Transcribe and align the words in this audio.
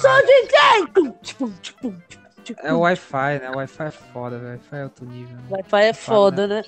sou 0.00 0.10
DJ! 0.26 0.92
Tum, 0.94 1.12
tchum, 1.22 1.52
tchum, 1.62 1.94
tchum, 2.44 2.54
É 2.62 2.72
o 2.72 2.80
Wi-Fi, 2.80 3.38
né? 3.40 3.50
O 3.52 3.56
Wi-Fi 3.56 3.84
é 3.84 3.90
foda, 3.90 4.38
velho. 4.38 4.50
Wi-Fi 4.52 4.76
é 4.76 4.82
outro 4.84 5.04
nível. 5.06 5.36
Né? 5.36 5.42
Wi-Fi 5.50 5.82
é 5.84 5.92
foda, 5.92 6.46
né? 6.46 6.62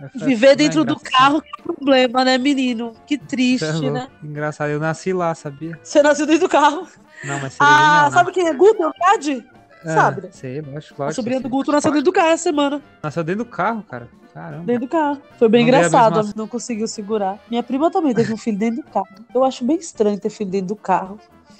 Wi-Fi 0.00 0.22
é 0.22 0.26
Viver 0.26 0.46
foda, 0.48 0.56
dentro 0.56 0.80
é 0.82 0.84
do 0.84 1.00
carro 1.00 1.40
que 1.42 1.48
é 1.58 1.62
problema, 1.62 2.24
né, 2.24 2.38
menino? 2.38 2.92
Que 3.06 3.14
é 3.14 3.18
triste, 3.18 3.64
louco. 3.72 3.90
né? 3.90 4.08
Engraçado, 4.22 4.70
eu 4.70 4.80
nasci 4.80 5.12
lá, 5.12 5.34
sabia? 5.34 5.78
Você 5.82 6.02
nasceu 6.02 6.26
dentro 6.26 6.42
do 6.42 6.48
carro. 6.50 6.86
Não, 7.24 7.40
mas 7.40 7.56
Ah, 7.58 7.76
genial, 7.76 8.04
né? 8.04 8.10
sabe 8.10 8.32
quem 8.32 8.46
é 8.46 8.52
Guto, 8.52 8.80
na 8.82 8.90
verdade? 8.90 9.44
Ah, 9.84 9.94
sabe, 9.94 10.22
né? 10.22 10.28
Sei, 10.32 10.60
lógico, 10.60 11.02
A 11.02 11.06
lógico. 11.06 11.14
sobrinha 11.14 11.40
do. 11.40 11.48
Guto 11.48 11.72
nasceu 11.72 11.90
dentro 11.92 12.04
do 12.04 12.12
carro 12.12 12.28
essa 12.28 12.42
semana. 12.42 12.82
Nasceu 13.02 13.24
dentro 13.24 13.44
do 13.44 13.50
carro, 13.50 13.82
cara. 13.84 14.08
Caramba. 14.34 14.64
Dentro 14.64 14.82
do 14.82 14.88
carro. 14.88 15.22
Foi 15.38 15.48
bem 15.48 15.64
Não 15.64 15.72
a 15.74 15.78
engraçado. 15.78 16.16
mesma- 16.16 16.32
Não 16.36 16.46
conseguiu 16.46 16.86
segurar. 16.86 17.38
Minha 17.48 17.62
prima 17.62 17.90
também 17.90 18.12
teve 18.12 18.34
um 18.34 18.36
filho 18.36 18.58
dentro 18.58 18.82
do 18.82 18.90
carro. 18.90 19.06
Eu 19.34 19.42
acho 19.44 19.64
bem 19.64 19.76
estranho 19.78 20.20
ter 20.20 20.28
filho 20.28 20.50
dentro 20.50 20.66
do 20.68 20.76
carro. 20.76 21.18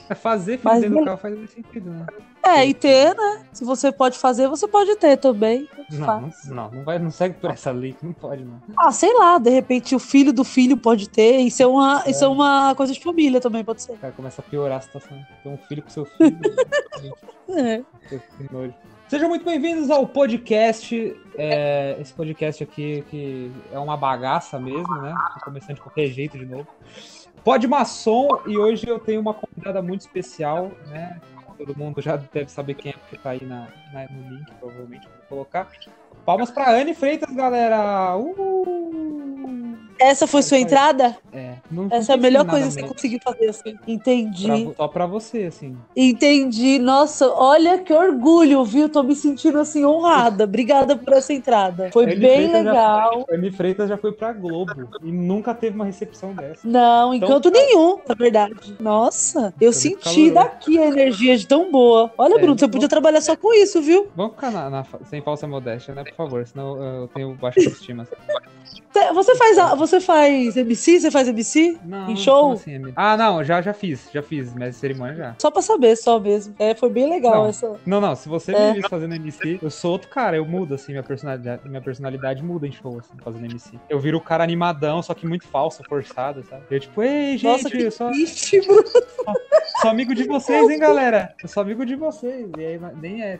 É 0.08 0.14
fazer 0.14 0.52
filho 0.58 0.60
Mas 0.64 0.80
dentro 0.80 0.94
do 0.94 0.98
ele- 1.00 1.04
carro 1.06 1.18
faz 1.18 1.36
muito 1.36 1.52
sentido, 1.52 1.90
né? 1.90 2.06
É, 2.44 2.64
e 2.64 2.72
ter, 2.72 3.12
né? 3.16 3.44
Se 3.52 3.64
você 3.64 3.90
pode 3.90 4.16
fazer, 4.18 4.46
você 4.46 4.68
pode 4.68 4.94
ter 4.96 5.16
também. 5.16 5.68
Não, 5.90 6.30
não, 6.46 6.70
não, 6.70 6.84
vai, 6.84 6.96
não 6.96 7.10
segue 7.10 7.34
por 7.40 7.50
essa 7.50 7.72
lei, 7.72 7.96
não 8.00 8.12
pode, 8.12 8.44
não. 8.44 8.62
Ah, 8.78 8.92
sei 8.92 9.12
lá, 9.14 9.36
de 9.38 9.50
repente 9.50 9.96
o 9.96 9.98
filho 9.98 10.32
do 10.32 10.44
filho 10.44 10.76
pode 10.76 11.08
ter. 11.08 11.38
Isso 11.38 11.60
é 11.62 11.66
uma, 11.66 12.04
isso 12.06 12.24
é 12.24 12.28
uma 12.28 12.72
coisa 12.76 12.92
de 12.92 13.00
família 13.00 13.40
também, 13.40 13.64
pode 13.64 13.82
ser. 13.82 13.96
Cara 13.98 14.12
começa 14.12 14.40
a 14.40 14.44
piorar 14.44 14.78
a 14.78 14.80
situação. 14.80 15.18
Tem 15.42 15.52
um 15.52 15.56
filho 15.58 15.82
com 15.82 15.90
seu 15.90 16.04
filho. 16.04 16.38
É. 17.48 17.80
Que 18.10 18.52
nojo. 18.52 18.74
Sejam 19.08 19.28
muito 19.28 19.44
bem-vindos 19.44 19.88
ao 19.88 20.04
podcast. 20.06 21.16
É, 21.38 21.96
esse 22.00 22.12
podcast 22.12 22.60
aqui 22.64 23.04
que 23.08 23.52
é 23.72 23.78
uma 23.78 23.96
bagaça 23.96 24.58
mesmo, 24.58 24.92
né? 25.00 25.14
Tô 25.34 25.44
começando 25.44 25.76
de 25.76 25.80
qualquer 25.80 26.08
jeito 26.08 26.36
de 26.36 26.44
novo. 26.44 26.66
Pod 27.46 27.64
Maçom, 27.68 28.40
e 28.44 28.58
hoje 28.58 28.88
eu 28.88 28.98
tenho 28.98 29.20
uma 29.20 29.32
convidada 29.32 29.80
muito 29.80 30.00
especial, 30.00 30.72
né? 30.88 31.20
Todo 31.56 31.78
mundo 31.78 32.02
já 32.02 32.16
deve 32.16 32.50
saber 32.50 32.74
quem 32.74 32.90
é, 32.90 32.94
porque 32.96 33.16
tá 33.16 33.30
aí 33.30 33.44
na, 33.44 33.68
na- 33.92 34.08
no 34.10 34.30
link, 34.36 34.52
provavelmente 34.58 35.06
vou 35.06 35.16
colocar. 35.28 35.70
Palmas 36.24 36.50
pra 36.50 36.72
Anne 36.72 36.92
Freitas, 36.92 37.32
galera! 37.32 38.16
Uh! 38.16 39.65
Essa 39.98 40.26
foi 40.26 40.42
sua 40.42 40.58
entrada? 40.58 41.16
É, 41.32 41.54
não- 41.70 41.88
Essa 41.90 42.12
é 42.12 42.14
a 42.14 42.18
melhor 42.18 42.46
coisa 42.46 42.66
que 42.66 42.72
você 42.72 42.80
mesmo. 42.82 42.94
conseguiu 42.94 43.18
fazer 43.22 43.48
assim. 43.48 43.74
Pra 43.76 43.92
Entendi. 43.92 44.64
vo- 44.64 44.74
só 44.76 44.88
pra 44.88 45.06
você, 45.06 45.44
assim. 45.44 45.76
Entendi. 45.96 46.78
Nossa, 46.78 47.28
olha 47.32 47.78
que 47.78 47.92
orgulho, 47.92 48.64
viu? 48.64 48.88
Tô 48.88 49.02
me 49.02 49.14
sentindo 49.14 49.58
assim 49.58 49.84
honrada. 49.84 50.44
Obrigada 50.56 50.96
por 50.96 51.12
essa 51.14 51.32
entrada. 51.32 51.90
Foi 51.92 52.06
bem 52.06 52.18
Freitas 52.18 52.64
já- 52.64 52.70
legal. 52.72 53.24
Anne 53.30 53.50
Freitas 53.50 53.88
já 53.88 53.96
foi 53.96 54.12
pra 54.12 54.32
Globo 54.32 54.88
e 55.02 55.10
nunca 55.12 55.54
teve 55.54 55.74
uma 55.76 55.84
recepção 55.84 56.32
dessa. 56.34 56.60
Não, 56.66 57.14
Então- 57.14 57.28
encanto 57.28 57.50
nenhum, 57.50 57.98
na 58.08 58.14
verdade. 58.14 58.76
Nossa, 58.80 59.52
eu 59.60 59.72
Tá 59.72 59.78
senti 59.78 60.04
caloroso. 60.30 60.34
daqui 60.34 60.78
a 60.78 60.86
energia 60.86 61.36
de 61.36 61.46
tão 61.46 61.70
boa. 61.70 62.10
Olha, 62.18 62.34
É, 62.34 62.38
Bruno, 62.38 62.58
você 62.58 62.68
podia 62.68 62.88
trabalhar 62.88 63.20
só 63.20 63.36
com 63.36 63.52
isso, 63.54 63.80
viu? 63.80 64.08
Vamos 64.14 64.32
ficar 64.34 64.50
na, 64.50 64.68
na 64.70 64.84
sem 65.08 65.20
falsa 65.22 65.46
modéstia, 65.46 65.94
né? 65.94 66.04
Por 66.04 66.14
favor, 66.14 66.46
senão 66.46 66.76
eu 66.82 67.08
tenho 67.08 67.34
baixa 67.34 67.60
autoestima. 67.60 68.06
Cê- 68.92 69.12
Você 69.12 69.34
faz, 69.36 69.58
a- 69.58 69.74
você 69.86 70.00
faz 70.00 70.56
MC? 70.56 71.00
Você 71.00 71.10
faz 71.10 71.28
MC? 71.28 71.78
Não, 71.84 72.10
Em 72.10 72.16
show? 72.16 72.52
assim, 72.52 72.80
ah, 72.96 73.16
não, 73.16 73.42
já, 73.44 73.60
já 73.62 73.72
fiz, 73.72 74.08
já 74.12 74.22
fiz, 74.22 74.52
mestre 74.54 74.70
de 74.70 74.76
cerimônia 74.76 75.14
já. 75.14 75.34
Só 75.38 75.50
pra 75.50 75.62
saber, 75.62 75.96
só 75.96 76.18
mesmo. 76.20 76.54
É, 76.58 76.74
foi 76.74 76.90
bem 76.90 77.08
legal 77.08 77.42
Não. 77.42 77.46
essa. 77.48 77.72
Não, 77.86 78.00
não, 78.00 78.14
se 78.16 78.28
você 78.28 78.52
É. 78.54 78.68
me 78.72 78.80
viu 78.80 78.88
fazendo 78.88 79.14
MC, 79.14 79.58
eu 79.62 79.70
sou 79.70 79.92
outro 79.92 80.08
cara, 80.08 80.36
eu 80.36 80.44
mudo, 80.44 80.74
assim, 80.74 80.92
minha 80.92 81.02
personalidade, 81.02 81.68
minha 81.68 81.80
personalidade 81.80 82.42
muda 82.42 82.66
em 82.66 82.72
show, 82.72 82.98
assim, 82.98 83.12
fazendo 83.22 83.44
MC. 83.46 83.78
Eu 83.88 83.98
viro 83.98 84.18
o 84.18 84.20
cara 84.20 84.42
animadão, 84.44 85.02
só 85.02 85.14
que 85.14 85.26
muito 85.26 85.46
falso, 85.46 85.82
forçado, 85.88 86.42
sabe? 86.44 86.62
Eu 86.70 86.80
tipo, 86.80 87.02
ei, 87.02 87.36
gente, 87.38 87.44
Nossa, 87.64 87.76
eu 87.76 87.90
sou, 87.90 88.10
triste, 88.10 88.60
Bruno. 88.60 88.84
sou 89.80 89.90
amigo 89.90 90.14
de 90.14 90.24
vocês, 90.24 90.68
hein, 90.68 90.78
galera? 90.78 91.34
Eu 91.42 91.48
sou 91.48 91.62
amigo 91.62 91.84
de 91.86 91.94
vocês, 91.96 92.48
e 92.58 92.64
aí 92.64 92.80
nem 93.00 93.22
é. 93.22 93.38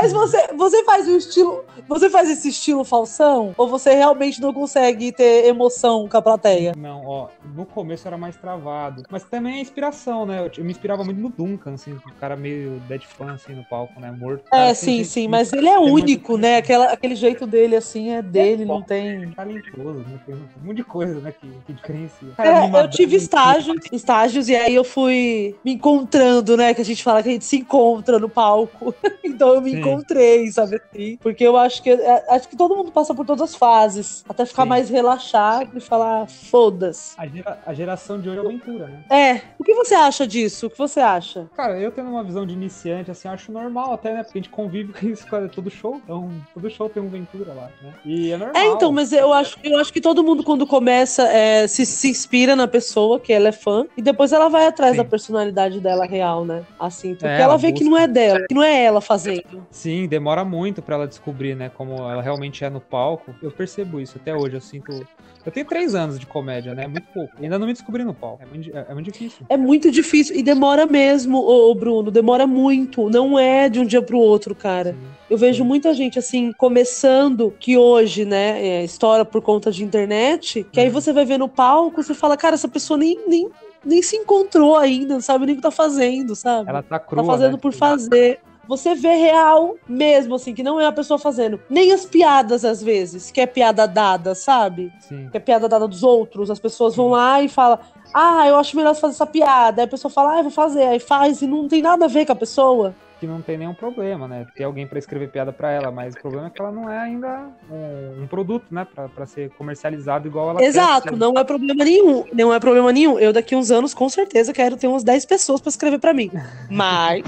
Mas 0.00 0.12
você, 0.12 0.48
você 0.54 0.84
faz 0.84 1.08
o 1.08 1.16
estilo. 1.16 1.64
Você 1.88 2.10
faz 2.10 2.28
esse 2.28 2.48
estilo 2.48 2.84
falsão? 2.84 3.54
Ou 3.56 3.68
você 3.68 3.94
realmente 3.94 4.40
não 4.40 4.52
consegue 4.52 5.10
ter 5.10 5.46
emoção 5.46 6.06
com 6.08 6.16
a 6.16 6.22
plateia? 6.22 6.74
Não, 6.76 7.06
ó, 7.06 7.28
no 7.54 7.64
começo 7.64 8.06
era 8.06 8.18
mais 8.18 8.36
travado. 8.36 9.04
Mas 9.10 9.24
também 9.24 9.56
é 9.56 9.60
inspiração, 9.60 10.26
né? 10.26 10.40
Eu, 10.40 10.50
eu 10.58 10.64
me 10.64 10.70
inspirava 10.70 11.02
muito 11.02 11.20
no 11.20 11.30
Duncan, 11.30 11.74
assim, 11.74 11.92
o 11.92 12.12
cara 12.20 12.36
meio 12.36 12.80
dead 12.88 13.02
fan, 13.04 13.32
assim, 13.32 13.54
no 13.54 13.64
palco, 13.64 13.98
né? 13.98 14.10
Morto. 14.10 14.44
É, 14.46 14.50
Cara, 14.50 14.66
tem 14.66 14.74
sim, 14.74 14.96
gente 14.98 15.08
sim, 15.08 15.28
mas 15.28 15.52
ele 15.52 15.68
é 15.68 15.78
muito 15.78 16.04
único, 16.06 16.36
né? 16.36 16.58
Aquela, 16.58 16.92
aquele 16.92 17.14
jeito 17.14 17.46
dele, 17.46 17.76
assim, 17.76 18.10
é 18.10 18.20
dele, 18.22 18.64
não 18.64 18.82
tem. 18.82 19.24
é 19.24 19.26
talentoso, 19.34 19.98
né? 20.00 20.20
Tem 20.26 20.34
um 20.34 20.66
monte 20.66 20.76
de 20.76 20.84
coisa, 20.84 21.20
né, 21.20 21.32
que, 21.32 21.48
que 21.66 21.72
diferencia. 21.72 22.28
É, 22.38 22.48
eu 22.48 22.56
animadão, 22.56 22.90
tive 22.90 23.16
assim. 23.16 23.24
estágios, 23.24 23.76
estágios, 23.92 24.48
e 24.48 24.56
aí 24.56 24.74
eu 24.74 24.84
fui 24.84 25.56
me 25.64 25.72
encontrando, 25.74 26.56
né? 26.56 26.74
Que 26.74 26.80
a 26.80 26.84
gente 26.84 27.02
fala 27.02 27.22
que 27.22 27.28
a 27.28 27.32
gente 27.32 27.44
se 27.44 27.56
encontra 27.56 28.18
no 28.18 28.28
palco. 28.28 28.94
então 29.24 29.54
eu 29.54 29.60
me 29.60 29.70
Sim. 29.70 29.80
Encontrei, 29.92 30.50
sabe 30.52 30.76
assim? 30.92 31.18
Porque 31.20 31.44
eu 31.44 31.56
acho 31.56 31.82
que 31.82 31.90
é, 31.90 32.24
acho 32.30 32.48
que 32.48 32.56
todo 32.56 32.74
mundo 32.76 32.90
passa 32.92 33.14
por 33.14 33.24
todas 33.26 33.42
as 33.50 33.54
fases. 33.54 34.24
Até 34.28 34.44
ficar 34.46 34.62
Sim. 34.64 34.68
mais 34.68 34.88
relaxado 34.90 35.70
e 35.76 35.80
falar, 35.80 36.26
foda-se. 36.28 37.14
A, 37.18 37.26
gera- 37.26 37.58
a 37.66 37.74
geração 37.74 38.20
de 38.20 38.28
hoje 38.28 38.38
é 38.38 38.40
aventura, 38.42 38.86
né? 38.86 39.00
É, 39.10 39.40
o 39.58 39.64
que 39.64 39.74
você 39.74 39.94
acha 39.94 40.26
disso? 40.26 40.66
O 40.66 40.70
que 40.70 40.78
você 40.78 41.00
acha? 41.00 41.46
Cara, 41.56 41.78
eu 41.78 41.90
tendo 41.90 42.08
uma 42.10 42.22
visão 42.24 42.46
de 42.46 42.52
iniciante, 42.54 43.10
assim, 43.10 43.28
acho 43.28 43.50
normal 43.52 43.92
até, 43.92 44.12
né? 44.12 44.22
Porque 44.22 44.38
a 44.38 44.42
gente 44.42 44.50
convive 44.50 44.92
com 44.98 45.06
isso, 45.06 45.26
cara, 45.26 45.48
todo 45.48 45.70
show. 45.70 46.00
Então, 46.04 46.30
todo 46.54 46.68
show 46.70 46.88
tem 46.88 47.02
um 47.02 47.06
aventura 47.06 47.52
lá, 47.52 47.70
né? 47.82 47.92
E 48.04 48.32
é 48.32 48.36
normal. 48.36 48.56
É, 48.62 48.66
então, 48.68 48.92
mas 48.92 49.12
eu 49.12 49.32
acho, 49.32 49.56
eu 49.62 49.78
acho 49.78 49.92
que 49.92 50.00
todo 50.00 50.22
mundo, 50.24 50.42
quando 50.42 50.66
começa, 50.66 51.22
é, 51.28 51.66
se, 51.66 51.84
se 51.86 52.08
inspira 52.10 52.54
na 52.56 52.66
pessoa, 52.68 53.18
que 53.20 53.32
ela 53.32 53.48
é 53.48 53.52
fã, 53.52 53.86
e 53.96 54.02
depois 54.02 54.32
ela 54.32 54.48
vai 54.48 54.66
atrás 54.66 54.92
Sim. 54.92 54.98
da 54.98 55.04
personalidade 55.04 55.80
dela 55.80 56.06
real, 56.06 56.44
né? 56.44 56.64
Assim, 56.78 57.14
porque 57.14 57.26
É, 57.26 57.34
ela 57.40 57.46
ela 57.46 57.56
vê 57.58 57.72
que 57.72 57.84
busca. 57.84 57.90
não 57.90 57.98
é 57.98 58.06
dela, 58.08 58.44
que 58.48 58.54
não 58.54 58.62
é 58.62 58.84
ela 58.84 59.00
fazendo. 59.00 59.65
Sim, 59.70 60.06
demora 60.06 60.44
muito 60.44 60.80
pra 60.80 60.94
ela 60.94 61.06
descobrir, 61.06 61.54
né, 61.54 61.70
como 61.74 61.94
ela 62.10 62.22
realmente 62.22 62.64
é 62.64 62.70
no 62.70 62.80
palco. 62.80 63.34
Eu 63.42 63.50
percebo 63.50 64.00
isso 64.00 64.18
até 64.20 64.34
hoje, 64.34 64.56
eu 64.56 64.60
sinto... 64.60 65.06
Eu 65.44 65.52
tenho 65.52 65.64
três 65.64 65.94
anos 65.94 66.18
de 66.18 66.26
comédia, 66.26 66.74
né, 66.74 66.88
muito 66.88 67.06
pouco. 67.14 67.32
E 67.38 67.44
ainda 67.44 67.56
não 67.58 67.66
me 67.68 67.72
descobri 67.72 68.02
no 68.02 68.12
palco, 68.12 68.42
é 68.42 68.46
muito, 68.46 68.76
é, 68.76 68.86
é 68.88 68.94
muito 68.94 69.12
difícil. 69.12 69.46
É 69.48 69.56
muito 69.56 69.90
difícil 69.92 70.34
e 70.34 70.42
demora 70.42 70.86
mesmo, 70.86 71.38
ô, 71.38 71.70
ô, 71.70 71.74
Bruno, 71.74 72.10
demora 72.10 72.46
muito. 72.46 73.08
Não 73.08 73.38
é 73.38 73.68
de 73.68 73.78
um 73.78 73.86
dia 73.86 74.02
pro 74.02 74.18
outro, 74.18 74.54
cara. 74.54 74.92
Sim. 74.92 74.98
Eu 75.30 75.38
vejo 75.38 75.64
muita 75.64 75.92
gente 75.94 76.18
assim, 76.18 76.52
começando, 76.52 77.52
que 77.58 77.76
hoje, 77.76 78.24
né, 78.24 78.60
é, 78.64 78.84
estoura 78.84 79.24
por 79.24 79.40
conta 79.42 79.70
de 79.70 79.84
internet, 79.84 80.64
que 80.72 80.80
aí 80.80 80.86
Uhum. 80.86 80.92
você 80.92 81.12
vai 81.12 81.24
ver 81.24 81.38
no 81.38 81.48
palco, 81.48 82.02
você 82.02 82.14
fala, 82.14 82.36
cara, 82.36 82.54
essa 82.54 82.68
pessoa 82.68 82.96
nem, 82.96 83.18
nem, 83.28 83.48
nem 83.84 84.02
se 84.02 84.16
encontrou 84.16 84.76
ainda, 84.76 85.14
não 85.14 85.20
sabe 85.20 85.46
nem 85.46 85.54
o 85.54 85.56
que 85.56 85.62
tá 85.62 85.70
fazendo, 85.70 86.34
sabe? 86.34 86.68
Ela 86.68 86.82
tá 86.82 86.98
crua, 86.98 87.22
tá 87.22 87.32
fazendo 87.32 87.52
né? 87.52 87.58
por 87.60 87.72
fazer. 87.72 88.40
Você 88.68 88.94
vê 88.94 89.14
real 89.14 89.76
mesmo, 89.88 90.34
assim, 90.34 90.54
que 90.54 90.62
não 90.62 90.80
é 90.80 90.86
a 90.86 90.92
pessoa 90.92 91.18
fazendo. 91.18 91.60
Nem 91.70 91.92
as 91.92 92.04
piadas, 92.04 92.64
às 92.64 92.82
vezes, 92.82 93.30
que 93.30 93.40
é 93.40 93.46
piada 93.46 93.86
dada, 93.86 94.34
sabe? 94.34 94.92
Sim. 95.00 95.28
Que 95.30 95.36
é 95.36 95.40
piada 95.40 95.68
dada 95.68 95.86
dos 95.86 96.02
outros. 96.02 96.50
As 96.50 96.58
pessoas 96.58 96.96
vão 96.96 97.10
lá 97.10 97.40
e 97.42 97.48
falam, 97.48 97.78
ah, 98.12 98.46
eu 98.46 98.56
acho 98.56 98.76
melhor 98.76 98.94
você 98.94 99.00
fazer 99.00 99.14
essa 99.14 99.26
piada. 99.26 99.82
Aí 99.82 99.86
a 99.86 99.90
pessoa 99.90 100.10
fala, 100.10 100.34
ah, 100.34 100.38
eu 100.38 100.42
vou 100.44 100.52
fazer. 100.52 100.84
Aí 100.84 100.98
faz 100.98 101.42
e 101.42 101.46
não 101.46 101.68
tem 101.68 101.80
nada 101.82 102.06
a 102.06 102.08
ver 102.08 102.26
com 102.26 102.32
a 102.32 102.36
pessoa. 102.36 102.94
que 103.20 103.26
não 103.26 103.40
tem 103.40 103.56
nenhum 103.56 103.72
problema, 103.74 104.26
né? 104.28 104.46
Ter 104.54 104.64
alguém 104.64 104.86
pra 104.86 104.98
escrever 104.98 105.30
piada 105.30 105.52
pra 105.52 105.70
ela, 105.70 105.90
mas 105.90 106.14
o 106.14 106.20
problema 106.20 106.48
é 106.48 106.50
que 106.50 106.60
ela 106.60 106.72
não 106.72 106.90
é 106.90 106.98
ainda 106.98 107.46
um, 107.70 108.22
um 108.22 108.26
produto, 108.26 108.66
né? 108.70 108.86
Pra, 108.92 109.08
pra 109.08 109.26
ser 109.26 109.50
comercializado 109.50 110.28
igual 110.28 110.50
ela 110.50 110.62
Exato, 110.62 111.16
não 111.16 111.32
é 111.38 111.44
problema 111.44 111.84
nenhum. 111.84 112.24
Não 112.32 112.52
é 112.52 112.60
problema 112.60 112.92
nenhum. 112.92 113.18
Eu 113.18 113.32
daqui 113.32 113.54
uns 113.56 113.70
anos, 113.70 113.94
com 113.94 114.08
certeza, 114.08 114.52
quero 114.52 114.76
ter 114.76 114.86
umas 114.86 115.04
10 115.04 115.24
pessoas 115.24 115.60
pra 115.60 115.70
escrever 115.70 115.98
pra 115.98 116.12
mim. 116.12 116.30
Mas 116.68 117.24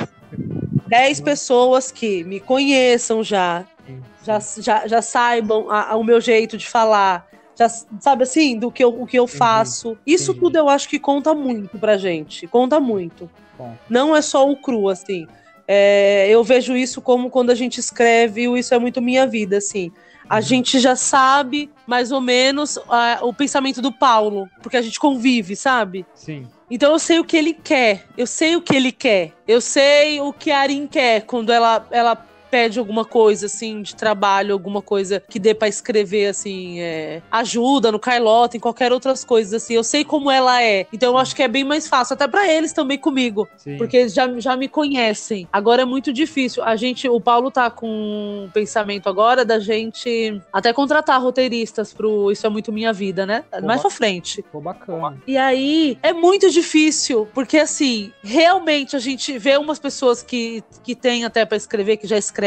10 0.88 1.20
pessoas 1.20 1.90
que 1.92 2.24
me 2.24 2.40
conheçam 2.40 3.22
já, 3.22 3.64
Sim, 3.86 4.02
já, 4.24 4.38
já, 4.58 4.86
já 4.86 5.02
saibam 5.02 5.70
a- 5.70 5.90
a- 5.92 5.96
o 5.96 6.04
meu 6.04 6.20
jeito 6.20 6.56
de 6.56 6.66
falar. 6.68 7.26
Já, 7.56 7.68
sabe 7.68 8.22
assim, 8.22 8.56
do 8.58 8.70
que 8.70 8.84
eu, 8.84 9.02
o 9.02 9.06
que 9.06 9.18
eu 9.18 9.26
faço. 9.26 9.98
Isso 10.06 10.30
entendi. 10.30 10.40
tudo 10.40 10.56
eu 10.56 10.68
acho 10.68 10.88
que 10.88 10.98
conta 10.98 11.34
muito 11.34 11.76
pra 11.78 11.96
gente. 11.96 12.46
Conta 12.46 12.78
muito. 12.78 13.28
Bom, 13.58 13.74
Não 13.90 14.14
é 14.14 14.22
só 14.22 14.48
o 14.48 14.56
cru, 14.56 14.88
assim. 14.88 15.26
É, 15.66 16.28
eu 16.30 16.42
vejo 16.44 16.76
isso 16.76 17.00
como 17.02 17.28
quando 17.28 17.50
a 17.50 17.54
gente 17.54 17.78
escreve, 17.78 18.44
isso 18.58 18.72
é 18.74 18.78
muito 18.78 19.02
minha 19.02 19.26
vida, 19.26 19.56
assim. 19.58 19.90
A 20.28 20.36
Uhum. 20.36 20.42
gente 20.42 20.78
já 20.78 20.94
sabe 20.94 21.70
mais 21.86 22.12
ou 22.12 22.20
menos 22.20 22.78
ah, 22.88 23.18
o 23.22 23.32
pensamento 23.32 23.80
do 23.80 23.90
Paulo, 23.90 24.48
porque 24.62 24.76
a 24.76 24.82
gente 24.82 24.98
convive, 25.00 25.56
sabe? 25.56 26.04
sim. 26.14 26.46
Então 26.70 26.92
eu 26.92 26.98
sei 26.98 27.18
o 27.18 27.24
que 27.24 27.34
ele 27.34 27.54
quer, 27.54 28.04
eu 28.14 28.26
sei 28.26 28.54
o 28.54 28.60
que 28.60 28.76
ele 28.76 28.92
quer, 28.92 29.32
eu 29.46 29.58
sei 29.58 30.20
o 30.20 30.34
que 30.34 30.50
a 30.50 30.58
Arin 30.60 30.86
quer 30.86 31.22
quando 31.22 31.50
ela, 31.50 31.86
ela 31.90 32.14
pede 32.50 32.78
alguma 32.78 33.04
coisa, 33.04 33.46
assim, 33.46 33.82
de 33.82 33.94
trabalho, 33.94 34.52
alguma 34.52 34.82
coisa 34.82 35.22
que 35.28 35.38
dê 35.38 35.54
para 35.54 35.68
escrever, 35.68 36.26
assim, 36.26 36.80
é, 36.80 37.22
ajuda 37.30 37.92
no 37.92 37.98
Carlota, 37.98 38.56
em 38.56 38.60
qualquer 38.60 38.92
outras 38.92 39.24
coisas, 39.24 39.54
assim. 39.54 39.74
Eu 39.74 39.84
sei 39.84 40.04
como 40.04 40.30
ela 40.30 40.62
é. 40.62 40.86
Então 40.92 41.12
eu 41.12 41.18
acho 41.18 41.34
que 41.34 41.42
é 41.42 41.48
bem 41.48 41.64
mais 41.64 41.88
fácil, 41.88 42.14
até 42.14 42.26
para 42.26 42.50
eles 42.50 42.72
também 42.72 42.98
comigo. 42.98 43.48
Sim. 43.56 43.76
Porque 43.76 43.96
eles 43.96 44.14
já, 44.14 44.28
já 44.38 44.56
me 44.56 44.68
conhecem. 44.68 45.48
Agora 45.52 45.82
é 45.82 45.84
muito 45.84 46.12
difícil. 46.12 46.62
A 46.62 46.76
gente, 46.76 47.08
o 47.08 47.20
Paulo 47.20 47.50
tá 47.50 47.70
com 47.70 47.88
um 47.88 48.50
pensamento 48.52 49.08
agora 49.08 49.44
da 49.44 49.58
gente 49.58 50.40
até 50.52 50.72
contratar 50.72 51.20
roteiristas 51.20 51.92
pro 51.92 52.30
Isso 52.30 52.46
é 52.46 52.50
Muito 52.50 52.72
Minha 52.72 52.92
Vida, 52.92 53.26
né? 53.26 53.44
Pô, 53.50 53.66
Mais 53.66 53.80
pra 53.80 53.90
frente. 53.90 54.44
Pô, 54.50 54.60
bacana. 54.60 55.20
E 55.26 55.36
aí 55.36 55.98
é 56.02 56.12
muito 56.12 56.50
difícil, 56.50 57.28
porque 57.34 57.58
assim, 57.58 58.12
realmente 58.22 58.96
a 58.96 58.98
gente 58.98 59.38
vê 59.38 59.56
umas 59.56 59.78
pessoas 59.78 60.22
que, 60.22 60.62
que 60.82 60.94
tem 60.94 61.24
até 61.24 61.44
para 61.44 61.56
escrever, 61.56 61.96
que 61.96 62.06
já 62.06 62.16
escrevem, 62.16 62.37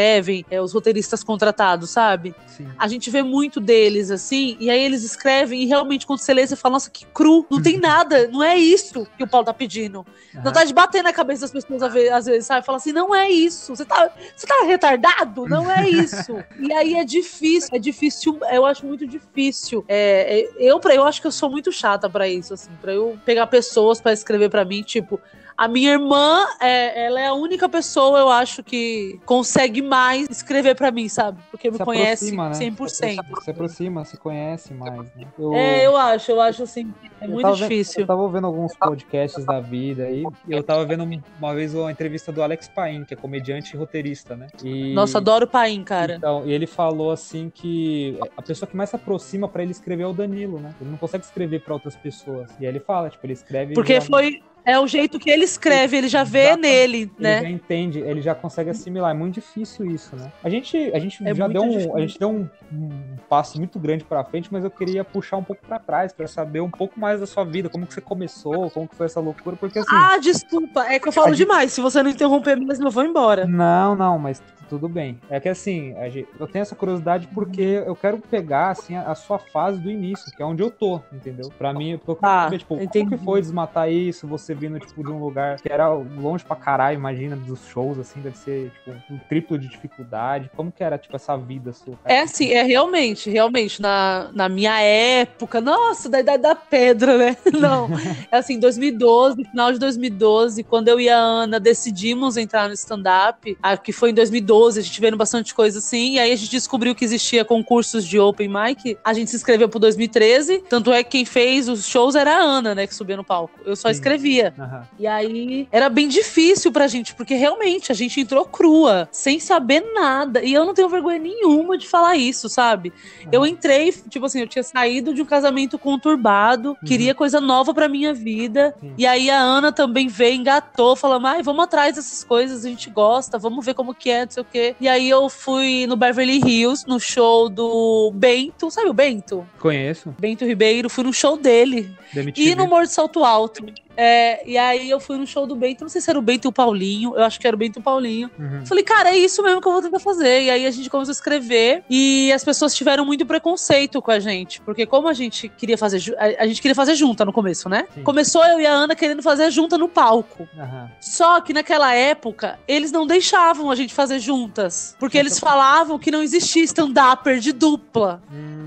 é, 0.50 0.62
os 0.62 0.74
roteiristas 0.74 1.24
contratados, 1.24 1.90
sabe? 1.90 2.34
Sim. 2.48 2.68
A 2.78 2.88
gente 2.88 3.10
vê 3.10 3.22
muito 3.22 3.60
deles 3.60 4.12
assim, 4.12 4.56
e 4.60 4.70
aí 4.70 4.84
eles 4.84 5.04
escrevem, 5.04 5.62
e 5.62 5.66
realmente 5.66 6.06
quando 6.06 6.20
você 6.20 6.34
lê, 6.34 6.46
você 6.46 6.56
fala, 6.56 6.74
nossa, 6.74 6.90
que 6.90 7.06
cru, 7.08 7.46
não 7.50 7.62
tem 7.62 7.78
nada, 7.82 8.28
não 8.28 8.44
é 8.44 8.58
isso 8.58 9.08
que 9.18 9.24
o 9.24 9.28
Paulo 9.28 9.46
tá 9.46 9.54
pedindo. 9.54 10.06
Não 10.44 10.52
tá 10.52 10.64
de 10.64 10.74
bater 10.74 11.04
na 11.04 11.12
cabeça 11.12 11.42
das 11.42 11.52
pessoas 11.52 11.84
às 11.84 12.26
vezes, 12.26 12.46
sabe? 12.46 12.66
Fala 12.66 12.78
assim, 12.78 12.92
não 12.92 13.14
é 13.14 13.30
isso, 13.30 13.76
você 13.76 13.86
tá, 13.86 14.10
você 14.36 14.48
tá 14.48 14.64
retardado? 14.66 15.46
Não 15.48 15.70
é 15.70 15.90
isso. 15.90 16.38
e 16.60 16.72
aí 16.74 16.96
é 16.96 17.04
difícil, 17.04 17.70
é 17.74 17.80
difícil, 17.80 18.40
eu 18.52 18.66
acho 18.66 18.86
muito 18.86 19.06
difícil. 19.06 19.84
É, 19.88 20.40
é 20.40 20.50
eu, 20.58 20.80
eu 20.80 21.04
acho 21.04 21.20
que 21.20 21.28
eu 21.28 21.32
sou 21.32 21.50
muito 21.50 21.72
chata 21.72 22.10
para 22.10 22.28
isso, 22.28 22.54
assim, 22.54 22.72
para 22.82 22.94
eu 22.94 23.18
pegar 23.26 23.48
pessoas 23.48 24.00
para 24.00 24.14
escrever 24.14 24.50
para 24.50 24.64
mim, 24.64 24.82
tipo, 24.82 25.20
a 25.62 25.68
minha 25.68 25.92
irmã, 25.92 26.44
é, 26.60 27.06
ela 27.06 27.22
é 27.22 27.28
a 27.28 27.36
única 27.36 27.70
pessoa, 27.70 28.18
eu 28.18 28.30
acho, 28.30 28.64
que 28.64 29.20
consegue 29.28 29.80
mais 29.80 30.28
escrever 30.28 30.74
para 30.76 30.90
mim, 30.90 31.08
sabe? 31.08 31.40
Porque 31.52 31.70
me 31.70 31.78
se 31.78 31.86
conhece 31.86 32.34
aproxima, 32.34 32.50
100%. 32.50 33.16
Né? 33.16 33.24
Se, 33.38 33.44
se 33.44 33.52
aproxima, 33.52 34.06
se 34.06 34.18
conhece 34.18 34.74
mais, 34.74 35.04
né? 35.16 35.28
Eu, 35.38 35.54
é, 35.54 35.86
eu 35.86 35.96
acho, 35.96 36.32
eu 36.32 36.42
acho 36.42 36.64
assim, 36.64 36.92
é 37.20 37.28
muito 37.28 37.54
difícil. 37.54 37.94
Vendo, 37.94 38.02
eu 38.02 38.08
tava 38.08 38.22
ouvindo 38.24 38.48
alguns 38.48 38.76
podcasts 38.76 39.46
da 39.46 39.60
vida 39.60 40.06
aí, 40.06 40.24
e 40.48 40.52
eu 40.52 40.64
tava 40.64 40.84
vendo 40.84 41.08
uma 41.38 41.54
vez 41.54 41.76
uma 41.76 41.92
entrevista 41.92 42.32
do 42.32 42.42
Alex 42.42 42.68
Paim, 42.68 43.06
que 43.06 43.14
é 43.14 43.18
comediante 43.18 43.76
e 43.76 43.78
roteirista, 43.78 44.36
né? 44.36 44.48
E, 44.64 44.96
Nossa, 44.96 45.20
adoro 45.20 45.46
o 45.46 45.48
Paim, 45.48 45.84
cara. 45.84 46.16
Então, 46.16 46.42
e 46.44 46.52
ele 46.52 46.66
falou 46.66 47.12
assim 47.12 47.52
que 47.54 48.18
a 48.36 48.42
pessoa 48.42 48.68
que 48.68 48.76
mais 48.76 48.90
se 48.90 48.96
aproxima 48.96 49.48
para 49.48 49.62
ele 49.62 49.74
escrever 49.74 50.02
é 50.02 50.08
o 50.08 50.14
Danilo, 50.14 50.60
né? 50.60 50.74
Ele 50.82 50.90
não 50.90 50.98
consegue 50.98 51.24
escrever 51.24 51.62
para 51.62 51.76
outras 51.76 51.96
pessoas. 51.96 52.50
E 52.60 52.66
aí 52.66 52.72
ele 52.72 52.80
fala, 52.80 53.12
tipo, 53.12 53.24
ele 53.28 53.34
escreve. 53.34 53.76
Porque 53.76 54.02
foi 54.02 54.42
é 54.66 54.80
o 54.80 54.88
jeito 54.88 55.20
que 55.20 55.30
ele 55.30 55.44
escreve, 55.44 55.98
ele 55.98 56.08
já 56.08 56.24
vê 56.24 56.56
nele, 56.56 57.12
né? 57.18 57.38
Ele 57.38 57.46
já 57.46 57.50
entende, 57.50 58.00
ele 58.00 58.22
já 58.22 58.36
consegue 58.36 58.70
assimilar. 58.70 59.12
É 59.12 59.14
muito 59.14 59.36
difícil 59.36 59.86
isso, 59.86 60.16
né? 60.16 60.32
A 60.44 60.50
gente, 60.50 60.78
a 60.94 61.00
gente 61.00 61.26
é 61.28 61.34
já 61.34 61.48
deu 61.48 61.64
um, 61.64 61.96
a 61.96 62.00
gente 62.00 62.20
deu 62.20 62.30
um, 62.30 62.48
um, 62.72 62.90
passo 63.28 63.58
muito 63.58 63.80
grande 63.80 64.04
para 64.04 64.24
frente, 64.24 64.50
mas 64.52 64.64
eu 64.64 64.72
queria 64.72 65.04
puxar 65.04 65.38
um 65.38 65.44
pouco 65.44 65.66
para 65.66 65.80
trás 65.80 66.14
para 66.14 66.28
saber 66.28 66.62
um 66.62 66.70
pouco 66.70 67.00
mais 67.00 67.20
da 67.20 67.26
sua 67.26 67.44
vida, 67.44 67.70
como 67.70 67.88
que 67.88 67.94
você 67.94 68.02
começou, 68.02 68.70
como 68.70 68.88
que 68.88 68.96
foi 68.96 69.06
essa 69.06 69.20
loucura, 69.20 69.56
porque 69.56 69.80
assim. 69.80 69.90
Ah, 69.92 70.18
desculpa, 70.18 70.86
é 70.86 71.00
que 71.00 71.08
eu 71.08 71.12
falo 71.12 71.36
demais. 71.36 71.62
Gente... 71.62 71.72
Se 71.72 71.82
você 71.82 72.04
não 72.04 72.12
interromper 72.12 72.56
mesmo, 72.56 72.88
eu 72.88 72.92
vou 72.92 73.04
embora. 73.04 73.46
Não, 73.46 73.96
não, 73.96 74.20
mas 74.20 74.42
tudo 74.72 74.88
bem. 74.88 75.20
É 75.30 75.38
que 75.38 75.50
assim, 75.50 75.94
eu 76.40 76.48
tenho 76.48 76.62
essa 76.62 76.76
curiosidade 76.76 77.28
porque 77.34 77.84
eu 77.86 77.94
quero 77.94 78.20
pegar 78.20 78.70
assim 78.70 78.96
a, 78.96 79.14
sua 79.16 79.38
fase 79.38 79.78
do 79.82 79.92
início, 79.92 80.32
que 80.34 80.42
é 80.42 80.46
onde 80.46 80.64
eu 80.64 80.72
tô, 80.72 81.02
entendeu? 81.12 81.52
Para 81.58 81.74
mim, 81.74 82.00
eu 82.08 82.16
quero 82.16 82.20
ah, 82.22 82.50
tipo, 82.58 82.76
entendi. 82.76 83.10
como 83.10 83.18
que 83.18 83.26
foi 83.26 83.42
desmatar 83.42 83.92
isso, 83.92 84.26
você 84.26 84.51
vindo 84.54 84.80
tipo 84.80 85.04
de 85.04 85.10
um 85.10 85.20
lugar 85.20 85.60
que 85.60 85.72
era 85.72 85.90
longe 85.90 86.44
pra 86.44 86.56
caralho, 86.56 86.96
imagina 86.96 87.36
dos 87.36 87.68
shows 87.68 88.00
assim, 88.00 88.22
deve 88.22 88.38
ser 88.38 88.72
tipo 88.72 89.14
um 89.14 89.20
triplo 89.30 89.58
de 89.58 89.68
dificuldade. 89.68 90.50
Como 90.56 90.72
que 90.72 90.84
era 90.84 90.98
tipo 90.98 91.16
essa 91.16 91.38
vida 91.38 91.74
sua? 91.74 91.98
Cara? 92.04 92.16
É 92.16 92.22
assim, 92.22 92.52
é 92.52 92.64
realmente, 92.64 93.30
realmente 93.30 93.82
na, 93.82 94.30
na 94.34 94.50
minha 94.50 94.80
época, 94.82 95.62
nossa, 95.62 96.10
da 96.10 96.20
idade 96.20 96.44
da 96.44 96.56
pedra, 96.56 97.18
né? 97.18 97.38
Não. 97.60 97.90
É 98.32 98.38
assim, 98.38 98.60
2012, 98.60 99.44
final 99.46 99.72
de 99.72 99.80
2012, 99.80 100.64
quando 100.64 100.88
eu 100.88 101.00
e 101.00 101.10
a 101.10 101.18
Ana 101.18 101.60
decidimos 101.60 102.38
entrar 102.38 102.68
no 102.68 102.74
stand 102.74 103.04
up, 103.30 103.58
que 103.84 103.92
foi 103.92 104.12
em 104.12 104.14
2012 104.14 104.52
2012, 104.52 104.80
a 104.80 104.84
gente 104.84 105.02
vendo 105.02 105.18
bastante 105.18 105.54
coisa 105.54 105.80
assim, 105.80 106.14
e 106.14 106.20
aí 106.20 106.32
a 106.32 106.36
gente 106.36 106.52
descobriu 106.52 106.94
que 106.94 107.04
existia 107.04 107.44
concursos 107.44 108.06
de 108.06 108.20
open 108.20 108.50
mic, 108.50 108.98
a 109.04 109.14
gente 109.14 109.30
se 109.30 109.36
inscreveu 109.36 109.70
pro 109.70 109.80
2013, 109.80 110.64
tanto 110.70 110.92
é 110.92 111.04
que 111.04 111.12
quem 111.12 111.26
fez 111.26 111.68
os 111.68 111.86
shows 111.86 112.16
era 112.16 112.36
a 112.36 112.40
Ana, 112.40 112.74
né, 112.74 112.88
que 112.88 112.96
subia 112.96 113.18
no 113.18 113.24
palco. 113.24 113.60
Eu 113.66 113.76
só 113.76 113.90
Sim. 113.90 113.96
Escrevia. 114.42 114.54
Uhum. 114.58 114.82
E 115.00 115.08
aí 115.08 115.68
era 115.72 115.90
bem 115.90 116.08
difícil 116.08 116.72
pra 116.72 116.88
gente, 116.88 117.14
porque 117.14 117.36
realmente 117.36 117.92
a 117.92 117.96
gente 117.96 118.20
entrou 118.20 118.46
crua, 118.46 119.08
sem 119.12 119.40
saber 119.40 119.84
nada, 119.94 120.44
e 120.44 120.54
eu 120.54 120.66
não 120.66 120.74
tenho 120.74 120.90
vergonha 120.90 121.20
nenhuma 121.20 121.78
de 121.78 121.88
falar 121.88 122.16
isso, 122.16 122.50
sabe? 122.50 122.92
Uhum. 123.24 123.30
Eu 123.32 123.46
entrei, 123.46 123.92
tipo 123.92 124.26
assim, 124.26 124.40
eu 124.42 124.48
tinha 124.48 124.64
saído 124.64 125.14
de 125.14 125.22
um 125.22 125.26
casamento 125.26 125.78
conturbado, 125.78 126.70
uhum. 126.70 126.88
queria 126.88 127.14
coisa 127.14 127.40
nova 127.40 127.74
pra 127.74 127.88
minha 127.88 128.14
vida, 128.14 128.76
e 128.98 129.06
aí 129.06 129.30
a 129.30 129.40
Ana 129.40 129.72
também 129.72 130.08
veio, 130.08 130.36
engatou, 130.36 130.96
falando, 130.96 131.28
ai, 131.28 131.44
vamos 131.44 131.64
atrás 131.64 131.96
dessas 131.96 132.24
coisas, 132.24 132.66
a 132.66 132.70
gente 132.70 132.90
gosta, 132.90 133.38
vamos 133.38 133.66
ver 133.66 133.74
como 133.74 133.94
que 133.94 134.10
é, 134.10 134.26
não 134.26 134.32
sei 134.32 134.42
o 134.42 134.46
quê. 134.46 134.76
E 134.80 134.88
aí 134.88 135.10
eu 135.10 135.30
fui 135.30 135.86
no 135.88 135.96
Beverly 135.96 136.42
Hills, 136.44 136.88
no 136.88 137.00
show 137.00 137.50
do 137.50 138.12
Bento. 138.14 138.72
Sabe 138.72 138.90
o 138.90 138.94
Bento? 138.94 139.46
Conheço. 139.60 140.16
Bento 140.20 140.46
Ribeiro. 140.46 140.90
Fui 140.90 141.04
no 141.04 141.14
show 141.14 141.38
dele. 141.38 141.94
E 142.36 142.56
no 142.56 142.68
Morro 142.68 142.84
de 142.84 142.92
Salto 142.92 143.24
Alto. 143.24 143.66
É, 143.96 144.48
e 144.48 144.58
aí 144.58 144.90
eu 144.90 145.00
fui 145.00 145.18
no 145.18 145.28
show 145.28 145.46
do 145.46 145.56
Bento, 145.56 145.82
não 145.82 145.90
sei 145.90 146.02
se 146.02 146.10
era 146.10 146.18
o 146.18 146.22
Bento 146.22 146.48
e 146.48 146.50
o 146.50 146.52
Paulinho, 146.52 147.16
eu 147.16 147.24
acho 147.24 147.40
que 147.40 147.48
era 147.48 147.56
o 147.56 147.60
Bento 147.60 147.80
e 147.80 147.82
o 147.82 147.84
Paulinho. 147.84 148.30
Uhum. 148.38 148.66
Falei, 148.66 148.84
cara, 148.84 149.10
é 149.10 149.18
isso 149.18 149.44
mesmo 149.44 149.62
que 149.62 149.68
eu 149.68 149.72
vou 149.72 149.82
tentar 149.82 150.00
fazer. 150.00 150.44
E 150.44 150.50
aí 150.50 150.66
a 150.66 150.72
gente 150.72 150.90
começou 150.90 151.12
a 151.12 151.14
escrever 151.14 151.84
e 151.90 152.32
as 152.32 152.44
pessoas 152.44 152.74
tiveram 152.74 153.06
muito 153.06 153.26
preconceito 153.26 154.02
com 154.02 154.12
a 154.12 154.20
gente, 154.20 154.62
porque 154.62 154.86
como 154.86 155.08
a 155.08 155.14
gente 155.14 155.50
queria 155.50 155.78
fazer, 155.78 156.16
a, 156.18 156.48
gente 156.48 156.62
queria 156.62 156.76
fazer 156.76 156.96
junta 156.96 157.26
no 157.26 157.34
começo, 157.34 157.68
né? 157.70 157.86
Sim. 157.94 158.04
Começou 158.04 158.44
eu 158.46 158.60
e 158.60 158.66
a 158.66 158.72
Ana 158.72 158.96
querendo 158.96 159.22
fazer 159.22 159.50
junta 159.52 159.78
no 159.78 159.88
palco. 159.88 160.48
Uhum. 160.56 160.88
Só 161.00 161.42
que 161.42 161.54
naquela 161.54 161.94
época, 161.94 162.60
eles 162.68 162.92
não 162.92 163.06
deixavam 163.06 163.70
a 163.70 163.76
gente 163.76 163.94
fazer 163.94 164.20
juntas, 164.20 164.96
porque 165.00 165.18
eles 165.18 165.40
falavam 165.40 166.00
que 166.00 166.12
não 166.12 166.22
existia 166.22 166.64
stand-upper 166.64 167.40
de 167.40 167.52
dupla. 167.52 168.22
Hum. 168.32 168.61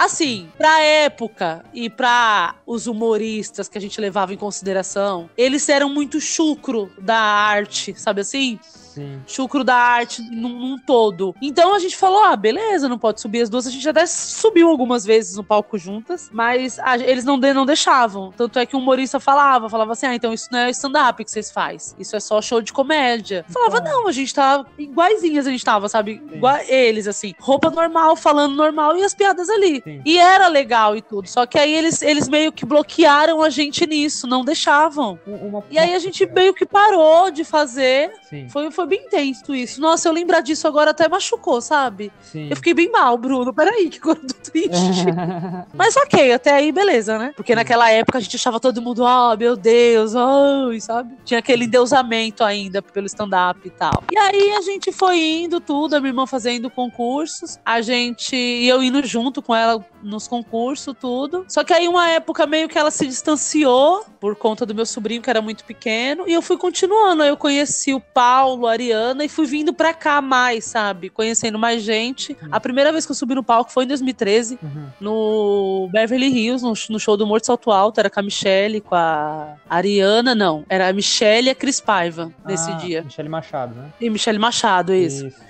Assim, 0.00 0.48
pra 0.56 0.80
época 0.80 1.64
e 1.74 1.90
pra 1.90 2.54
os 2.64 2.86
humoristas 2.86 3.68
que 3.68 3.76
a 3.76 3.80
gente 3.80 4.00
levava 4.00 4.32
em 4.32 4.36
consideração, 4.36 5.28
eles 5.36 5.68
eram 5.68 5.88
muito 5.92 6.20
chucro 6.20 6.88
da 7.00 7.18
arte, 7.18 7.92
sabe 7.98 8.20
assim? 8.20 8.60
Sim. 8.98 9.20
chucro 9.26 9.62
da 9.62 9.76
arte 9.76 10.22
num, 10.22 10.48
num, 10.48 10.78
todo. 10.78 11.34
Então 11.40 11.74
a 11.74 11.78
gente 11.78 11.96
falou: 11.96 12.24
ah, 12.24 12.36
beleza, 12.36 12.88
não 12.88 12.98
pode 12.98 13.20
subir 13.20 13.42
as 13.42 13.48
duas. 13.48 13.66
A 13.66 13.70
gente 13.70 13.88
até 13.88 14.06
subiu 14.06 14.68
algumas 14.68 15.04
vezes 15.04 15.36
no 15.36 15.44
palco 15.44 15.78
juntas, 15.78 16.28
mas 16.32 16.78
a, 16.80 16.98
eles 16.98 17.24
não, 17.24 17.38
de, 17.38 17.52
não 17.52 17.64
deixavam. 17.64 18.32
Tanto 18.36 18.58
é 18.58 18.66
que 18.66 18.74
o 18.74 18.78
humorista 18.78 19.20
falava: 19.20 19.68
falava 19.68 19.92
assim, 19.92 20.06
ah, 20.06 20.14
então 20.14 20.32
isso 20.32 20.48
não 20.50 20.58
é 20.60 20.70
stand-up 20.70 21.24
que 21.24 21.30
vocês 21.30 21.50
faz. 21.50 21.94
Isso 21.98 22.16
é 22.16 22.20
só 22.20 22.40
show 22.42 22.60
de 22.60 22.72
comédia. 22.72 23.44
Falava, 23.48 23.78
então. 23.78 24.02
não, 24.02 24.08
a 24.08 24.12
gente 24.12 24.34
tá 24.34 24.64
iguaizinhas, 24.76 25.46
a 25.46 25.50
gente 25.50 25.64
tava, 25.64 25.88
sabe? 25.88 26.22
Igual 26.32 26.58
eles, 26.68 27.06
assim, 27.06 27.34
roupa 27.38 27.70
normal, 27.70 28.16
falando 28.16 28.54
normal 28.54 28.96
e 28.96 29.04
as 29.04 29.14
piadas 29.14 29.48
ali. 29.48 29.80
Sim. 29.82 30.02
E 30.04 30.18
era 30.18 30.48
legal 30.48 30.96
e 30.96 31.02
tudo. 31.02 31.28
Só 31.28 31.46
que 31.46 31.58
aí 31.58 31.72
eles, 31.72 32.02
eles 32.02 32.28
meio 32.28 32.52
que 32.52 32.66
bloquearam 32.66 33.42
a 33.42 33.50
gente 33.50 33.86
nisso, 33.86 34.26
não 34.26 34.44
deixavam. 34.44 35.18
Uma, 35.26 35.64
e 35.70 35.78
aí 35.78 35.94
a 35.94 35.98
gente 35.98 36.26
meio 36.26 36.52
que 36.54 36.66
parou 36.66 37.30
de 37.30 37.44
fazer. 37.44 38.12
Sim. 38.28 38.48
Foi, 38.48 38.70
foi 38.70 38.86
bem 38.88 39.04
intenso 39.04 39.54
isso. 39.54 39.80
Nossa, 39.80 40.08
eu 40.08 40.12
lembrar 40.12 40.40
disso 40.40 40.66
agora 40.66 40.90
até 40.90 41.08
machucou, 41.08 41.60
sabe? 41.60 42.10
Sim. 42.22 42.48
Eu 42.50 42.56
fiquei 42.56 42.74
bem 42.74 42.90
mal, 42.90 43.16
Bruno. 43.16 43.52
Peraí, 43.52 43.88
que 43.88 44.00
coisa 44.00 44.20
triste. 44.42 45.06
Mas 45.74 45.96
ok, 45.96 46.32
até 46.32 46.52
aí 46.52 46.72
beleza, 46.72 47.18
né? 47.18 47.32
Porque 47.36 47.54
naquela 47.54 47.90
época 47.90 48.18
a 48.18 48.20
gente 48.20 48.36
achava 48.36 48.58
todo 48.58 48.82
mundo, 48.82 49.02
oh 49.04 49.36
meu 49.36 49.56
Deus, 49.56 50.14
oh, 50.14 50.78
sabe? 50.80 51.14
Tinha 51.24 51.38
aquele 51.38 51.64
endeusamento 51.64 52.42
ainda 52.42 52.82
pelo 52.82 53.06
stand-up 53.06 53.60
e 53.64 53.70
tal. 53.70 54.04
E 54.10 54.18
aí 54.18 54.52
a 54.52 54.60
gente 54.62 54.90
foi 54.92 55.18
indo 55.18 55.60
tudo, 55.60 55.94
a 55.94 56.00
minha 56.00 56.10
irmã 56.10 56.26
fazendo 56.26 56.70
concursos, 56.70 57.58
a 57.64 57.80
gente, 57.80 58.34
e 58.34 58.68
eu 58.68 58.82
indo 58.82 59.04
junto 59.06 59.42
com 59.42 59.54
ela 59.54 59.84
nos 60.02 60.26
concursos, 60.28 60.94
tudo. 60.98 61.44
Só 61.48 61.64
que 61.64 61.72
aí 61.72 61.88
uma 61.88 62.08
época 62.08 62.46
meio 62.46 62.68
que 62.68 62.78
ela 62.78 62.90
se 62.90 63.06
distanciou 63.06 64.04
por 64.20 64.36
conta 64.36 64.64
do 64.64 64.74
meu 64.74 64.86
sobrinho, 64.86 65.22
que 65.22 65.30
era 65.30 65.42
muito 65.42 65.64
pequeno, 65.64 66.24
e 66.26 66.32
eu 66.32 66.42
fui 66.42 66.56
continuando. 66.56 67.22
Aí 67.22 67.28
eu 67.28 67.36
conheci 67.36 67.92
o 67.92 68.00
Paulo, 68.00 68.66
a 68.66 68.77
Ariana, 68.78 69.24
e 69.24 69.28
fui 69.28 69.46
vindo 69.46 69.74
pra 69.74 69.92
cá 69.92 70.20
mais, 70.20 70.64
sabe? 70.64 71.10
Conhecendo 71.10 71.58
mais 71.58 71.82
gente. 71.82 72.36
Uhum. 72.40 72.48
A 72.52 72.60
primeira 72.60 72.92
vez 72.92 73.04
que 73.04 73.12
eu 73.12 73.16
subi 73.16 73.34
no 73.34 73.42
palco 73.42 73.72
foi 73.72 73.84
em 73.84 73.88
2013, 73.88 74.58
uhum. 74.62 74.86
no 75.00 75.88
Beverly 75.92 76.28
Hills, 76.28 76.64
no, 76.64 76.72
no, 76.90 77.00
show 77.00 77.16
do 77.16 77.26
Morto 77.26 77.46
Salto 77.46 77.70
Alto. 77.70 77.98
Era 77.98 78.08
com 78.08 78.20
a 78.20 78.22
Michelle, 78.22 78.80
com 78.80 78.94
a 78.94 79.56
Ariana, 79.68 80.34
não. 80.34 80.64
Era 80.68 80.88
a 80.88 80.92
Michelle 80.92 81.48
e 81.48 81.50
a 81.50 81.54
Cris 81.54 81.80
Paiva 81.80 82.32
nesse 82.46 82.70
ah, 82.70 82.74
dia. 82.74 83.02
Michelle 83.02 83.28
Machado, 83.28 83.74
né? 83.74 83.92
E 84.00 84.08
Michelle 84.08 84.38
Machado, 84.38 84.94
isso. 84.94 85.26
isso. 85.26 85.48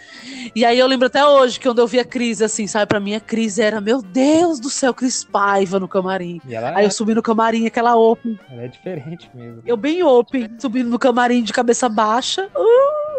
E 0.55 0.65
aí 0.65 0.79
eu 0.79 0.87
lembro 0.87 1.07
até 1.07 1.25
hoje 1.25 1.59
que 1.59 1.69
quando 1.69 1.79
eu 1.79 1.87
vi 1.87 1.99
a 1.99 2.05
Cris, 2.05 2.43
assim, 2.43 2.67
sabe, 2.67 2.87
pra 2.87 3.01
mim 3.01 3.15
a 3.15 3.21
Cris 3.21 3.59
era, 3.59 3.81
meu 3.81 4.03
Deus 4.03 4.61
do 4.61 4.71
céu, 4.71 4.95
Cris 4.95 5.25
Paiva 5.25 5.79
no 5.79 5.89
camarim. 5.89 6.41
aí 6.47 6.85
é... 6.85 6.87
eu 6.87 6.91
subi 6.91 7.15
no 7.15 7.23
camarim, 7.23 7.67
aquela 7.67 7.97
open. 7.97 8.39
Ela 8.51 8.63
é 8.63 8.69
diferente 8.69 9.31
mesmo. 9.35 9.63
Eu 9.65 9.77
bem 9.77 10.03
open, 10.03 10.49
subindo 10.59 10.89
no 10.89 10.99
camarim 10.99 11.43
de 11.43 11.53
cabeça 11.53 11.89
baixa. 11.89 12.49
Uh! 12.55 13.18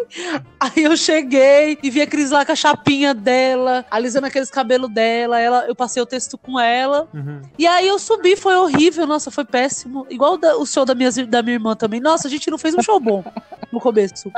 Aí 0.59 0.83
eu 0.83 0.95
cheguei 0.97 1.77
e 1.81 1.89
vi 1.89 2.01
a 2.01 2.07
Cris 2.07 2.31
lá 2.31 2.45
com 2.45 2.51
a 2.51 2.55
chapinha 2.55 3.13
dela, 3.13 3.85
alisando 3.89 4.27
aqueles 4.27 4.49
cabelos 4.49 4.89
dela. 4.89 5.39
Ela, 5.39 5.65
eu 5.67 5.75
passei 5.75 6.01
o 6.01 6.05
texto 6.05 6.37
com 6.37 6.59
ela. 6.59 7.07
Uhum. 7.13 7.41
E 7.57 7.65
aí 7.67 7.87
eu 7.87 7.99
subi, 7.99 8.35
foi 8.35 8.55
horrível, 8.55 9.05
nossa, 9.05 9.31
foi 9.31 9.45
péssimo. 9.45 10.05
Igual 10.09 10.39
o 10.59 10.65
show 10.65 10.85
da 10.85 10.95
minha, 10.95 11.11
da 11.27 11.41
minha 11.41 11.55
irmã 11.55 11.75
também. 11.75 11.99
Nossa, 11.99 12.27
a 12.27 12.31
gente 12.31 12.49
não 12.49 12.57
fez 12.57 12.75
um 12.75 12.81
show 12.81 12.99
bom 12.99 13.23
no 13.71 13.79
começo. 13.79 14.31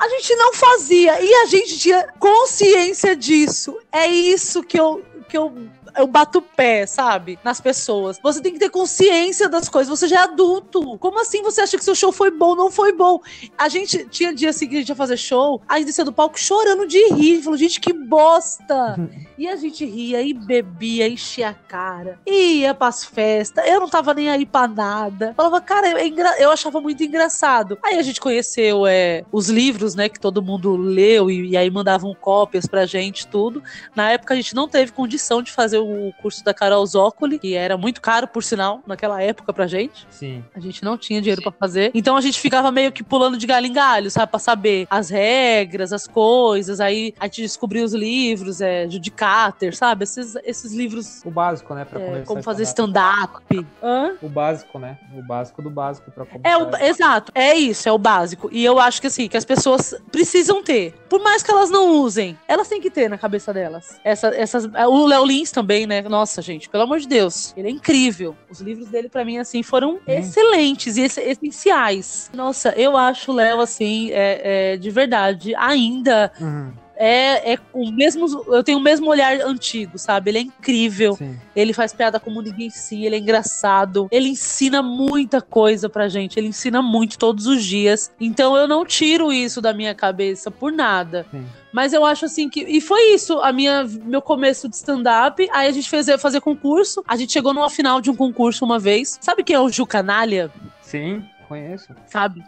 A 0.00 0.08
gente 0.08 0.34
não 0.36 0.52
fazia 0.54 1.20
e 1.20 1.34
a 1.34 1.46
gente 1.46 1.78
tinha 1.78 2.06
consciência 2.18 3.14
disso. 3.14 3.78
É 3.92 4.06
isso 4.06 4.62
que 4.62 4.78
eu, 4.78 5.04
que 5.28 5.38
eu 5.38 5.52
eu 5.96 6.06
bato 6.06 6.38
o 6.38 6.42
pé, 6.42 6.86
sabe? 6.86 7.38
Nas 7.44 7.60
pessoas. 7.60 8.18
Você 8.22 8.40
tem 8.40 8.52
que 8.52 8.58
ter 8.58 8.70
consciência 8.70 9.48
das 9.48 9.68
coisas. 9.68 9.88
Você 9.88 10.08
já 10.08 10.20
é 10.20 10.24
adulto. 10.24 10.98
Como 10.98 11.20
assim 11.20 11.42
você 11.42 11.60
acha 11.60 11.76
que 11.76 11.84
seu 11.84 11.94
show 11.94 12.12
foi 12.12 12.30
bom? 12.30 12.54
Não 12.54 12.70
foi 12.70 12.92
bom. 12.92 13.20
A 13.56 13.68
gente 13.68 14.04
tinha 14.06 14.34
dia 14.34 14.52
seguinte 14.52 14.90
a 14.90 14.94
fazer 14.94 15.16
show, 15.16 15.62
a 15.68 15.78
gente 15.78 15.86
descia 15.86 16.04
do 16.04 16.12
palco 16.12 16.38
chorando 16.38 16.86
de 16.86 17.14
rir. 17.14 17.42
Falou, 17.42 17.58
gente, 17.58 17.80
que 17.80 17.92
bosta. 17.92 18.96
e 19.38 19.48
a 19.48 19.56
gente 19.56 19.84
ria 19.84 20.20
e 20.22 20.32
bebia, 20.32 21.08
enchia 21.08 21.50
a 21.50 21.54
cara. 21.54 22.18
E 22.26 22.60
ia 22.60 22.74
pras 22.74 23.04
festas. 23.04 23.66
Eu 23.66 23.80
não 23.80 23.88
tava 23.88 24.14
nem 24.14 24.30
aí 24.30 24.44
pra 24.44 24.66
nada. 24.66 25.34
Falava, 25.36 25.60
cara, 25.60 26.00
é 26.00 26.06
engra... 26.06 26.34
eu 26.38 26.50
achava 26.50 26.80
muito 26.80 27.02
engraçado. 27.02 27.78
Aí 27.84 27.98
a 27.98 28.02
gente 28.02 28.20
conheceu 28.20 28.86
é, 28.86 29.24
os 29.30 29.48
livros, 29.48 29.94
né, 29.94 30.08
que 30.08 30.18
todo 30.18 30.42
mundo 30.42 30.76
leu 30.76 31.30
e, 31.30 31.50
e 31.50 31.56
aí 31.56 31.70
mandavam 31.70 32.14
cópias 32.14 32.66
pra 32.66 32.86
gente, 32.86 33.26
tudo. 33.26 33.62
Na 33.94 34.10
época 34.10 34.34
a 34.34 34.36
gente 34.36 34.54
não 34.54 34.68
teve 34.68 34.92
condição 34.92 35.42
de 35.42 35.52
fazer 35.52 35.78
o 35.84 36.12
curso 36.20 36.44
da 36.44 36.54
Carol 36.54 36.84
Zócoli, 36.86 37.38
que 37.38 37.54
era 37.54 37.76
muito 37.76 38.00
caro, 38.00 38.26
por 38.26 38.42
sinal, 38.42 38.80
naquela 38.86 39.22
época 39.22 39.52
pra 39.52 39.66
gente. 39.66 40.06
Sim. 40.10 40.44
A 40.54 40.60
gente 40.60 40.84
não 40.84 40.96
tinha 40.96 41.20
dinheiro 41.20 41.42
para 41.42 41.52
fazer. 41.52 41.90
Então 41.94 42.16
a 42.16 42.20
gente 42.20 42.40
ficava 42.40 42.70
meio 42.70 42.92
que 42.92 43.02
pulando 43.02 43.36
de 43.36 43.46
galho 43.46 43.66
em 43.66 43.72
galho, 43.72 44.10
sabe? 44.10 44.30
Pra 44.30 44.38
saber 44.38 44.86
as 44.90 45.10
regras, 45.10 45.92
as 45.92 46.06
coisas. 46.06 46.80
Aí 46.80 47.14
a 47.18 47.26
gente 47.26 47.42
descobriu 47.42 47.84
os 47.84 47.92
livros, 47.92 48.60
é, 48.60 48.88
Judicater, 48.88 49.76
sabe? 49.76 50.04
Esses, 50.04 50.36
esses 50.44 50.72
livros. 50.72 51.22
O 51.24 51.30
básico, 51.30 51.74
né? 51.74 51.84
Pra 51.84 52.00
é, 52.00 52.22
como 52.22 52.42
fazer 52.42 52.64
stand-up. 52.64 53.42
Stand 53.50 54.16
o 54.22 54.28
básico, 54.28 54.78
né? 54.78 54.98
O 55.16 55.22
básico 55.22 55.62
do 55.62 55.70
básico 55.70 56.10
pra 56.10 56.24
começar. 56.24 56.48
É 56.48 56.56
o, 56.56 56.76
exato. 56.76 57.32
É 57.34 57.54
isso, 57.54 57.88
é 57.88 57.92
o 57.92 57.98
básico. 57.98 58.48
E 58.52 58.64
eu 58.64 58.78
acho 58.78 59.00
que 59.00 59.06
assim, 59.06 59.28
que 59.28 59.36
as 59.36 59.44
pessoas 59.44 59.94
precisam 60.10 60.62
ter. 60.62 60.94
Por 61.08 61.22
mais 61.22 61.42
que 61.42 61.50
elas 61.50 61.70
não 61.70 61.98
usem, 61.98 62.38
elas 62.48 62.68
têm 62.68 62.80
que 62.80 62.90
ter 62.90 63.08
na 63.08 63.18
cabeça 63.18 63.52
delas. 63.52 64.00
Essa, 64.04 64.28
essas, 64.28 64.64
o 64.64 65.06
Léo 65.06 65.24
Lins 65.24 65.50
também, 65.50 65.73
né? 65.86 66.02
Nossa, 66.02 66.40
gente, 66.40 66.68
pelo 66.68 66.84
amor 66.84 67.00
de 67.00 67.08
Deus. 67.08 67.52
Ele 67.56 67.68
é 67.68 67.70
incrível. 67.70 68.36
Os 68.48 68.60
livros 68.60 68.88
dele, 68.88 69.08
para 69.08 69.24
mim, 69.24 69.38
assim, 69.38 69.62
foram 69.62 69.94
hum. 69.94 70.00
excelentes 70.06 70.96
e 70.96 71.02
essenciais. 71.02 72.30
Nossa, 72.32 72.70
eu 72.76 72.96
acho 72.96 73.32
o 73.32 73.34
Léo, 73.34 73.60
assim, 73.60 74.10
é, 74.12 74.72
é, 74.72 74.76
de 74.76 74.90
verdade, 74.90 75.54
ainda. 75.56 76.32
Uhum 76.40 76.83
é, 76.96 77.54
é 77.54 77.58
o 77.72 77.90
mesmo. 77.90 78.26
Eu 78.48 78.62
tenho 78.62 78.78
o 78.78 78.82
mesmo 78.82 79.08
olhar 79.08 79.40
antigo, 79.40 79.98
sabe? 79.98 80.30
Ele 80.30 80.38
é 80.38 80.40
incrível. 80.42 81.16
Sim. 81.16 81.38
Ele 81.54 81.72
faz 81.72 81.92
piada 81.92 82.20
como 82.20 82.40
ninguém 82.40 82.70
sim, 82.70 83.04
ele 83.04 83.16
é 83.16 83.18
engraçado. 83.18 84.08
Ele 84.10 84.28
ensina 84.28 84.82
muita 84.82 85.40
coisa 85.40 85.88
pra 85.88 86.08
gente. 86.08 86.38
Ele 86.38 86.48
ensina 86.48 86.80
muito 86.80 87.18
todos 87.18 87.46
os 87.46 87.64
dias. 87.64 88.12
Então 88.20 88.56
eu 88.56 88.68
não 88.68 88.84
tiro 88.84 89.32
isso 89.32 89.60
da 89.60 89.72
minha 89.72 89.94
cabeça 89.94 90.50
por 90.50 90.72
nada. 90.72 91.26
Sim. 91.30 91.44
Mas 91.72 91.92
eu 91.92 92.04
acho 92.04 92.24
assim 92.24 92.48
que. 92.48 92.60
E 92.60 92.80
foi 92.80 93.14
isso, 93.14 93.40
a 93.40 93.52
minha, 93.52 93.84
meu 93.84 94.22
começo 94.22 94.68
de 94.68 94.76
stand-up. 94.76 95.48
Aí 95.52 95.66
a 95.66 95.72
gente 95.72 95.88
fez 95.88 96.06
fazer 96.20 96.40
concurso. 96.40 97.02
A 97.06 97.16
gente 97.16 97.32
chegou 97.32 97.52
numa 97.52 97.70
final 97.70 98.00
de 98.00 98.10
um 98.10 98.14
concurso 98.14 98.64
uma 98.64 98.78
vez. 98.78 99.18
Sabe 99.20 99.42
quem 99.42 99.56
é 99.56 99.60
o 99.60 99.68
Ju 99.68 99.84
Canalha? 99.84 100.50
Sim 100.80 101.24
conheço. 101.44 101.88
Sabe? 102.06 102.42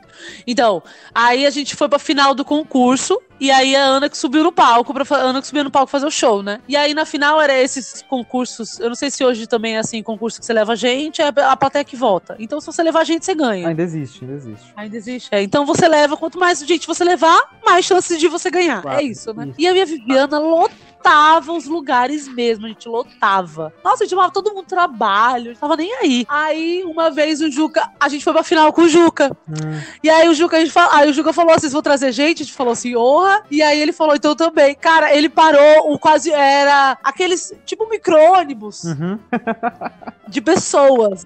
Então, 0.46 0.82
aí 1.14 1.46
a 1.46 1.50
gente 1.50 1.76
foi 1.76 1.88
pra 1.88 1.98
final 1.98 2.34
do 2.34 2.44
concurso. 2.44 3.20
E 3.38 3.50
aí 3.50 3.76
a 3.76 3.84
Ana 3.84 4.08
que 4.08 4.16
subiu 4.16 4.42
no 4.42 4.50
palco, 4.50 4.94
pra, 4.94 5.04
a 5.16 5.20
Ana 5.20 5.42
que 5.42 5.46
subiu 5.46 5.62
no 5.62 5.70
palco 5.70 5.90
fazer 5.90 6.06
o 6.06 6.10
show, 6.10 6.42
né? 6.42 6.58
E 6.66 6.74
aí 6.74 6.94
na 6.94 7.04
final 7.04 7.40
era 7.40 7.54
esses 7.54 8.02
concursos. 8.08 8.80
Eu 8.80 8.88
não 8.88 8.96
sei 8.96 9.10
se 9.10 9.22
hoje 9.22 9.46
também 9.46 9.76
é 9.76 9.78
assim, 9.78 10.02
concurso 10.02 10.40
que 10.40 10.46
você 10.46 10.54
leva 10.54 10.74
gente, 10.74 11.20
é 11.20 11.26
a 11.28 11.56
plateia 11.56 11.84
que 11.84 11.96
volta. 11.96 12.34
Então, 12.38 12.60
se 12.60 12.66
você 12.66 12.82
levar 12.82 13.04
gente, 13.04 13.26
você 13.26 13.34
ganha. 13.34 13.68
Ainda 13.68 13.82
existe, 13.82 14.24
ainda 14.24 14.36
existe. 14.36 14.72
Ainda 14.74 14.96
existe. 14.96 15.28
É, 15.30 15.42
então 15.42 15.66
você 15.66 15.86
leva, 15.86 16.16
quanto 16.16 16.38
mais 16.38 16.60
gente 16.60 16.86
você 16.86 17.04
levar, 17.04 17.38
mais 17.62 17.84
chances 17.84 18.18
de 18.18 18.26
você 18.26 18.50
ganhar. 18.50 18.80
Claro, 18.80 19.00
é 19.00 19.02
isso, 19.02 19.34
né? 19.34 19.48
Isso. 19.48 19.60
E 19.60 19.68
a 19.68 19.72
minha 19.72 19.84
Viviana 19.84 20.38
lotou 20.38 20.95
lotava 21.06 21.52
os 21.52 21.66
lugares 21.66 22.26
mesmo, 22.26 22.66
a 22.66 22.68
gente 22.68 22.88
lotava. 22.88 23.72
Nossa, 23.84 24.02
a 24.02 24.06
gente 24.06 24.10
chamava 24.10 24.32
todo 24.32 24.52
mundo 24.52 24.66
trabalho, 24.66 25.44
a 25.44 25.48
gente 25.48 25.58
tava 25.58 25.76
nem 25.76 25.94
aí. 25.94 26.26
Aí, 26.28 26.82
uma 26.84 27.10
vez 27.10 27.40
o 27.40 27.50
Juca, 27.50 27.88
a 28.00 28.08
gente 28.08 28.24
foi 28.24 28.32
pra 28.32 28.42
final 28.42 28.72
com 28.72 28.82
o 28.82 28.88
Juca. 28.88 29.30
Hum. 29.48 29.80
E 30.02 30.10
aí 30.10 30.28
o 30.28 30.34
Juca, 30.34 30.56
a 30.56 30.60
gente 30.60 30.72
fala, 30.72 30.96
aí 30.96 31.08
o 31.08 31.12
Juca 31.12 31.32
falou: 31.32 31.56
vocês 31.56 31.72
vão 31.72 31.82
trazer 31.82 32.10
gente? 32.10 32.42
A 32.42 32.44
gente 32.44 32.56
falou 32.56 32.72
assim, 32.72 32.96
honra. 32.96 33.42
E 33.50 33.62
aí 33.62 33.80
ele 33.80 33.92
falou, 33.92 34.16
então 34.16 34.34
também. 34.34 34.74
Cara, 34.74 35.14
ele 35.14 35.28
parou, 35.28 35.92
o 35.92 35.98
quase 35.98 36.32
era 36.32 36.98
aqueles, 37.04 37.52
tipo 37.64 37.88
micro-ônibus. 37.88 38.84
Uhum. 38.84 39.18
de 40.28 40.40
pessoas. 40.40 41.24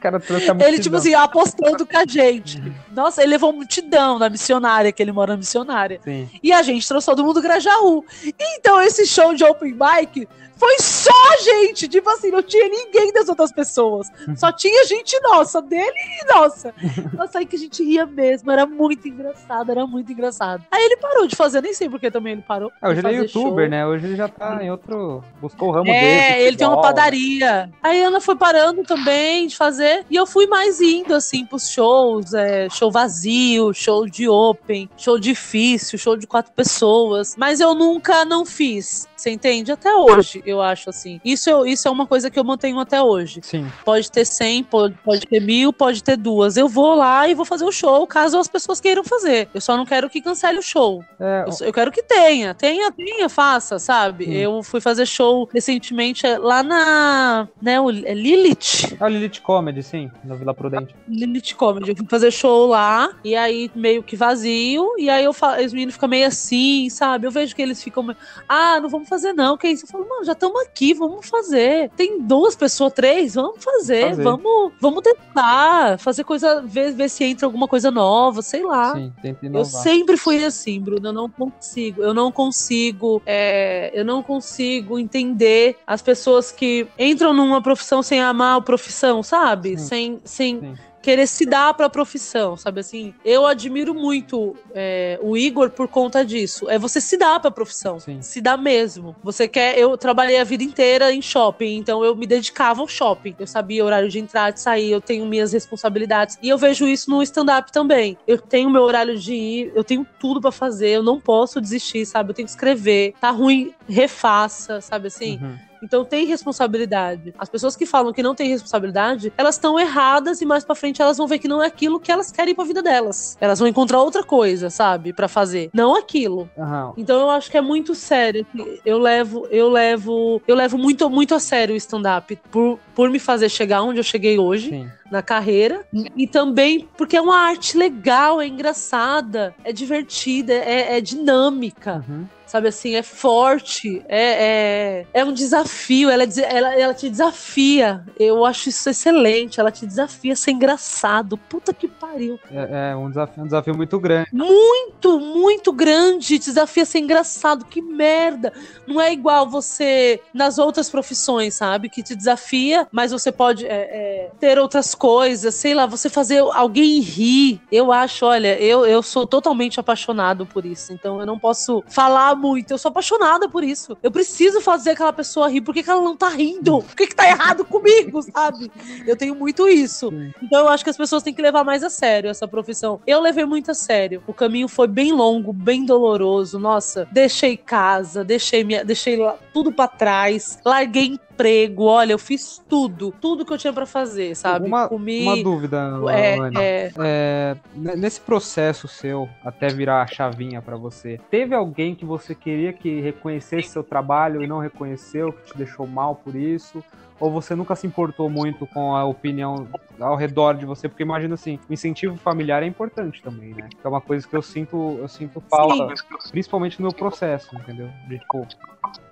Cara, 0.00 0.20
ele, 0.66 0.78
tipo 0.78 0.96
assim, 0.96 1.14
apostando 1.14 1.86
com 1.86 1.98
a 1.98 2.06
gente. 2.06 2.58
Uhum. 2.58 2.72
Nossa, 2.92 3.22
ele 3.22 3.32
levou 3.32 3.52
multidão 3.52 4.18
na 4.18 4.30
missionária, 4.30 4.90
que 4.90 5.02
ele 5.02 5.12
mora 5.12 5.32
na 5.32 5.38
missionária. 5.38 6.00
Sim. 6.02 6.28
E 6.42 6.52
a 6.52 6.62
gente 6.62 6.86
trouxe 6.88 7.06
todo 7.06 7.24
mundo 7.24 7.42
Grajaú. 7.42 8.04
Então, 8.38 8.80
esse 8.80 9.06
show 9.18 9.34
de 9.34 9.44
open 9.44 9.76
mic 9.76 10.28
foi 10.58 10.76
só 10.80 11.12
gente. 11.42 11.88
Tipo 11.88 12.10
assim, 12.10 12.30
não 12.30 12.42
tinha 12.42 12.68
ninguém 12.68 13.12
das 13.12 13.28
outras 13.28 13.52
pessoas. 13.52 14.10
Só 14.36 14.50
tinha 14.52 14.84
gente 14.86 15.18
nossa, 15.20 15.62
dele 15.62 15.92
e 16.22 16.34
nossa. 16.34 16.74
Nossa, 17.16 17.38
aí 17.38 17.46
que 17.46 17.56
a 17.56 17.58
gente 17.58 17.82
ria 17.82 18.06
mesmo. 18.06 18.50
Era 18.50 18.66
muito 18.66 19.08
engraçado, 19.08 19.70
era 19.70 19.86
muito 19.86 20.12
engraçado. 20.12 20.62
Aí 20.70 20.82
ele 20.84 20.96
parou 20.96 21.26
de 21.26 21.34
fazer, 21.36 21.62
nem 21.62 21.72
sei 21.74 21.88
porque 21.88 22.10
também 22.10 22.34
ele 22.34 22.42
parou. 22.42 22.70
É, 22.82 22.88
hoje 22.88 23.00
ele 23.00 23.08
é 23.08 23.12
youtuber, 23.18 23.64
show. 23.64 23.70
né? 23.70 23.86
Hoje 23.86 24.06
ele 24.06 24.16
já 24.16 24.28
tá 24.28 24.62
em 24.62 24.70
outro. 24.70 25.22
Buscou 25.40 25.68
o 25.68 25.72
ramo 25.72 25.90
é, 25.90 25.92
dele. 25.92 26.06
É, 26.06 26.42
ele 26.42 26.56
tem 26.56 26.66
uma 26.66 26.80
padaria. 26.80 27.70
Aí 27.82 28.02
a 28.02 28.08
Ana 28.08 28.20
foi 28.20 28.36
parando 28.36 28.82
também 28.82 29.46
de 29.46 29.56
fazer. 29.56 30.04
E 30.10 30.16
eu 30.16 30.26
fui 30.26 30.46
mais 30.46 30.80
indo, 30.80 31.14
assim, 31.14 31.46
pros 31.46 31.70
shows. 31.70 32.34
É, 32.34 32.68
show 32.70 32.90
vazio, 32.90 33.72
show 33.72 34.06
de 34.06 34.28
open, 34.28 34.88
show 34.96 35.18
difícil, 35.18 35.98
show 35.98 36.16
de 36.16 36.26
quatro 36.26 36.52
pessoas. 36.52 37.34
Mas 37.36 37.60
eu 37.60 37.74
nunca 37.74 38.24
não 38.24 38.44
fiz. 38.44 39.08
Você 39.18 39.30
entende? 39.30 39.72
Até 39.72 39.92
hoje, 39.92 40.40
eu 40.46 40.62
acho 40.62 40.90
assim. 40.90 41.20
Isso, 41.24 41.66
isso 41.66 41.88
é 41.88 41.90
uma 41.90 42.06
coisa 42.06 42.30
que 42.30 42.38
eu 42.38 42.44
mantenho 42.44 42.78
até 42.78 43.02
hoje. 43.02 43.40
Sim. 43.42 43.66
Pode 43.84 44.10
ter 44.12 44.24
100, 44.24 44.62
pode, 44.62 44.94
pode 45.04 45.26
ter 45.26 45.40
mil, 45.40 45.72
pode 45.72 46.04
ter 46.04 46.16
duas. 46.16 46.56
Eu 46.56 46.68
vou 46.68 46.94
lá 46.94 47.26
e 47.26 47.34
vou 47.34 47.44
fazer 47.44 47.64
o 47.64 47.72
show 47.72 48.06
caso 48.06 48.38
as 48.38 48.46
pessoas 48.46 48.80
queiram 48.80 49.02
fazer. 49.02 49.48
Eu 49.52 49.60
só 49.60 49.76
não 49.76 49.84
quero 49.84 50.08
que 50.08 50.22
cancele 50.22 50.60
o 50.60 50.62
show. 50.62 51.04
É, 51.18 51.44
eu, 51.48 51.66
eu, 51.66 51.72
quero 51.72 51.90
que 51.90 52.00
tenha. 52.00 52.54
Tenha, 52.54 52.92
tenha, 52.92 53.28
faça, 53.28 53.80
sabe? 53.80 54.26
Sim. 54.26 54.34
Eu 54.34 54.62
fui 54.62 54.80
fazer 54.80 55.04
show 55.04 55.48
recentemente 55.52 56.24
é, 56.24 56.38
lá 56.38 56.62
na. 56.62 57.48
Né, 57.60 57.80
o, 57.80 57.90
é 57.90 58.14
Lilith. 58.14 58.96
É 59.00 59.04
o 59.04 59.08
Lilith 59.08 59.40
Comedy, 59.42 59.82
sim, 59.82 60.08
no 60.22 60.36
Vila 60.36 60.54
Prudente. 60.54 60.94
Lilith 61.08 61.54
Comedy. 61.56 61.90
Eu 61.90 61.96
fui 61.96 62.06
fazer 62.08 62.30
show 62.30 62.68
lá 62.68 63.10
e 63.24 63.34
aí 63.34 63.68
meio 63.74 64.00
que 64.00 64.14
vazio. 64.14 64.94
E 64.96 65.10
aí 65.10 65.24
eu 65.24 65.32
falo, 65.32 65.60
os 65.64 65.72
meninos 65.72 65.94
ficam 65.94 66.08
meio 66.08 66.28
assim, 66.28 66.88
sabe? 66.88 67.26
Eu 67.26 67.32
vejo 67.32 67.56
que 67.56 67.62
eles 67.62 67.82
ficam. 67.82 68.14
Ah, 68.48 68.78
não 68.80 68.88
vamos 68.88 69.07
fazer, 69.08 69.32
não. 69.32 69.56
Que 69.56 69.68
é 69.68 69.70
isso? 69.72 69.84
Eu 69.84 69.88
falo, 69.88 70.08
mano, 70.08 70.24
já 70.24 70.32
estamos 70.32 70.60
aqui, 70.62 70.94
vamos 70.94 71.26
fazer. 71.28 71.90
Tem 71.96 72.20
duas 72.20 72.54
pessoas, 72.54 72.92
três, 72.92 73.34
vamos 73.34 73.62
fazer. 73.62 74.10
fazer. 74.10 74.22
Vamos, 74.22 74.72
vamos 74.80 75.02
tentar 75.02 75.98
fazer 75.98 76.24
coisa, 76.24 76.62
ver, 76.62 76.92
ver 76.92 77.08
se 77.08 77.24
entra 77.24 77.46
alguma 77.46 77.66
coisa 77.66 77.90
nova, 77.90 78.42
sei 78.42 78.62
lá. 78.62 78.94
Sim, 78.94 79.12
Eu 79.52 79.64
sempre 79.64 80.16
fui 80.16 80.44
assim, 80.44 80.80
Bruno. 80.80 81.08
Eu 81.08 81.12
não 81.12 81.28
consigo. 81.28 82.02
Eu 82.02 82.14
não 82.14 82.30
consigo. 82.30 83.22
É, 83.26 83.90
eu 83.94 84.04
não 84.04 84.22
consigo 84.22 84.98
entender 84.98 85.76
as 85.86 86.02
pessoas 86.02 86.52
que 86.52 86.86
entram 86.98 87.32
numa 87.32 87.62
profissão 87.62 88.02
sem 88.02 88.20
amar 88.20 88.58
a 88.58 88.60
profissão, 88.60 89.22
sabe? 89.22 89.78
Sim. 89.78 89.86
Sem. 89.86 90.20
sem 90.24 90.60
Sim 90.60 90.87
querer 91.02 91.26
se 91.26 91.46
dar 91.46 91.74
para 91.74 91.86
a 91.86 91.90
profissão, 91.90 92.56
sabe 92.56 92.80
assim? 92.80 93.14
Eu 93.24 93.46
admiro 93.46 93.94
muito 93.94 94.56
é, 94.74 95.18
o 95.22 95.36
Igor 95.36 95.70
por 95.70 95.88
conta 95.88 96.24
disso. 96.24 96.68
É 96.68 96.78
você 96.78 97.00
se 97.00 97.16
dar 97.16 97.40
para 97.40 97.48
a 97.48 97.52
profissão, 97.52 97.98
Sim. 98.00 98.20
se 98.22 98.40
dá 98.40 98.56
mesmo. 98.56 99.14
Você 99.22 99.48
quer? 99.48 99.78
Eu 99.78 99.96
trabalhei 99.96 100.38
a 100.38 100.44
vida 100.44 100.62
inteira 100.62 101.12
em 101.12 101.22
shopping, 101.22 101.76
então 101.76 102.04
eu 102.04 102.14
me 102.14 102.26
dedicava 102.26 102.80
ao 102.80 102.88
shopping. 102.88 103.34
Eu 103.38 103.46
sabia 103.46 103.82
o 103.82 103.86
horário 103.86 104.08
de 104.08 104.18
entrar, 104.18 104.50
de 104.50 104.60
sair, 104.60 104.90
eu 104.90 105.00
tenho 105.00 105.26
minhas 105.26 105.52
responsabilidades 105.52 106.38
e 106.42 106.48
eu 106.48 106.58
vejo 106.58 106.86
isso 106.86 107.10
no 107.10 107.22
stand-up 107.22 107.72
também. 107.72 108.16
Eu 108.26 108.38
tenho 108.38 108.70
meu 108.70 108.82
horário 108.82 109.18
de 109.18 109.34
ir, 109.34 109.72
eu 109.74 109.84
tenho 109.84 110.06
tudo 110.18 110.40
para 110.40 110.52
fazer, 110.52 110.90
eu 110.90 111.02
não 111.02 111.20
posso 111.20 111.60
desistir, 111.60 112.04
sabe? 112.06 112.30
Eu 112.30 112.34
tenho 112.34 112.46
que 112.46 112.52
escrever. 112.52 113.14
Tá 113.20 113.30
ruim, 113.30 113.74
refaça, 113.88 114.80
sabe 114.80 115.08
assim? 115.08 115.38
Uhum. 115.40 115.67
Então 115.82 116.04
tem 116.04 116.26
responsabilidade. 116.26 117.34
As 117.38 117.48
pessoas 117.48 117.76
que 117.76 117.86
falam 117.86 118.12
que 118.12 118.22
não 118.22 118.34
tem 118.34 118.48
responsabilidade, 118.48 119.32
elas 119.36 119.54
estão 119.54 119.78
erradas 119.78 120.40
e 120.40 120.46
mais 120.46 120.64
para 120.64 120.74
frente 120.74 121.00
elas 121.02 121.16
vão 121.16 121.26
ver 121.26 121.38
que 121.38 121.48
não 121.48 121.62
é 121.62 121.66
aquilo 121.66 122.00
que 122.00 122.10
elas 122.10 122.30
querem 122.30 122.54
pra 122.54 122.64
vida 122.64 122.82
delas. 122.82 123.36
Elas 123.40 123.58
vão 123.58 123.68
encontrar 123.68 124.00
outra 124.00 124.22
coisa, 124.22 124.70
sabe, 124.70 125.12
para 125.12 125.28
fazer, 125.28 125.70
não 125.72 125.94
aquilo. 125.94 126.48
Uhum. 126.56 126.92
Então 126.96 127.20
eu 127.20 127.30
acho 127.30 127.50
que 127.50 127.56
é 127.56 127.60
muito 127.60 127.94
sério. 127.94 128.46
Eu 128.84 128.98
levo, 128.98 129.46
eu 129.50 129.68
levo, 129.68 130.42
eu 130.46 130.54
levo 130.54 130.78
muito, 130.78 131.08
muito 131.10 131.34
a 131.34 131.40
sério 131.40 131.74
o 131.74 131.78
stand-up 131.78 132.36
por, 132.50 132.78
por 132.94 133.10
me 133.10 133.18
fazer 133.18 133.48
chegar 133.48 133.82
onde 133.82 133.98
eu 133.98 134.04
cheguei 134.04 134.38
hoje. 134.38 134.70
Sim 134.70 134.88
na 135.10 135.22
carreira 135.22 135.86
e 136.14 136.26
também 136.26 136.86
porque 136.96 137.16
é 137.16 137.20
uma 137.20 137.38
arte 137.38 137.76
legal, 137.76 138.40
é 138.40 138.46
engraçada, 138.46 139.54
é 139.64 139.72
divertida, 139.72 140.52
é, 140.52 140.98
é 140.98 141.00
dinâmica. 141.00 142.04
Uhum 142.08 142.26
sabe 142.48 142.68
assim, 142.68 142.94
é 142.94 143.02
forte, 143.02 144.02
é, 144.08 145.04
é, 145.12 145.20
é 145.20 145.24
um 145.24 145.32
desafio, 145.32 146.08
ela, 146.08 146.24
ela, 146.24 146.74
ela 146.74 146.94
te 146.94 147.10
desafia. 147.10 148.02
Eu 148.18 148.44
acho 148.44 148.70
isso 148.70 148.88
excelente, 148.88 149.60
ela 149.60 149.70
te 149.70 149.86
desafia 149.86 150.34
ser 150.34 150.52
engraçado. 150.52 151.36
Puta 151.36 151.74
que 151.74 151.86
pariu. 151.86 152.38
É, 152.50 152.90
é 152.92 152.96
um, 152.96 153.08
desafio, 153.08 153.42
um 153.42 153.46
desafio 153.46 153.76
muito 153.76 153.98
grande. 154.00 154.28
Muito, 154.32 155.20
muito 155.20 155.72
grande. 155.72 156.38
Desafia 156.38 156.84
ser 156.84 157.00
engraçado. 157.00 157.66
Que 157.66 157.82
merda. 157.82 158.52
Não 158.86 159.00
é 159.00 159.12
igual 159.12 159.48
você 159.48 160.20
nas 160.32 160.58
outras 160.58 160.88
profissões, 160.88 161.54
sabe? 161.54 161.88
Que 161.90 162.02
te 162.02 162.14
desafia, 162.14 162.86
mas 162.90 163.12
você 163.12 163.30
pode 163.30 163.66
é, 163.66 163.70
é, 163.70 164.30
ter 164.40 164.58
outras 164.58 164.94
coisas, 164.94 165.54
sei 165.54 165.74
lá, 165.74 165.84
você 165.84 166.08
fazer 166.08 166.38
alguém 166.38 167.00
rir. 167.00 167.60
Eu 167.70 167.92
acho, 167.92 168.24
olha, 168.24 168.58
eu, 168.58 168.86
eu 168.86 169.02
sou 169.02 169.26
totalmente 169.26 169.78
apaixonado 169.78 170.46
por 170.46 170.64
isso. 170.64 170.92
Então 170.92 171.20
eu 171.20 171.26
não 171.26 171.38
posso 171.38 171.84
falar 171.88 172.37
muito. 172.38 172.70
Eu 172.70 172.78
sou 172.78 172.88
apaixonada 172.90 173.48
por 173.48 173.64
isso. 173.64 173.96
Eu 174.02 174.10
preciso 174.10 174.60
fazer 174.60 174.90
aquela 174.90 175.12
pessoa 175.12 175.48
rir. 175.48 175.60
Por 175.60 175.74
que, 175.74 175.82
que 175.82 175.90
ela 175.90 176.00
não 176.00 176.16
tá 176.16 176.28
rindo? 176.28 176.82
Por 176.82 176.96
que, 176.96 177.06
que 177.08 177.14
tá 177.14 177.28
errado 177.28 177.64
comigo, 177.66 178.22
sabe? 178.22 178.70
Eu 179.06 179.16
tenho 179.16 179.34
muito 179.34 179.68
isso. 179.68 180.12
Então 180.42 180.60
eu 180.60 180.68
acho 180.68 180.84
que 180.84 180.90
as 180.90 180.96
pessoas 180.96 181.22
têm 181.22 181.34
que 181.34 181.42
levar 181.42 181.64
mais 181.64 181.82
a 181.82 181.90
sério 181.90 182.30
essa 182.30 182.48
profissão. 182.48 183.00
Eu 183.06 183.20
levei 183.20 183.44
muito 183.44 183.70
a 183.70 183.74
sério. 183.74 184.22
O 184.26 184.32
caminho 184.32 184.68
foi 184.68 184.86
bem 184.86 185.12
longo, 185.12 185.52
bem 185.52 185.84
doloroso. 185.84 186.58
Nossa, 186.58 187.08
deixei 187.12 187.56
casa, 187.56 188.24
deixei 188.24 188.64
minha, 188.64 188.84
deixei 188.84 189.18
tudo 189.52 189.72
para 189.72 189.88
trás, 189.88 190.58
larguei 190.64 191.18
emprego, 191.38 191.84
olha, 191.84 192.12
eu 192.12 192.18
fiz 192.18 192.60
tudo, 192.68 193.14
tudo 193.20 193.44
que 193.46 193.52
eu 193.52 193.58
tinha 193.58 193.72
para 193.72 193.86
fazer, 193.86 194.34
sabe? 194.34 194.66
Uma, 194.66 194.88
Comi... 194.88 195.22
uma 195.22 195.42
dúvida, 195.42 195.92
é, 196.10 196.36
é... 196.56 196.92
É, 196.98 197.56
nesse 197.74 198.20
processo 198.20 198.88
seu, 198.88 199.28
até 199.44 199.68
virar 199.68 200.02
a 200.02 200.06
chavinha 200.06 200.60
para 200.60 200.76
você, 200.76 201.20
teve 201.30 201.54
alguém 201.54 201.94
que 201.94 202.04
você 202.04 202.34
queria 202.34 202.72
que 202.72 203.00
reconhecesse 203.00 203.68
seu 203.68 203.84
trabalho 203.84 204.42
e 204.42 204.46
não 204.48 204.58
reconheceu, 204.58 205.32
que 205.32 205.52
te 205.52 205.58
deixou 205.58 205.86
mal 205.86 206.16
por 206.16 206.34
isso? 206.34 206.82
Ou 207.20 207.30
você 207.30 207.54
nunca 207.54 207.74
se 207.74 207.86
importou 207.86 208.30
muito 208.30 208.66
com 208.66 208.94
a 208.94 209.04
opinião 209.04 209.68
ao 209.98 210.14
redor 210.14 210.54
de 210.54 210.64
você? 210.64 210.88
Porque 210.88 211.02
imagina 211.02 211.34
assim, 211.34 211.58
o 211.68 211.72
incentivo 211.72 212.16
familiar 212.16 212.62
é 212.62 212.66
importante 212.66 213.20
também, 213.22 213.54
né? 213.54 213.68
É 213.82 213.88
uma 213.88 214.00
coisa 214.00 214.26
que 214.26 214.36
eu 214.36 214.42
sinto, 214.42 214.98
eu 215.00 215.08
sinto 215.08 215.40
falta, 215.50 215.96
Sim. 215.96 216.30
principalmente 216.30 216.80
no 216.80 216.88
meu 216.88 216.92
processo, 216.94 217.54
entendeu? 217.56 217.90
De 218.06 218.18
tipo, 218.18 218.46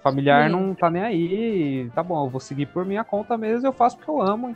familiar 0.03 0.49
Sim. 0.49 0.53
não 0.53 0.75
tá 0.75 0.89
nem 0.89 1.03
aí, 1.03 1.91
tá 1.95 2.03
bom, 2.03 2.25
eu 2.25 2.31
vou 2.31 2.41
seguir 2.41 2.67
por 2.67 2.85
minha 2.85 3.03
conta 3.03 3.37
mesmo, 3.37 3.67
eu 3.67 3.73
faço 3.73 3.97
porque 3.97 4.11
eu 4.11 4.21
amo. 4.21 4.55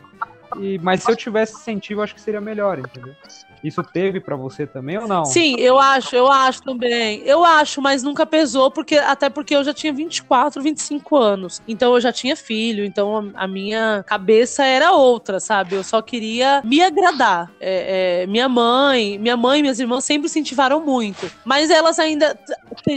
E, 0.58 0.78
mas 0.78 1.02
se 1.02 1.10
eu 1.10 1.16
tivesse 1.16 1.54
incentivo, 1.54 2.02
acho 2.02 2.14
que 2.14 2.20
seria 2.20 2.40
melhor, 2.40 2.78
entendeu? 2.78 3.14
Isso 3.62 3.82
teve 3.82 4.20
para 4.20 4.36
você 4.36 4.66
também 4.66 4.98
ou 4.98 5.06
não? 5.06 5.24
Sim, 5.24 5.54
eu 5.58 5.78
acho, 5.78 6.16
eu 6.16 6.30
acho 6.30 6.62
também. 6.62 7.22
Eu 7.24 7.44
acho, 7.44 7.80
mas 7.82 8.02
nunca 8.02 8.24
pesou, 8.24 8.70
porque 8.70 8.96
até 8.96 9.28
porque 9.28 9.54
eu 9.54 9.62
já 9.62 9.74
tinha 9.74 9.92
24, 9.92 10.62
25 10.62 11.16
anos. 11.16 11.62
Então 11.68 11.94
eu 11.94 12.00
já 12.00 12.12
tinha 12.12 12.34
filho, 12.34 12.84
então 12.84 13.30
a 13.34 13.46
minha 13.46 14.02
cabeça 14.06 14.64
era 14.64 14.92
outra, 14.92 15.38
sabe? 15.38 15.76
Eu 15.76 15.84
só 15.84 16.00
queria 16.00 16.62
me 16.64 16.80
agradar. 16.80 17.50
É, 17.60 18.22
é, 18.22 18.26
minha 18.26 18.48
mãe, 18.48 19.18
minha 19.18 19.36
mãe 19.36 19.58
e 19.58 19.62
minhas 19.62 19.78
irmãs 19.78 20.04
sempre 20.04 20.26
incentivaram 20.26 20.80
muito. 20.80 21.30
Mas 21.44 21.70
elas 21.70 21.98
ainda 21.98 22.38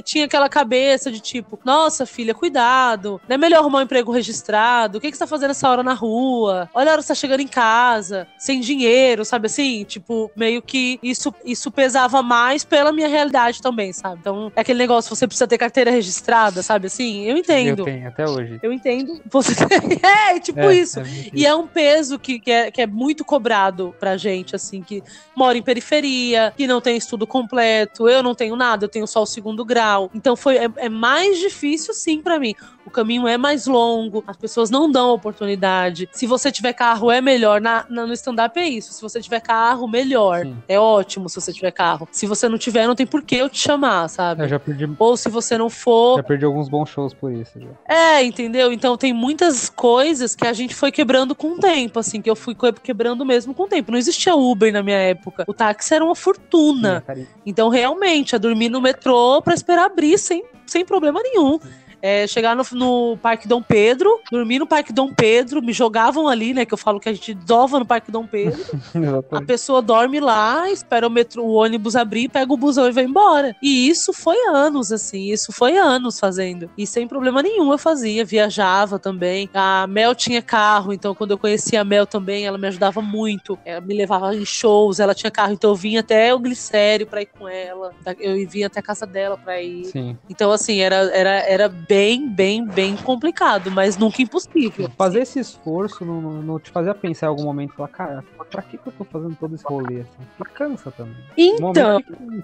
tinham 0.04 0.26
aquela 0.26 0.48
cabeça 0.48 1.12
de 1.12 1.20
tipo, 1.20 1.60
nossa, 1.66 2.06
filha, 2.06 2.34
cuidado. 2.34 3.22
Não 3.28 3.36
é 3.36 3.38
melhor 3.38 3.60
arrumar 3.60 3.80
um 3.80 3.84
emprego 3.84 4.12
registrado? 4.12 4.98
O 4.98 5.02
que, 5.02 5.12
que 5.12 5.18
você 5.18 5.24
tá 5.24 5.28
fazendo 5.28 5.52
essa 5.52 5.70
hora 5.70 5.84
na 5.84 5.94
rua? 5.94 6.70
Olha 6.74 6.90
a 6.90 6.94
hora 6.94 7.02
que 7.02 7.08
você 7.08 7.14
tá 7.14 7.16
chegando 7.16 7.43
em 7.44 7.48
casa, 7.48 8.28
sem 8.38 8.60
dinheiro, 8.60 9.24
sabe 9.26 9.48
assim? 9.48 9.84
Tipo, 9.84 10.32
meio 10.36 10.62
que 10.62 11.00
isso, 11.04 11.34
isso 11.46 11.72
pesava 11.72 12.22
mais 12.24 12.64
pela 12.64 12.92
minha 12.92 13.08
realidade 13.08 13.62
também, 13.62 13.94
sabe? 13.94 14.18
Então, 14.20 14.52
é 14.56 14.62
aquele 14.62 14.80
negócio, 14.80 15.16
você 15.16 15.28
precisa 15.28 15.48
ter 15.48 15.58
carteira 15.58 15.92
registrada, 15.92 16.64
sabe 16.64 16.88
assim? 16.88 17.24
Eu 17.26 17.38
entendo. 17.38 17.80
Eu 17.80 17.86
tenho, 17.86 18.08
até 18.08 18.28
hoje. 18.28 18.60
Eu 18.62 18.74
entendo. 18.74 19.22
Você 19.30 19.54
tem. 19.56 19.74
É, 20.04 20.40
tipo 20.40 20.60
é, 20.60 20.76
isso. 20.76 21.00
É 21.00 21.04
e 21.34 21.46
é 21.46 21.56
um 21.56 21.68
peso 21.68 22.20
que, 22.20 22.40
que, 22.40 22.52
é, 22.52 22.72
que 22.72 22.82
é 22.82 22.88
muito 22.88 23.24
cobrado 23.26 23.96
pra 24.00 24.18
gente, 24.18 24.56
assim, 24.56 24.82
que 24.82 25.04
mora 25.36 25.58
em 25.58 25.62
periferia, 25.62 26.54
que 26.56 26.68
não 26.68 26.82
tem 26.82 26.98
estudo 26.98 27.26
completo. 27.26 28.08
Eu 28.08 28.22
não 28.22 28.36
tenho 28.36 28.56
nada, 28.56 28.86
eu 28.86 28.90
tenho 28.90 29.08
só 29.08 29.24
o 29.24 29.26
segundo 29.26 29.66
grau. 29.66 30.10
Então, 30.14 30.36
foi, 30.36 30.58
é, 30.58 30.70
é 30.78 30.90
mais 30.90 31.40
difícil, 31.40 31.94
sim, 31.94 32.22
para 32.22 32.40
mim. 32.40 32.54
O 32.86 32.92
caminho 32.92 33.28
é 33.28 33.38
mais 33.38 33.66
longo, 33.66 34.24
as 34.28 34.38
pessoas 34.38 34.70
não 34.70 34.92
dão 34.92 35.12
oportunidade. 35.12 36.10
Se 36.12 36.28
você 36.28 36.52
tiver 36.52 36.74
carro, 36.74 37.10
é 37.10 37.22
melhor. 37.22 37.33
Na, 37.62 37.86
na 37.90 38.06
no 38.06 38.14
stand-up 38.14 38.60
é 38.60 38.68
isso. 38.68 38.94
Se 38.94 39.02
você 39.02 39.22
tiver 39.22 39.40
carro, 39.40 39.88
melhor. 39.88 40.46
Sim. 40.46 40.58
É 40.68 40.80
ótimo 40.80 41.30
se 41.30 41.36
você 41.36 41.52
tiver 41.54 41.72
carro. 41.72 42.08
Se 42.12 42.26
você 42.26 42.48
não 42.50 42.58
tiver, 42.58 42.88
não 42.88 42.96
tem 42.96 43.06
por 43.06 43.22
que 43.22 43.36
eu 43.36 43.50
te 43.50 43.60
chamar, 43.60 44.08
sabe? 44.10 44.44
Eu 44.44 44.48
já 44.48 44.60
perdi. 44.60 44.90
Ou 44.98 45.18
se 45.18 45.30
você 45.30 45.58
não 45.58 45.70
for. 45.70 46.18
Já 46.18 46.24
perdi 46.24 46.46
alguns 46.46 46.70
bons 46.70 46.90
shows 46.90 47.14
por 47.14 47.32
isso. 47.32 47.60
Já. 47.60 47.68
É, 47.88 48.24
entendeu? 48.24 48.72
Então 48.72 48.98
tem 48.98 49.14
muitas 49.14 49.70
coisas 49.70 50.36
que 50.36 50.48
a 50.48 50.54
gente 50.54 50.76
foi 50.76 50.92
quebrando 50.92 51.36
com 51.36 51.54
o 51.54 51.60
tempo, 51.60 52.00
assim, 52.00 52.22
que 52.22 52.30
eu 52.30 52.36
fui 52.36 52.56
quebrando 52.82 53.26
mesmo 53.26 53.54
com 53.54 53.64
o 53.64 53.68
tempo. 53.68 53.92
Não 53.92 54.00
existia 54.00 54.36
Uber 54.36 54.72
na 54.72 54.84
minha 54.84 54.98
época. 54.98 55.46
O 55.48 55.54
táxi 55.54 55.94
era 55.94 56.04
uma 56.04 56.16
fortuna. 56.16 57.04
Sim, 57.14 57.28
então, 57.46 57.70
realmente, 57.70 58.36
a 58.36 58.40
dormir 58.40 58.70
no 58.70 58.82
metrô 58.82 59.42
pra 59.42 59.54
esperar 59.54 59.86
abrir 59.86 60.18
sem, 60.18 60.44
sem 60.66 60.86
problema 60.86 61.22
nenhum. 61.22 61.60
Sim 61.60 61.83
é, 62.04 62.28
chegar 62.28 62.54
no, 62.54 62.66
no, 62.74 63.18
Parque 63.18 63.48
Dom 63.48 63.62
Pedro, 63.62 64.20
dormir 64.30 64.60
no 64.60 64.68
Parque 64.68 64.92
Dom 64.92 65.14
Pedro, 65.14 65.62
me 65.62 65.72
jogavam 65.72 66.28
ali, 66.28 66.54
né? 66.54 66.66
Que 66.66 66.74
eu 66.74 66.78
falo 66.78 67.00
que 67.00 67.08
a 67.08 67.14
gente 67.14 67.34
dova 67.34 67.80
no 67.80 67.86
Parque 67.86 68.12
Dom 68.12 68.28
Pedro. 68.28 68.62
a 69.32 69.42
pessoa 69.42 69.82
dorme 69.82 70.20
lá, 70.20 70.70
espera 70.70 71.08
o 71.08 71.10
metrô, 71.10 71.46
o 71.46 71.54
ônibus 71.54 71.96
abrir, 71.96 72.28
pega 72.28 72.52
o 72.52 72.58
busão 72.58 72.90
e 72.90 72.92
vai 72.92 73.06
embora. 73.06 73.56
E 73.64 73.88
isso 73.88 74.12
foi 74.12 74.36
anos, 74.50 74.92
assim, 74.92 75.32
isso 75.32 75.54
foi 75.54 75.78
anos 75.78 76.20
fazendo. 76.20 76.70
E 76.78 76.86
sem 76.86 77.08
problema 77.08 77.42
nenhum 77.42 77.72
eu 77.72 77.78
fazia, 77.78 78.26
viajava 78.26 79.00
também. 79.00 79.50
A 79.54 79.88
Mel 79.88 80.14
tinha 80.14 80.42
carro, 80.42 80.92
então 80.92 81.16
quando 81.16 81.32
eu 81.32 81.38
conhecia 81.38 81.80
a 81.80 81.86
Mel 81.86 82.06
também, 82.06 82.46
ela 82.46 82.58
me 82.58 82.68
ajudava 82.68 83.02
muito. 83.02 83.58
Ela 83.64 83.80
me 83.80 83.96
levava 83.96 84.36
em 84.36 84.44
shows, 84.44 85.00
ela 85.00 85.16
tinha 85.16 85.32
carro, 85.32 85.54
então 85.54 85.70
eu 85.70 85.76
vinha 85.76 86.02
até 86.02 86.36
o 86.36 86.40
Glicério 86.40 87.08
pra 87.08 87.22
ir 87.22 87.28
com 87.28 87.48
ela. 87.48 87.94
Eu 88.20 88.46
vinha 88.46 88.68
até 88.68 88.82
a 88.82 88.84
casa 88.84 89.06
dela 89.06 89.38
pra 89.38 89.62
ir. 89.62 89.86
Sim. 89.86 90.18
Então, 90.30 90.52
assim, 90.52 90.82
era, 90.82 90.96
era, 91.14 91.30
era 91.48 91.70
bem, 91.70 91.93
bem, 91.94 92.66
bem 92.66 92.98
complicado, 92.98 93.70
mas 93.70 93.98
nunca 93.98 94.22
impossível. 94.22 94.90
Fazer 94.98 95.22
esse 95.22 95.40
esforço 95.40 96.04
não, 96.04 96.22
não 96.22 96.60
te 96.60 96.72
fazia 96.72 96.96
pensar 96.96 97.28
em 97.28 97.30
algum 97.30 97.44
momento, 97.44 97.74
falar, 97.74 97.90
cara, 97.90 98.24
pra 98.50 98.64
que, 98.64 98.78
que 98.78 98.88
eu 98.88 98.94
tô 98.94 99.04
fazendo 99.04 99.36
todo 99.40 99.54
esse 99.54 99.64
rolê 99.64 100.02
assim? 100.02 100.44
Cansa 100.56 100.92
também. 100.92 101.16
Então, 101.38 102.02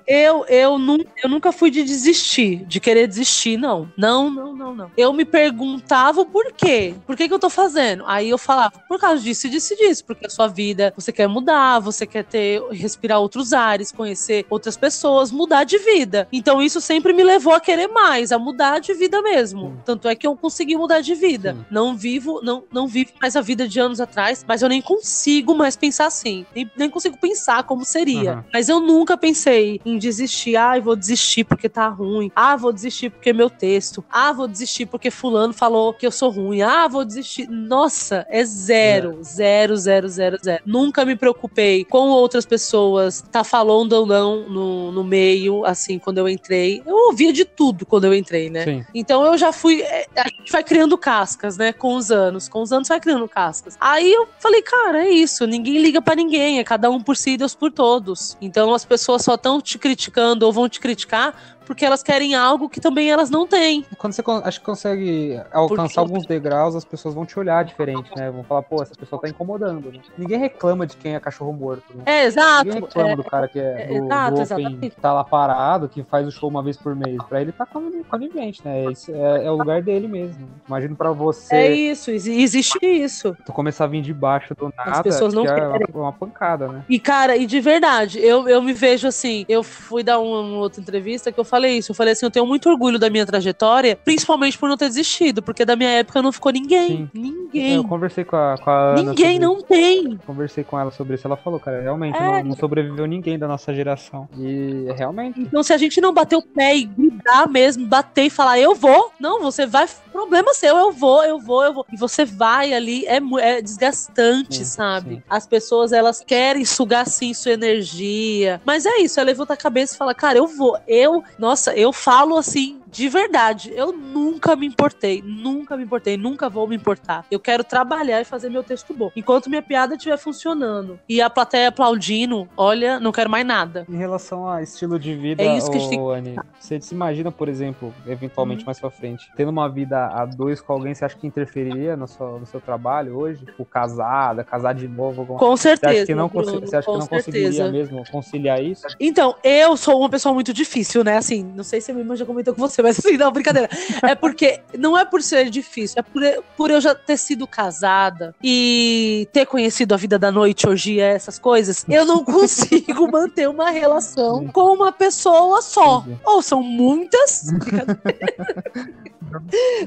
eu, 0.08 0.46
eu, 0.48 0.78
nu, 0.78 1.04
eu 1.24 1.30
nunca 1.30 1.52
fui 1.52 1.72
de 1.72 1.84
desistir, 1.84 2.66
de 2.66 2.80
querer 2.80 3.08
desistir, 3.08 3.58
não. 3.58 3.92
Não, 3.98 4.30
não, 4.30 4.56
não, 4.56 4.76
não. 4.76 4.92
Eu 4.96 5.14
me 5.14 5.26
perguntava 5.26 6.22
o 6.22 6.26
porquê. 6.26 6.94
Por 7.06 7.16
que, 7.16 7.28
que 7.28 7.34
eu 7.34 7.40
tô 7.40 7.50
fazendo? 7.50 8.04
Aí 8.08 8.30
eu 8.30 8.38
falava, 8.38 8.74
por 8.88 9.00
causa 9.00 9.22
disso 9.22 9.48
e 9.48 9.50
disso 9.50 9.74
e 9.74 9.78
disso, 9.78 10.06
porque 10.06 10.26
a 10.26 10.30
sua 10.30 10.48
vida, 10.48 10.94
você 10.96 11.12
quer 11.12 11.28
mudar, 11.28 11.80
você 11.80 12.06
quer 12.06 12.24
ter, 12.24 12.62
respirar 12.72 13.20
outros 13.20 13.54
ares, 13.54 13.92
conhecer 13.92 14.46
outras 14.50 14.78
pessoas, 14.78 15.32
mudar 15.32 15.64
de 15.64 15.78
vida. 15.78 16.28
Então 16.32 16.62
isso 16.62 16.80
sempre 16.82 17.14
me 17.14 17.24
levou 17.24 17.54
a 17.54 17.60
querer 17.60 17.88
mais, 17.88 18.32
a 18.32 18.40
mudar 18.40 18.80
de 18.80 18.94
vida 18.94 19.22
mesmo 19.22 19.39
mesmo. 19.40 19.70
Sim. 19.70 19.78
Tanto 19.86 20.08
é 20.08 20.16
que 20.16 20.28
eu 20.28 20.36
consegui 20.36 20.76
mudar 20.76 21.02
de 21.02 21.16
vida. 21.16 21.54
Sim. 21.54 21.66
Não 21.72 21.96
vivo, 21.96 22.42
não, 22.44 22.64
não 22.72 22.88
vivo 22.88 23.12
mais 23.22 23.36
a 23.36 23.42
vida 23.42 23.68
de 23.68 23.80
anos 23.80 24.00
atrás, 24.02 24.44
mas 24.48 24.62
eu 24.62 24.70
nem 24.70 24.82
consigo 24.82 25.56
mais 25.56 25.76
pensar 25.76 26.08
assim. 26.08 26.46
Nem, 26.54 26.70
nem 26.76 26.90
consigo 26.90 27.18
pensar 27.18 27.64
como 27.64 27.86
seria. 27.86 28.36
Uhum. 28.36 28.44
Mas 28.54 28.70
eu 28.70 28.80
nunca 28.80 29.18
pensei 29.18 29.80
em 29.86 29.98
desistir. 29.98 30.56
Ah, 30.56 30.80
vou 30.80 30.96
desistir 30.96 31.44
porque 31.44 31.70
tá 31.70 31.88
ruim. 31.88 32.32
Ah, 32.36 32.56
vou 32.56 32.72
desistir 32.72 33.10
porque 33.10 33.34
meu 33.34 33.50
texto. 33.50 34.04
Ah, 34.12 34.32
vou 34.32 34.48
desistir 34.48 34.86
porque 34.86 35.10
fulano 35.10 35.54
falou 35.54 35.94
que 35.94 36.06
eu 36.06 36.12
sou 36.12 36.30
ruim. 36.30 36.62
Ah, 36.62 36.88
vou 36.88 37.06
desistir. 37.06 37.50
Nossa, 37.50 38.26
é 38.30 38.44
zero. 38.44 39.20
É. 39.20 39.24
Zero, 39.24 39.78
zero, 39.78 40.10
zero, 40.10 40.38
zero. 40.44 40.64
Nunca 40.66 41.06
me 41.06 41.16
preocupei 41.16 41.86
com 41.86 42.10
outras 42.10 42.46
pessoas, 42.46 43.24
tá 43.32 43.44
falando 43.44 43.94
ou 43.94 44.06
não 44.06 44.50
no, 44.50 44.92
no 44.92 45.04
meio, 45.04 45.66
assim, 45.66 45.98
quando 46.00 46.18
eu 46.18 46.28
entrei. 46.28 46.82
Eu 46.86 47.08
ouvia 47.08 47.32
de 47.32 47.46
tudo 47.46 47.86
quando 47.86 48.06
eu 48.06 48.14
entrei, 48.14 48.50
né? 48.50 48.64
Sim. 48.64 48.86
Então 48.94 49.19
eu 49.26 49.38
já 49.38 49.52
fui. 49.52 49.82
É, 49.82 50.08
a 50.16 50.28
gente 50.28 50.52
vai 50.52 50.64
criando 50.64 50.98
cascas, 50.98 51.58
né? 51.58 51.72
Com 51.74 51.96
os 51.96 52.12
anos. 52.12 52.48
Com 52.48 52.62
os 52.62 52.72
anos 52.72 52.88
vai 52.88 53.00
criando 53.00 53.28
cascas. 53.28 53.78
Aí 53.80 54.12
eu 54.12 54.28
falei, 54.40 54.62
cara, 54.62 55.06
é 55.06 55.10
isso. 55.10 55.46
Ninguém 55.46 55.80
liga 55.80 56.02
para 56.02 56.16
ninguém. 56.16 56.60
É 56.60 56.64
cada 56.64 56.90
um 56.90 57.02
por 57.02 57.16
si 57.16 57.32
e 57.32 57.38
Deus 57.38 57.56
por 57.56 57.72
todos. 57.72 58.38
Então 58.42 58.74
as 58.74 58.86
pessoas 58.86 59.24
só 59.24 59.36
estão 59.36 59.62
te 59.62 59.78
criticando 59.78 60.46
ou 60.46 60.52
vão 60.52 60.68
te 60.68 60.80
criticar 60.80 61.59
porque 61.70 61.86
elas 61.86 62.02
querem 62.02 62.34
algo 62.34 62.68
que 62.68 62.82
também 62.82 63.12
elas 63.12 63.30
não 63.30 63.46
têm. 63.46 63.86
Quando 63.96 64.14
você 64.14 64.24
acho 64.44 64.60
que 64.60 64.66
consegue 64.66 65.40
alcançar 65.52 66.02
alguns 66.02 66.26
degraus, 66.26 66.76
as 66.76 66.84
pessoas 66.84 67.14
vão 67.14 67.28
te 67.28 67.38
olhar 67.38 67.64
diferente, 67.64 68.10
né? 68.18 68.32
Vão 68.32 68.44
falar, 68.44 68.64
pô, 68.64 68.82
essa 68.82 68.96
pessoa 68.96 69.22
tá 69.22 69.30
incomodando. 69.30 69.92
Né? 69.92 70.00
Ninguém 70.18 70.40
reclama 70.40 70.88
de 70.88 70.98
quem 70.98 71.14
é 71.14 71.20
cachorro 71.20 71.54
morto. 71.54 71.84
Né? 71.96 72.02
É, 72.08 72.26
exato. 72.26 72.66
Ninguém 72.66 72.82
reclama 72.82 73.12
é, 73.12 73.16
do 73.16 73.24
cara 73.24 73.48
que 73.48 73.60
é, 73.60 73.84
é 73.84 74.00
do, 74.00 74.06
exato, 74.06 74.36
do 74.36 74.42
open, 74.42 74.90
que 74.90 75.00
tá 75.00 75.14
lá 75.14 75.24
parado, 75.24 75.88
que 75.88 76.02
faz 76.02 76.28
o 76.28 76.32
show 76.32 76.50
uma 76.50 76.64
vez 76.64 76.76
por 76.76 76.96
mês. 76.96 77.22
Pra 77.30 77.40
ele 77.40 77.52
tá 77.52 77.68
conivente, 77.68 78.62
né? 78.66 78.86
Esse 78.86 79.14
é, 79.14 79.46
é 79.46 79.52
o 79.52 79.56
lugar 79.56 79.84
dele 79.84 80.08
mesmo. 80.08 80.50
Imagino 80.68 80.96
pra 80.96 81.12
você. 81.12 81.56
É 81.56 81.72
isso, 81.72 82.10
existe 82.10 82.80
isso. 82.84 83.38
Tu 83.46 83.54
começar 83.54 83.84
a 83.84 83.88
vir 83.88 84.02
de 84.02 84.14
baixo 84.14 84.56
do 84.56 84.74
nada, 84.76 84.92
as 84.92 85.02
pessoas 85.02 85.36
não 85.36 85.44
é 85.44 85.54
querem. 85.54 85.88
uma, 85.94 86.02
uma 86.02 86.14
pancada, 86.14 86.68
né? 86.68 86.84
E, 86.90 87.00
cara, 87.00 87.38
e 87.38 87.46
de 87.46 87.60
verdade, 87.60 88.20
eu, 88.20 88.50
eu 88.50 88.60
me 88.60 88.74
vejo 88.74 89.08
assim, 89.08 89.46
eu 89.48 89.62
fui 89.62 90.02
dar 90.02 90.20
uma, 90.20 90.40
uma, 90.40 90.58
outra 90.58 90.82
entrevista 90.82 91.32
que 91.32 91.40
eu 91.40 91.44
falei 91.44 91.59
isso. 91.68 91.92
Eu 91.92 91.96
falei 91.96 92.14
assim, 92.14 92.26
eu 92.26 92.32
tenho 92.32 92.46
muito 92.46 92.70
orgulho 92.70 92.98
da 92.98 93.10
minha 93.10 93.26
trajetória, 93.26 93.96
principalmente 93.96 94.58
por 94.58 94.70
não 94.70 94.78
ter 94.78 94.88
desistido, 94.88 95.42
porque 95.42 95.66
da 95.66 95.76
minha 95.76 95.90
época 95.90 96.22
não 96.22 96.32
ficou 96.32 96.52
ninguém. 96.52 96.88
Sim. 96.88 97.10
Ninguém. 97.14 97.76
Eu 97.76 97.84
conversei 97.84 98.24
com 98.24 98.36
a, 98.36 98.56
com 98.58 98.70
a 98.70 98.94
Ninguém 98.94 99.40
não 99.40 99.62
tem. 99.62 100.18
Conversei 100.26 100.64
com 100.64 100.80
ela 100.80 100.92
sobre 100.92 101.16
isso. 101.16 101.28
Ela 101.28 101.38
falou, 101.38 101.60
cara, 101.60 101.82
realmente 101.82 102.16
é. 102.18 102.44
não, 102.44 102.50
não, 102.50 102.56
sobreviveu 102.56 103.06
ninguém 103.06 103.38
da 103.38 103.48
nossa 103.48 103.74
geração. 103.74 104.28
E 104.38 104.86
realmente. 104.96 105.40
Então, 105.40 105.64
se 105.64 105.74
a 105.74 105.78
gente 105.78 106.00
não 106.00 106.14
bater 106.14 106.36
o 106.36 106.42
pé 106.42 106.78
e 106.78 106.84
gritar 106.86 107.50
mesmo, 107.50 107.86
bater 107.86 108.26
e 108.26 108.30
falar, 108.30 108.60
eu 108.60 108.76
vou, 108.76 109.12
não, 109.20 109.42
você 109.42 109.66
vai. 109.66 109.88
Problema 110.12 110.54
seu, 110.54 110.76
eu 110.78 110.92
vou, 110.92 111.24
eu 111.24 111.40
vou, 111.40 111.64
eu 111.64 111.74
vou. 111.74 111.86
E 111.92 111.98
você 111.98 112.26
vai 112.26 112.74
ali, 112.74 113.06
é, 113.06 113.20
é 113.42 113.62
desgastante, 113.62 114.58
sim, 114.58 114.66
sabe? 114.66 115.16
Sim. 115.16 115.24
As 115.30 115.48
pessoas, 115.48 115.92
elas 115.92 116.22
querem 116.22 116.66
sugar 116.66 117.08
sim 117.08 117.34
sua 117.34 117.54
energia. 117.54 118.62
Mas 118.66 118.86
é 118.86 118.98
isso, 119.00 119.20
ela 119.20 119.28
levanta 119.28 119.54
a 119.54 119.58
cabeça 119.58 119.96
e 119.96 119.98
fala, 119.98 120.14
cara, 120.14 120.38
eu 120.38 120.48
vou. 120.48 120.78
Eu, 120.88 121.24
nossa, 121.38 121.49
eu 121.76 121.92
falo 121.94 122.38
assim, 122.38 122.82
de 122.92 123.08
verdade, 123.08 123.72
eu 123.76 123.92
nunca 123.92 124.56
me 124.56 124.66
importei, 124.66 125.24
nunca 125.26 125.78
me 125.78 125.84
importei, 125.84 126.18
nunca 126.18 126.50
vou 126.50 126.68
me 126.68 126.76
importar. 126.76 127.26
Eu 127.30 127.40
quero 127.40 127.64
trabalhar 127.64 128.20
e 128.20 128.26
fazer 128.26 128.50
meu 128.50 128.64
texto 128.64 128.94
bom. 128.94 129.12
Enquanto 129.16 129.50
minha 129.50 129.62
piada 129.62 129.96
estiver 129.96 130.18
funcionando 130.18 131.00
e 131.08 131.22
a 131.22 131.30
plateia 131.30 131.70
aplaudindo, 131.70 132.48
olha, 132.58 133.00
não 133.00 133.12
quero 133.12 133.30
mais 133.30 133.46
nada. 133.46 133.86
Em 133.88 133.98
relação 133.98 134.50
a 134.50 134.62
estilo 134.64 135.00
de 135.00 135.16
vida, 135.16 135.44
é 135.44 135.58
isso 135.58 135.70
que 135.70 135.78
ô, 135.98 136.12
Anny, 136.12 136.36
você 136.60 136.82
se 136.82 136.94
imagina, 136.94 137.32
por 137.32 137.48
exemplo, 137.48 137.94
eventualmente 138.08 138.64
hum. 138.64 138.66
mais 138.66 138.80
pra 138.80 138.90
frente, 138.90 139.32
tendo 139.36 139.50
uma 139.50 139.70
vida 139.70 140.08
a 140.08 140.26
dois 140.26 140.60
com 140.60 140.74
alguém, 140.74 140.94
você 140.94 141.06
acha 141.06 141.16
que 141.16 141.28
interferiria 141.28 141.96
no 141.96 142.08
seu, 142.08 142.40
no 142.40 142.46
seu 142.46 142.60
trabalho 142.60 143.18
hoje? 143.18 143.44
O 143.44 143.46
tipo, 143.46 143.66
casada, 143.66 144.44
casar 144.44 144.74
de 144.74 144.88
novo? 144.88 145.22
Alguma... 145.22 145.40
Com 145.40 145.56
certeza. 145.56 145.94
Você 145.94 145.98
acha 146.00 146.06
que 146.08 146.16
não, 146.16 146.28
Bruno, 146.28 146.60
você 146.62 146.76
acha 146.76 146.92
que 146.92 146.98
não 146.98 147.08
conseguiria 147.08 147.72
mesmo 147.72 148.04
conciliar 148.12 148.64
isso? 148.64 148.88
Então, 149.00 149.36
eu 149.44 149.78
sou 149.78 150.00
uma 150.00 150.10
pessoa 150.10 150.34
muito 150.34 150.54
difícil, 150.54 151.04
né? 151.04 151.18
Assim, 151.18 151.44
não 151.56 151.64
sei 151.64 151.82
se 151.82 151.92
a 151.92 151.94
minha 151.94 152.04
irmã 152.04 152.16
já 152.16 152.26
comentou 152.26 152.54
com 152.54 152.62
você 152.62 152.79
você, 152.80 152.82
mas 152.82 153.00
assim, 153.00 153.18
não, 153.18 153.32
brincadeira. 153.32 153.70
É 154.04 154.16
porque 154.16 154.62
não 154.78 154.98
é 154.98 155.06
por 155.06 155.22
ser 155.22 155.50
difícil, 155.50 156.00
é 156.00 156.02
por, 156.02 156.22
por 156.56 156.72
eu 156.72 156.82
já 156.82 156.96
ter 156.96 157.18
sido 157.18 157.46
casada 157.48 158.36
e 158.44 159.28
ter 159.32 159.46
conhecido 159.46 159.94
a 159.94 159.98
vida 159.98 160.18
da 160.18 160.32
noite, 160.32 160.68
orgia, 160.68 161.06
essas 161.06 161.38
coisas. 161.38 161.86
Eu 161.88 162.06
não 162.06 162.24
consigo 162.26 163.10
manter 163.12 163.50
uma 163.50 163.70
relação 163.70 164.48
com 164.48 164.74
uma 164.74 164.92
pessoa 164.92 165.62
só. 165.62 166.06
Ou 166.24 166.42
são 166.42 166.62
muitas. 166.62 167.46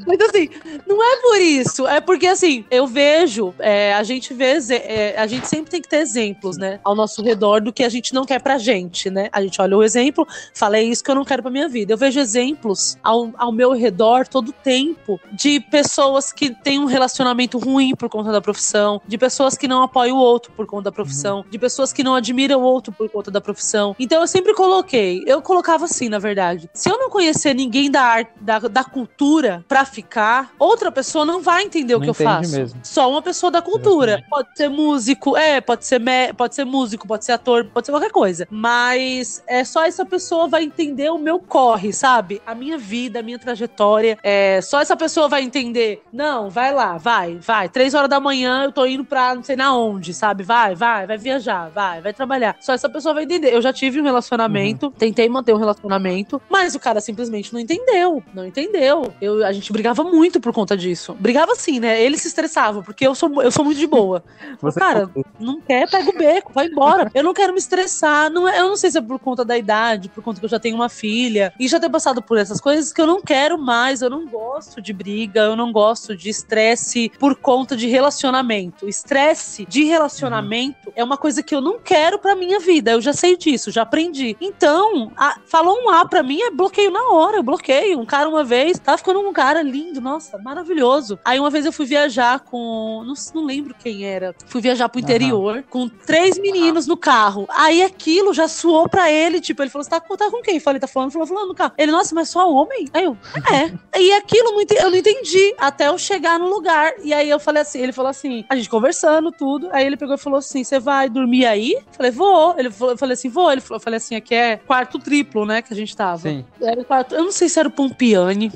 Mas 0.07 0.21
assim, 0.21 0.49
não 0.87 1.03
é 1.03 1.17
por 1.21 1.41
isso. 1.41 1.87
É 1.87 2.01
porque 2.01 2.27
assim, 2.27 2.65
eu 2.71 2.87
vejo, 2.87 3.55
é, 3.59 3.93
a 3.95 4.03
gente 4.03 4.33
vê, 4.33 4.57
é, 4.71 5.19
a 5.19 5.27
gente 5.27 5.49
sempre 5.49 5.71
tem 5.71 5.83
que 5.83 5.89
ter 5.89 5.99
exemplos, 5.99 6.57
né? 6.57 6.81
Ao 6.85 6.95
nosso 6.95 7.23
redor 7.23 7.61
do 7.61 7.73
que 7.73 7.83
a 7.83 7.89
gente 7.89 8.15
não 8.15 8.25
quer 8.25 8.41
pra 8.41 8.59
gente, 8.59 9.11
né? 9.11 9.29
A 9.33 9.43
gente 9.43 9.61
olha 9.61 9.77
o 9.77 9.83
exemplo, 9.83 10.27
fala, 10.55 10.77
é 10.77 10.83
isso 10.83 11.03
que 11.03 11.11
eu 11.11 11.15
não 11.15 11.25
quero 11.25 11.43
pra 11.43 11.51
minha 11.51 11.69
vida. 11.69 11.93
Eu 11.93 11.99
vejo 11.99 12.21
exemplos 12.21 12.81
ao, 13.03 13.31
ao 13.37 13.53
meu 13.53 13.73
redor 13.73 14.27
todo 14.27 14.49
o 14.49 14.53
tempo 14.53 15.21
de 15.33 15.61
pessoas 15.61 16.33
que 16.33 16.51
têm 16.51 16.79
um 16.79 16.85
relacionamento 16.85 17.59
ruim 17.59 17.95
por 17.95 18.09
conta 18.09 18.33
da 18.33 18.41
profissão, 18.41 19.01
de 19.07 19.19
pessoas 19.19 19.57
que 19.57 19.69
não 19.69 19.83
apoiam 19.83 20.17
o 20.17 20.21
outro 20.21 20.53
por 20.53 20.67
conta 20.67 20.85
da 20.85 20.93
profissão, 20.93 21.39
uhum. 21.39 21.45
de 21.51 21.59
pessoas 21.59 21.93
que 21.93 22.03
não 22.03 22.15
admiram 22.15 22.61
o 22.61 22.65
outro 22.65 22.93
por 22.93 23.09
conta 23.09 23.31
da 23.31 23.41
profissão. 23.41 23.95
Então 23.99 24.21
eu 24.21 24.27
sempre 24.27 24.55
coloquei, 24.55 25.23
eu 25.27 25.41
colocava 25.43 25.85
assim, 25.85 26.09
na 26.09 26.19
verdade. 26.19 26.69
Se 26.73 26.91
eu 26.91 26.99
não 26.99 27.11
conhecer 27.11 27.55
ninguém 27.55 27.91
da 27.91 28.03
arte, 28.03 28.33
da, 28.41 28.59
da 28.59 28.85
cultura 28.85 29.65
pra 29.69 29.85
ficar, 29.85 30.53
outra 30.59 30.91
pessoa 30.91 31.25
não 31.25 31.41
vai 31.41 31.65
entender 31.65 31.95
não 31.95 32.01
o 32.01 32.03
que 32.03 32.11
eu 32.11 32.15
faço. 32.15 32.57
Mesmo. 32.57 32.81
Só 32.83 33.11
uma 33.11 33.23
pessoa 33.23 33.51
da 33.51 33.63
cultura. 33.63 34.13
Exatamente. 34.13 34.31
Pode 34.31 34.49
ser 34.57 34.69
músico, 34.69 35.37
é, 35.37 35.61
pode 35.61 35.87
ser, 35.87 36.01
me, 36.01 36.33
pode 36.33 36.55
ser 36.55 36.65
músico, 36.65 37.07
pode 37.07 37.25
ser 37.25 37.33
ator, 37.33 37.65
pode 37.67 37.87
ser 37.87 37.93
qualquer 37.93 38.11
coisa. 38.11 38.47
Mas 38.51 39.43
é 39.47 39.65
só 39.65 39.85
essa 39.85 40.05
pessoa 40.05 40.49
vai 40.49 40.65
entender 40.65 41.11
o 41.11 41.19
meu 41.19 41.39
corre, 41.39 41.93
sabe? 41.93 42.41
A 42.47 42.55
minha 42.73 42.79
vida, 42.79 43.21
a 43.21 43.23
minha 43.23 43.39
trajetória. 43.39 44.19
É, 44.23 44.61
só 44.63 44.81
essa 44.81 44.97
pessoa 44.97 45.29
vai 45.29 45.43
entender. 45.43 46.03
Não, 46.13 46.49
vai 46.49 46.73
lá, 46.73 46.97
vai, 46.97 47.39
vai. 47.41 47.69
Três 47.69 47.95
horas 47.95 48.09
da 48.09 48.19
manhã 48.19 48.65
eu 48.65 48.73
tô 48.73 48.87
indo 48.87 49.05
pra 49.05 49.35
não 49.35 49.43
sei 49.43 49.57
na 49.57 49.77
onde, 49.77 50.15
sabe? 50.15 50.43
Vai, 50.43 50.75
vai, 50.75 51.07
vai 51.07 51.19
viajar, 51.19 51.71
vai, 51.71 52.01
vai 52.01 52.13
trabalhar. 52.13 52.57
Só 52.61 52.73
essa 52.73 52.89
pessoa 52.89 53.15
vai 53.15 53.25
entender. 53.25 53.53
Eu 53.53 53.61
já 53.61 53.73
tive 53.73 54.01
um 54.01 54.05
relacionamento, 54.05 54.87
uhum. 54.87 54.93
tentei 54.93 55.29
manter 55.29 55.53
um 55.53 55.59
relacionamento, 55.59 56.41
mas 56.49 56.75
o 56.75 56.81
cara 56.81 57.01
simplesmente 57.01 57.53
não 57.53 57.61
entendeu. 57.61 58.23
Não 58.35 58.47
entendeu. 58.47 59.13
Eu, 59.21 59.45
a 59.45 59.53
gente 59.53 59.73
brigava 59.73 60.03
muito 60.05 60.41
por 60.41 60.53
conta 60.53 60.77
disso. 60.77 61.15
Brigava 61.19 61.55
sim, 61.55 61.81
né? 61.81 62.03
Ele 62.03 62.17
se 62.17 62.29
estressava, 62.29 62.83
porque 62.83 63.07
eu 63.07 63.15
sou, 63.15 63.43
eu 63.43 63.51
sou 63.51 63.65
muito 63.65 63.79
de 63.79 63.87
boa. 63.87 64.23
Você 64.61 64.79
cara, 64.79 65.11
não 65.39 65.61
quer, 65.61 65.89
pega 65.91 66.11
o 66.11 66.17
beco, 66.17 66.53
vai 66.53 66.67
embora. 66.67 67.11
Eu 67.15 67.23
não 67.23 67.35
quero 67.35 67.53
me 67.53 67.59
estressar. 67.59 68.31
Não 68.31 68.49
é, 68.49 68.61
eu 68.61 68.69
não 68.69 68.77
sei 68.77 68.91
se 68.91 68.99
é 68.99 69.01
por 69.01 69.19
conta 69.19 69.45
da 69.45 69.57
idade, 69.59 70.09
por 70.09 70.23
conta 70.23 70.41
que 70.41 70.47
eu 70.47 70.51
já 70.51 70.59
tenho 70.59 70.77
uma 70.77 70.89
filha. 70.89 71.53
E 71.59 71.69
já 71.69 71.79
ter 71.83 71.91
passado 71.91 72.23
por 72.23 72.39
essas 72.39 72.61
coisas 72.63 72.93
que 72.93 73.01
eu 73.01 73.07
não 73.07 73.21
quero 73.21 73.59
mais. 73.59 74.01
Eu 74.01 74.09
não 74.09 74.27
gosto 74.27 74.81
de 74.81 74.93
briga, 74.93 75.41
eu 75.41 75.57
não 75.57 75.73
gosto 75.73 76.17
de 76.17 76.31
estresse 76.31 77.11
por 77.19 77.35
conta 77.35 77.77
de 77.77 77.89
relacionamento. 77.89 78.89
Estresse 78.89 79.67
de 79.67 79.85
relacionamento 79.85 80.87
uhum. 80.87 80.93
é 80.95 81.03
uma 81.03 81.17
coisa 81.17 81.43
que 81.43 81.55
eu 81.55 81.61
não 81.61 81.79
quero 81.79 82.19
pra 82.19 82.37
minha 82.37 82.61
vida. 82.61 82.93
Eu 82.93 83.01
já 83.01 83.13
sei 83.13 83.37
disso, 83.37 83.71
já 83.71 83.83
aprendi. 83.83 84.37
Então, 84.41 85.11
a, 85.17 85.39
falou 85.45 85.77
um 85.83 85.91
A 85.91 86.07
pra 86.07 86.23
mim, 86.23 86.41
é 86.41 86.51
bloqueio 86.51 86.91
na 86.91 87.11
hora. 87.11 87.39
Eu 87.39 87.43
bloqueio. 87.43 87.99
Um 87.99 88.07
cara 88.07 88.29
uma 88.29 88.45
vez, 88.45 88.79
tava 88.79 88.99
ficando 88.99 89.21
um 89.21 89.33
cara 89.33 89.63
lindo, 89.63 90.01
nossa, 90.01 90.39
maravilhoso. 90.39 91.19
Aí 91.25 91.41
uma 91.41 91.51
vez 91.51 91.67
eu 91.67 91.73
fui 91.73 91.87
viajar 91.87 92.41
com. 92.41 93.03
Não, 93.05 93.15
não 93.35 93.45
lembro 93.45 93.75
quem 93.75 94.05
era. 94.05 94.35
Fui 94.47 94.61
viajar 94.61 94.89
pro 94.89 95.01
interior 95.01 95.57
uhum. 95.57 95.63
com 95.69 95.89
três 95.89 96.39
meninos 96.39 96.87
no 96.87 96.97
carro. 96.97 97.47
Aí 97.51 97.83
aquilo 97.83 98.33
já 98.33 98.47
suou 98.47 98.89
pra 98.89 99.11
ele, 99.11 99.41
tipo, 99.41 99.63
ele 99.63 99.71
falou: 99.71 99.83
Você 99.83 99.91
tá, 99.91 100.01
tá 100.01 100.31
com 100.31 100.43
quem? 100.43 100.61
Falei, 100.61 100.79
tá 100.79 100.87
falando, 100.87 101.11
falou, 101.11 101.27
falando 101.27 101.49
no 101.49 101.55
carro. 101.55 101.73
Ele, 101.77 101.91
nossa, 101.91 102.15
mas 102.15 102.29
só 102.29 102.52
homem? 102.55 102.89
Aí 102.93 103.05
eu, 103.05 103.17
é. 103.51 103.99
e 103.99 104.13
aquilo 104.13 104.61
eu 104.71 104.91
não 104.91 104.97
entendi 104.97 105.55
até 105.59 105.89
eu 105.89 105.99
chegar 105.99 106.39
no 106.39 106.49
lugar. 106.49 106.93
E 107.03 107.13
aí 107.13 107.29
eu 107.29 107.41
falei 107.41 107.63
assim, 107.63 107.81
ele 107.81 107.93
falou 107.93 108.11
assim, 108.11 108.45
a 108.49 108.57
gente 108.57 108.69
conversando, 108.69 109.33
tudo. 109.33 109.69
Aí 109.73 109.87
ele 109.87 109.97
pegou 109.97 110.15
e 110.15 110.19
falou 110.19 110.39
assim: 110.39 110.63
Você 110.65 110.79
vai 110.79 111.09
dormir 111.09 111.47
aí? 111.47 111.77
falei, 111.93 112.11
vou. 112.11 112.55
Ele 112.59 112.71
falou, 112.71 112.95
eu 112.95 112.99
falei 112.99 113.15
assim, 113.15 113.29
vou. 113.29 113.51
Ele 113.51 113.61
falou, 113.61 113.77
eu 113.77 113.83
falei 113.83 113.97
assim, 113.97 114.17
aqui 114.17 114.35
é 114.35 114.57
quarto 114.57 114.99
triplo, 114.99 115.47
né? 115.47 115.63
Que 115.63 115.73
a 115.73 115.77
gente 115.77 115.97
tava. 115.97 116.19
Sim. 116.19 116.45
Era 116.61 116.85
quarto. 116.85 117.15
Eu 117.15 117.25
não 117.25 117.33
sei 117.33 117.49
se 117.49 117.59
era 117.59 117.69
o 117.69 117.73
Pompiani. 117.73 118.53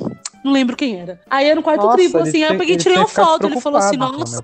Não 0.46 0.52
lembro 0.52 0.76
quem 0.76 1.00
era. 1.00 1.20
Aí 1.28 1.46
era 1.46 1.56
no 1.56 1.62
quarto 1.62 1.82
nossa, 1.82 1.96
triplo, 1.96 2.20
assim. 2.20 2.44
Aí 2.44 2.52
eu 2.52 2.56
peguei 2.58 2.76
e 2.76 2.78
tirei 2.78 2.96
uma 2.96 3.08
foto. 3.08 3.46
Ele 3.48 3.60
falou 3.60 3.80
assim, 3.80 3.96
nossa. 3.96 4.40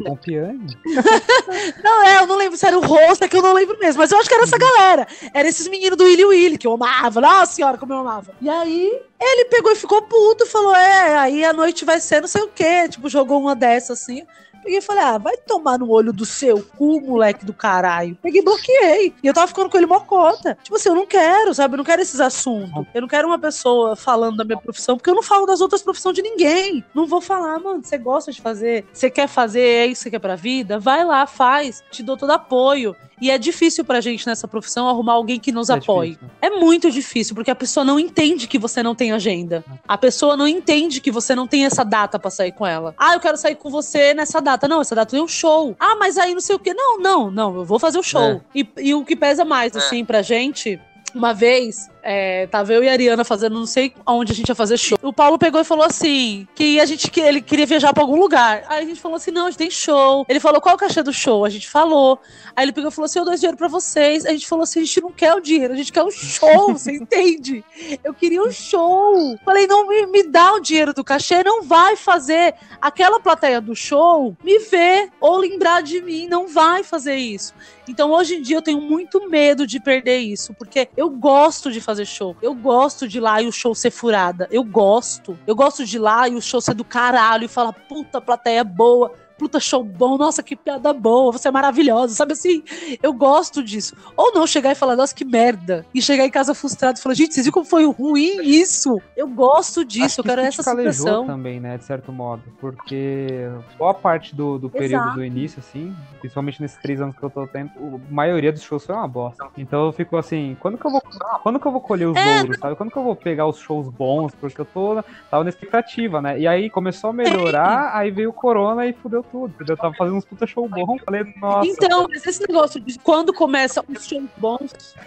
não, 1.81 2.03
é, 2.03 2.19
eu 2.19 2.27
não 2.27 2.37
lembro 2.37 2.59
se 2.59 2.67
era 2.67 2.77
o 2.77 2.85
rosto, 2.85 3.23
é 3.23 3.29
que 3.29 3.37
eu 3.37 3.43
não 3.43 3.53
lembro 3.53 3.79
mesmo. 3.79 4.01
Mas 4.01 4.11
eu 4.11 4.19
acho 4.19 4.29
que 4.29 4.35
era 4.35 4.43
essa 4.43 4.59
galera. 4.59 5.07
Era 5.33 5.49
esses 5.49 5.69
meninos 5.69 5.97
do 5.97 6.03
Willy 6.03 6.25
Willy, 6.25 6.59
que 6.59 6.67
eu 6.67 6.73
amava. 6.73 7.21
Nossa 7.21 7.53
senhora, 7.53 7.79
como 7.79 7.93
eu 7.93 7.99
amava. 7.99 8.35
E 8.41 8.51
aí, 8.51 9.01
ele 9.21 9.45
pegou 9.45 9.71
e 9.71 9.77
ficou 9.77 10.03
puto, 10.03 10.45
falou: 10.45 10.75
É, 10.75 11.19
aí 11.19 11.45
a 11.45 11.53
noite 11.53 11.85
vai 11.85 12.01
ser 12.01 12.21
não 12.21 12.27
sei 12.27 12.43
o 12.43 12.49
quê. 12.49 12.88
Tipo, 12.88 13.09
jogou 13.09 13.41
uma 13.41 13.55
dessa 13.55 13.93
assim. 13.93 14.25
Peguei 14.62 14.79
e 14.79 14.83
falei, 14.83 15.03
ah, 15.03 15.18
vai 15.18 15.37
tomar 15.37 15.79
no 15.79 15.90
olho 15.90 16.12
do 16.12 16.25
seu 16.25 16.62
cu, 16.62 17.01
moleque 17.01 17.44
do 17.44 17.53
caralho. 17.53 18.16
Peguei 18.22 18.40
e 18.40 18.44
bloqueei. 18.44 19.14
E 19.22 19.27
eu 19.27 19.35
tava 19.35 19.48
ficando 19.48 19.68
com 19.68 19.77
ele 19.77 19.87
mocota. 19.87 20.57
Tipo 20.62 20.77
assim, 20.77 20.88
eu 20.88 20.94
não 20.94 21.07
quero, 21.07 21.53
sabe? 21.55 21.75
Eu 21.75 21.79
não 21.79 21.85
quero 21.85 22.03
esses 22.03 22.20
assuntos. 22.20 22.87
Eu 22.94 23.01
não 23.01 23.09
quero 23.09 23.27
uma 23.27 23.38
pessoa 23.38 23.96
falando 23.96 24.37
da 24.37 24.44
minha 24.44 24.59
profissão, 24.59 24.96
porque 24.96 25.11
eu 25.11 25.14
não 25.14 25.22
falo 25.22 25.46
das 25.46 25.61
outras 25.61 25.83
profissões 25.83 26.14
de 26.14 26.22
ninguém. 26.22 26.85
Não 26.94 27.07
vou 27.07 27.20
falar, 27.20 27.59
mano, 27.59 27.83
você 27.83 27.98
gosta 27.98 28.31
de 28.31 28.40
fazer, 28.40 28.85
você 28.92 29.11
quer 29.11 29.27
fazer, 29.27 29.61
é 29.61 29.87
isso 29.87 30.01
que 30.01 30.05
você 30.05 30.11
quer 30.11 30.18
pra 30.20 30.37
vida? 30.37 30.79
Vai 30.79 31.05
lá, 31.05 31.27
faz. 31.27 31.83
Te 31.90 32.03
dou 32.03 32.16
todo 32.16 32.31
apoio. 32.31 32.96
E 33.22 33.30
é 33.30 33.38
difícil 33.38 33.85
pra 33.85 34.00
gente 34.00 34.26
nessa 34.26 34.48
profissão 34.48 34.88
arrumar 34.88 35.12
alguém 35.12 35.38
que 35.38 35.52
nos 35.52 35.70
é 35.70 35.74
apoie. 35.74 36.11
Difícil. 36.11 36.30
É 36.42 36.50
muito 36.50 36.90
difícil, 36.90 37.37
porque 37.37 37.52
a 37.52 37.54
pessoa 37.54 37.85
não 37.85 37.96
entende 37.96 38.48
que 38.48 38.58
você 38.58 38.82
não 38.82 38.96
tem 38.96 39.12
agenda. 39.12 39.64
A 39.87 39.96
pessoa 39.96 40.37
não 40.37 40.48
entende 40.48 41.00
que 41.00 41.08
você 41.08 41.32
não 41.32 41.46
tem 41.46 41.64
essa 41.64 41.85
data 41.85 42.18
para 42.18 42.32
sair 42.32 42.50
com 42.50 42.66
ela. 42.66 42.96
Ah, 42.98 43.14
eu 43.14 43.20
quero 43.20 43.37
sair 43.37 43.54
com 43.54 43.70
você 43.70 44.12
nessa 44.12 44.40
data. 44.40 44.66
Não, 44.66 44.80
essa 44.80 44.96
data 44.96 45.12
tem 45.12 45.22
um 45.22 45.28
show. 45.28 45.76
Ah, 45.78 45.94
mas 45.94 46.18
aí 46.18 46.35
não 46.35 46.40
sei 46.40 46.56
o 46.56 46.58
quê. 46.58 46.74
Não, 46.74 46.98
não, 46.98 47.30
não, 47.30 47.54
eu 47.54 47.64
vou 47.64 47.78
fazer 47.78 48.00
o 48.00 48.02
show. 48.02 48.20
É. 48.20 48.40
E, 48.56 48.68
e, 48.78 48.92
o 48.92 49.04
que 49.04 49.14
pesa 49.14 49.44
mais, 49.44 49.76
é. 49.76 49.78
assim, 49.78 50.04
pra 50.04 50.20
gente, 50.20 50.80
uma 51.14 51.32
vez, 51.32 51.88
É, 52.03 52.49
tava 52.49 52.73
eu 52.73 52.83
e 52.83 52.88
a 52.88 52.93
Ariana 52.93 53.25
fazendo, 53.25 53.55
não 53.55 53.67
sei 53.67 53.95
onde 54.05 54.33
a 54.33 54.35
gente 54.35 54.49
ia 54.49 54.55
fazer 54.55 54.77
show. 54.77 54.99
O 55.01 55.12
Paulo 55.12 55.38
pegou 55.38 55.61
e 55.61 55.65
falou 55.65 55.85
assim: 55.85 56.49
que 56.55 56.81
a 56.81 56.85
gente 56.87 57.09
que 57.11 57.21
ele 57.21 57.41
queria 57.41 57.65
viajar 57.65 57.93
pra 57.93 58.03
algum 58.03 58.19
lugar. 58.19 58.65
Aí 58.69 58.83
a 58.83 58.87
gente 58.87 59.01
falou 59.01 59.17
assim: 59.17 59.31
não, 59.31 59.47
a 59.47 59.51
gente 59.51 59.59
tem 59.59 59.71
show. 59.71 60.27
Ele 60.29 60.41
falou: 60.41 60.61
qual 60.61 60.73
é 60.73 60.77
o 60.77 60.79
cachê 60.79 61.03
do 61.03 61.12
show? 61.12 61.45
A 61.45 61.49
gente 61.49 61.69
falou. 61.71 62.19
Aí 62.57 62.65
ele 62.65 62.73
pegou 62.73 62.91
e 62.91 62.93
falou 62.93 63.07
assim: 63.07 63.21
eu 63.21 63.25
dou 63.25 63.35
dinheiro 63.35 63.57
pra 63.57 63.69
vocês. 63.69 64.27
A 64.27 64.31
gente 64.31 64.49
falou 64.49 64.65
assim: 64.65 64.81
a 64.81 64.85
gente 64.85 65.01
não 65.01 65.12
quer 65.12 65.35
o 65.35 65.41
dinheiro, 65.41 65.75
a 65.75 65.77
gente 65.77 65.93
quer 65.93 66.03
um 66.03 66.11
show, 66.11 66.73
você 66.75 66.93
entende? 66.93 67.65
Eu 68.03 68.12
queria 68.12 68.43
um 68.43 68.51
show. 68.51 69.38
Falei: 69.45 69.69
não 69.69 69.87
me, 69.87 70.07
me 70.07 70.25
dá 70.25 70.55
o 70.55 70.61
dinheiro 70.61 70.93
do 70.93 71.05
cachê, 71.05 71.45
não 71.45 71.62
vai 71.62 71.95
fazer 71.95 72.55
aquela 72.81 73.21
plateia 73.21 73.61
do 73.61 73.77
show 73.77 74.37
me 74.43 74.59
ver 74.59 75.11
ou 75.21 75.37
lembrar 75.37 75.83
de 75.83 76.01
mim, 76.01 76.27
não 76.27 76.49
vai 76.49 76.83
fazer 76.83 77.15
isso. 77.15 77.55
Então 77.88 78.12
hoje 78.12 78.37
em 78.37 78.43
dia 78.43 78.57
eu 78.57 78.62
tenho 78.62 78.81
muito 78.81 79.29
medo 79.29 79.67
de 79.67 79.81
perder 79.81 80.19
isso, 80.19 80.55
porque 80.55 80.88
eu 80.97 81.11
gosto 81.11 81.71
de 81.71 81.81
fazer 81.81 81.91
show. 82.05 82.37
Eu 82.40 82.55
gosto 82.55 83.07
de 83.07 83.18
ir 83.18 83.20
lá 83.20 83.40
e 83.42 83.46
o 83.46 83.52
show 83.52 83.74
ser 83.74 83.90
furada. 83.90 84.48
Eu 84.50 84.64
gosto. 84.64 85.38
Eu 85.46 85.55
gosto 85.55 85.85
de 85.85 85.96
ir 85.96 86.00
lá 86.00 86.28
e 86.28 86.35
o 86.35 86.40
show 86.40 86.61
ser 86.61 86.74
do 86.74 86.85
caralho 86.85 87.44
e 87.44 87.48
falar, 87.48 87.72
puta, 87.72 88.20
plateia 88.20 88.64
boa 88.64 89.12
puta 89.42 89.59
show 89.59 89.83
bom, 89.83 90.16
nossa, 90.16 90.40
que 90.40 90.55
piada 90.55 90.92
boa, 90.92 91.33
você 91.33 91.48
é 91.48 91.50
maravilhosa, 91.50 92.14
sabe 92.14 92.35
assim? 92.35 92.62
Eu 93.02 93.12
gosto 93.12 93.61
disso. 93.61 93.96
Ou 94.16 94.33
não 94.33 94.46
chegar 94.46 94.70
e 94.70 94.76
falar, 94.76 94.94
nossa, 94.94 95.12
que 95.12 95.24
merda. 95.24 95.85
E 95.92 96.00
chegar 96.00 96.24
em 96.24 96.31
casa 96.31 96.55
frustrado 96.55 96.96
e 96.96 97.02
falar, 97.02 97.16
gente, 97.16 97.35
vocês 97.35 97.44
viram 97.44 97.55
como 97.55 97.66
foi 97.66 97.85
ruim 97.85 98.40
isso? 98.40 99.00
Eu 99.16 99.26
gosto 99.26 99.85
disso, 99.85 100.20
eu 100.20 100.24
quero 100.24 100.42
essa 100.42 100.62
sensação. 100.62 101.26
também, 101.26 101.59
né, 101.59 101.76
de 101.76 101.85
certo 101.85 102.12
modo, 102.12 102.44
porque 102.61 103.48
boa 103.76 103.92
parte 103.92 104.33
do, 104.33 104.61
do 104.61 104.70
período 104.70 105.02
Exato. 105.02 105.16
do 105.16 105.24
início, 105.24 105.59
assim, 105.59 105.92
principalmente 106.20 106.62
nesses 106.62 106.78
três 106.78 107.00
anos 107.00 107.16
que 107.16 107.22
eu 107.22 107.31
tô 107.31 107.44
tendo, 107.48 107.70
a 107.76 108.14
maioria 108.14 108.52
dos 108.52 108.62
shows 108.62 108.87
foi 108.87 108.94
uma 108.94 109.09
bosta. 109.09 109.44
Então 109.59 109.87
eu 109.87 109.92
fico 109.92 110.16
assim, 110.16 110.57
quando 110.61 110.78
que 110.78 110.87
eu 110.87 110.90
vou, 110.92 111.02
quando 111.42 111.59
que 111.59 111.66
eu 111.66 111.72
vou 111.72 111.81
colher 111.81 112.07
os 112.07 112.16
é. 112.16 112.38
louros, 112.38 112.59
sabe? 112.59 112.76
Quando 112.76 112.92
que 112.92 112.96
eu 112.96 113.02
vou 113.02 113.16
pegar 113.16 113.46
os 113.46 113.59
shows 113.59 113.88
bons, 113.88 114.33
porque 114.37 114.61
eu 114.61 114.64
tô, 114.64 115.02
tava 115.28 115.42
na 115.42 115.50
expectativa, 115.50 116.22
né? 116.22 116.38
E 116.38 116.46
aí 116.46 116.70
começou 116.70 117.11
a 117.11 117.12
melhorar, 117.12 117.90
aí 117.96 118.12
veio 118.12 118.31
o 118.31 118.33
corona 118.33 118.87
e 118.87 118.92
fudeu 118.92 119.24
tudo? 119.33 119.55
Eu 119.66 119.77
tava 119.77 119.95
fazendo 119.95 120.18
uns 120.18 120.25
puta 120.27 120.47
show 120.47 120.68
bom, 120.68 120.99
falei, 121.05 121.25
nossa. 121.40 121.66
Então, 121.66 122.07
mas 122.09 122.25
esse 122.27 122.47
negócio 122.47 122.79
de 122.79 122.99
quando 122.99 123.33
começa 123.33 123.83
um 123.88 123.99
show 123.99 124.23
bom, 124.37 124.59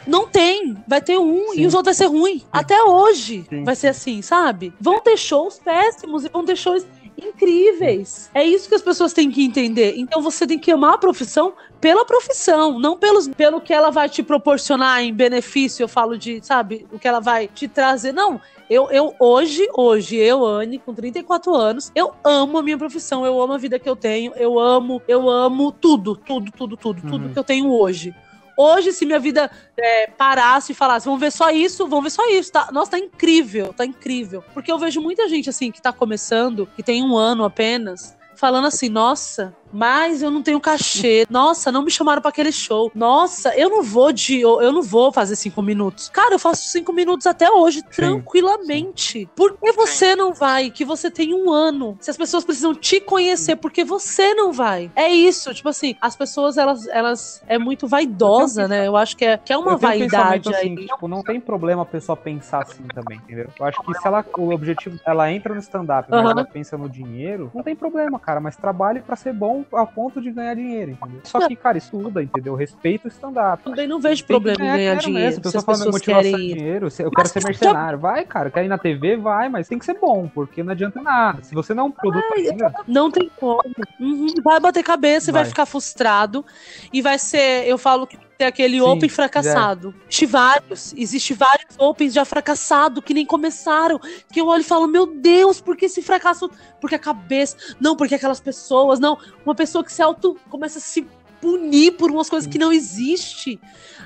não 0.07 0.27
tem. 0.27 0.75
Vai 0.87 0.99
ter 0.99 1.19
um 1.19 1.53
Sim. 1.53 1.61
e 1.61 1.67
os 1.67 1.75
outros 1.75 1.95
vai 1.97 2.07
ser 2.07 2.11
ruim. 2.11 2.43
Até 2.51 2.81
hoje 2.83 3.45
Sim. 3.47 3.63
vai 3.63 3.75
ser 3.75 3.89
assim, 3.89 4.21
sabe? 4.23 4.73
Vão 4.81 4.99
ter 4.99 5.15
shows 5.15 5.59
péssimos 5.59 6.25
e 6.25 6.29
vão 6.29 6.43
ter 6.43 6.55
shows 6.55 6.85
incríveis. 7.17 8.29
É 8.33 8.43
isso 8.43 8.67
que 8.67 8.75
as 8.75 8.81
pessoas 8.81 9.13
têm 9.13 9.31
que 9.31 9.43
entender. 9.43 9.95
Então 9.97 10.21
você 10.21 10.45
tem 10.45 10.59
que 10.59 10.71
amar 10.71 10.95
a 10.95 10.97
profissão 10.97 11.53
pela 11.79 12.05
profissão, 12.05 12.79
não 12.79 12.97
pelos, 12.97 13.27
pelo 13.27 13.61
que 13.61 13.73
ela 13.73 13.91
vai 13.91 14.09
te 14.09 14.23
proporcionar 14.23 15.03
em 15.03 15.13
benefício. 15.13 15.83
Eu 15.83 15.87
falo 15.87 16.17
de, 16.17 16.39
sabe, 16.43 16.85
o 16.91 16.99
que 16.99 17.07
ela 17.07 17.19
vai 17.19 17.47
te 17.47 17.67
trazer. 17.67 18.11
Não, 18.11 18.41
eu, 18.69 18.89
eu 18.89 19.13
hoje, 19.19 19.67
hoje, 19.73 20.15
eu, 20.15 20.43
Anne, 20.45 20.79
com 20.79 20.93
34 20.93 21.53
anos, 21.53 21.91
eu 21.93 22.13
amo 22.23 22.57
a 22.57 22.63
minha 22.63 22.77
profissão, 22.77 23.25
eu 23.25 23.39
amo 23.39 23.53
a 23.53 23.57
vida 23.57 23.77
que 23.77 23.87
eu 23.87 23.95
tenho, 23.95 24.33
eu 24.35 24.57
amo, 24.59 25.01
eu 25.07 25.29
amo 25.29 25.71
tudo, 25.71 26.15
tudo, 26.15 26.51
tudo, 26.51 26.75
tudo, 26.75 27.03
uhum. 27.03 27.09
tudo 27.11 27.29
que 27.29 27.39
eu 27.39 27.43
tenho 27.43 27.71
hoje. 27.71 28.13
Hoje, 28.57 28.91
se 28.93 29.05
minha 29.05 29.19
vida 29.19 29.51
é, 29.77 30.07
parasse 30.07 30.71
e 30.71 30.75
falasse, 30.75 31.05
vamos 31.05 31.19
ver 31.19 31.31
só 31.31 31.49
isso, 31.49 31.87
vamos 31.87 32.05
ver 32.05 32.09
só 32.11 32.29
isso, 32.29 32.51
tá? 32.51 32.69
Nossa, 32.71 32.91
tá 32.91 32.99
incrível, 32.99 33.73
tá 33.73 33.85
incrível. 33.85 34.43
Porque 34.53 34.71
eu 34.71 34.79
vejo 34.79 35.01
muita 35.01 35.27
gente, 35.27 35.49
assim, 35.49 35.71
que 35.71 35.81
tá 35.81 35.91
começando, 35.91 36.67
que 36.75 36.83
tem 36.83 37.03
um 37.03 37.17
ano 37.17 37.43
apenas, 37.43 38.15
falando 38.35 38.67
assim, 38.67 38.89
nossa, 38.89 39.55
mas 39.71 40.21
eu 40.21 40.31
não 40.31 40.41
tenho 40.41 40.59
cachê. 40.59 41.25
Nossa, 41.29 41.71
não 41.71 41.83
me 41.83 41.91
chamaram 41.91 42.21
para 42.21 42.29
aquele 42.29 42.51
show. 42.51 42.91
Nossa, 42.95 43.55
eu 43.57 43.69
não 43.69 43.83
vou 43.83 44.11
de. 44.11 44.41
Eu 44.41 44.71
não 44.71 44.81
vou 44.81 45.11
fazer 45.11 45.35
cinco 45.35 45.61
minutos. 45.61 46.09
Cara, 46.09 46.35
eu 46.35 46.39
faço 46.39 46.69
cinco 46.69 46.93
minutos 46.93 47.27
até 47.27 47.49
hoje, 47.49 47.79
sim, 47.79 47.85
tranquilamente. 47.91 49.29
Por 49.35 49.57
que 49.57 49.71
você 49.71 50.15
não 50.15 50.33
vai? 50.33 50.69
Que 50.69 50.85
você 50.85 51.11
tem 51.11 51.33
um 51.33 51.51
ano. 51.51 51.97
Se 51.99 52.09
as 52.09 52.17
pessoas 52.17 52.43
precisam 52.43 52.73
te 52.73 52.99
conhecer, 52.99 53.55
porque 53.55 53.83
você 53.83 54.33
não 54.33 54.51
vai? 54.51 54.91
É 54.95 55.09
isso, 55.09 55.53
tipo 55.53 55.69
assim, 55.69 55.95
as 56.01 56.15
pessoas, 56.15 56.57
elas, 56.57 56.87
elas 56.87 57.43
é 57.47 57.57
muito 57.57 57.87
vaidosa, 57.87 58.67
né? 58.67 58.87
Eu 58.87 58.95
acho 58.95 59.15
que 59.17 59.25
é, 59.25 59.37
que 59.37 59.51
é 59.51 59.57
uma 59.57 59.77
vaidade 59.77 60.49
um 60.49 60.51
assim, 60.51 60.77
aí. 60.77 60.87
Tipo, 60.87 61.07
não 61.07 61.23
tem 61.23 61.39
problema 61.39 61.81
a 61.81 61.85
pessoa 61.85 62.15
pensar 62.15 62.63
assim 62.63 62.83
também, 62.93 63.17
entendeu? 63.17 63.49
Eu 63.59 63.65
acho 63.65 63.81
que 63.81 63.93
se 63.93 64.07
ela, 64.07 64.25
o 64.37 64.53
objetivo, 64.53 64.99
ela 65.05 65.31
entra 65.31 65.53
no 65.53 65.59
stand-up, 65.59 66.09
mas 66.09 66.29
ela 66.29 66.45
pensa 66.45 66.77
no 66.77 66.89
dinheiro, 66.89 67.51
não 67.53 67.63
tem 67.63 67.75
problema, 67.75 68.19
cara, 68.19 68.39
mas 68.39 68.55
trabalhe 68.55 69.01
para 69.01 69.15
ser 69.15 69.33
bom 69.33 69.54
a 69.73 69.85
ponto 69.85 70.19
de 70.21 70.31
ganhar 70.31 70.55
dinheiro, 70.55 70.91
entendeu? 70.91 71.21
Só 71.23 71.47
que, 71.47 71.55
cara, 71.55 71.77
estuda, 71.77 72.23
entendeu? 72.23 72.55
Respeita 72.55 73.07
o 73.07 73.11
stand-up. 73.11 73.63
Também 73.63 73.87
não 73.87 73.99
vejo 73.99 74.25
problema 74.25 74.57
em 74.63 74.67
ganhar 74.67 74.95
dinheiro. 74.95 75.35
Mesmo. 75.35 75.49
Se 75.51 75.57
as 75.57 75.63
pessoas 75.63 76.01
querem... 76.01 76.35
dinheiro, 76.35 76.87
eu 76.99 77.11
quero 77.11 77.27
ser 77.27 77.43
mercenário. 77.43 77.99
Vai, 77.99 78.25
cara, 78.25 78.49
quer 78.49 78.65
ir 78.65 78.67
na 78.67 78.77
TV? 78.77 79.15
Vai, 79.15 79.49
mas 79.49 79.67
tem 79.67 79.77
que 79.77 79.85
ser 79.85 79.97
bom, 79.99 80.27
porque 80.33 80.63
não 80.63 80.71
adianta 80.71 81.01
nada. 81.01 81.43
Se 81.43 81.53
você 81.53 81.73
não 81.73 81.83
é 81.83 81.87
um 81.87 81.91
produto 81.91 82.25
Ai, 82.33 82.49
ainda... 82.49 82.73
Não 82.87 83.11
tem 83.11 83.29
como. 83.37 83.61
Uhum. 83.99 84.27
Vai 84.43 84.59
bater 84.59 84.83
cabeça 84.83 85.29
e 85.29 85.33
vai. 85.33 85.43
vai 85.43 85.49
ficar 85.49 85.65
frustrado. 85.65 86.45
E 86.91 87.01
vai 87.01 87.19
ser, 87.19 87.67
eu 87.67 87.77
falo 87.77 88.07
que 88.07 88.17
tem 88.37 88.47
aquele 88.47 88.77
Sim, 88.77 88.81
Open 88.81 89.09
fracassado. 89.09 89.89
É. 89.89 90.01
Existe 90.07 90.25
vários. 90.25 90.93
Existe 90.95 91.33
vários 91.33 91.75
Opens 91.77 92.13
já 92.13 92.25
fracassado 92.25 93.01
que 93.01 93.13
nem 93.13 93.25
começaram. 93.25 93.99
Que 94.31 94.41
eu 94.41 94.47
olho 94.47 94.61
e 94.61 94.65
falo, 94.65 94.87
meu 94.87 95.05
Deus, 95.05 95.61
por 95.61 95.75
que 95.77 95.85
esse 95.85 96.01
fracasso? 96.01 96.49
Porque 96.81 96.95
a 96.95 96.99
cabeça. 96.99 97.57
Não, 97.79 97.95
porque 97.95 98.15
aquelas 98.15 98.39
pessoas. 98.39 98.99
Não. 98.99 99.17
Uma 99.45 99.55
pessoa 99.55 99.83
que 99.83 99.91
se 99.91 100.01
auto. 100.01 100.37
começa 100.49 100.79
a 100.79 100.81
se 100.81 101.07
punir 101.41 101.93
por 101.93 102.11
umas 102.11 102.29
coisas 102.29 102.49
que 102.49 102.57
não 102.57 102.71
existe. 102.71 103.59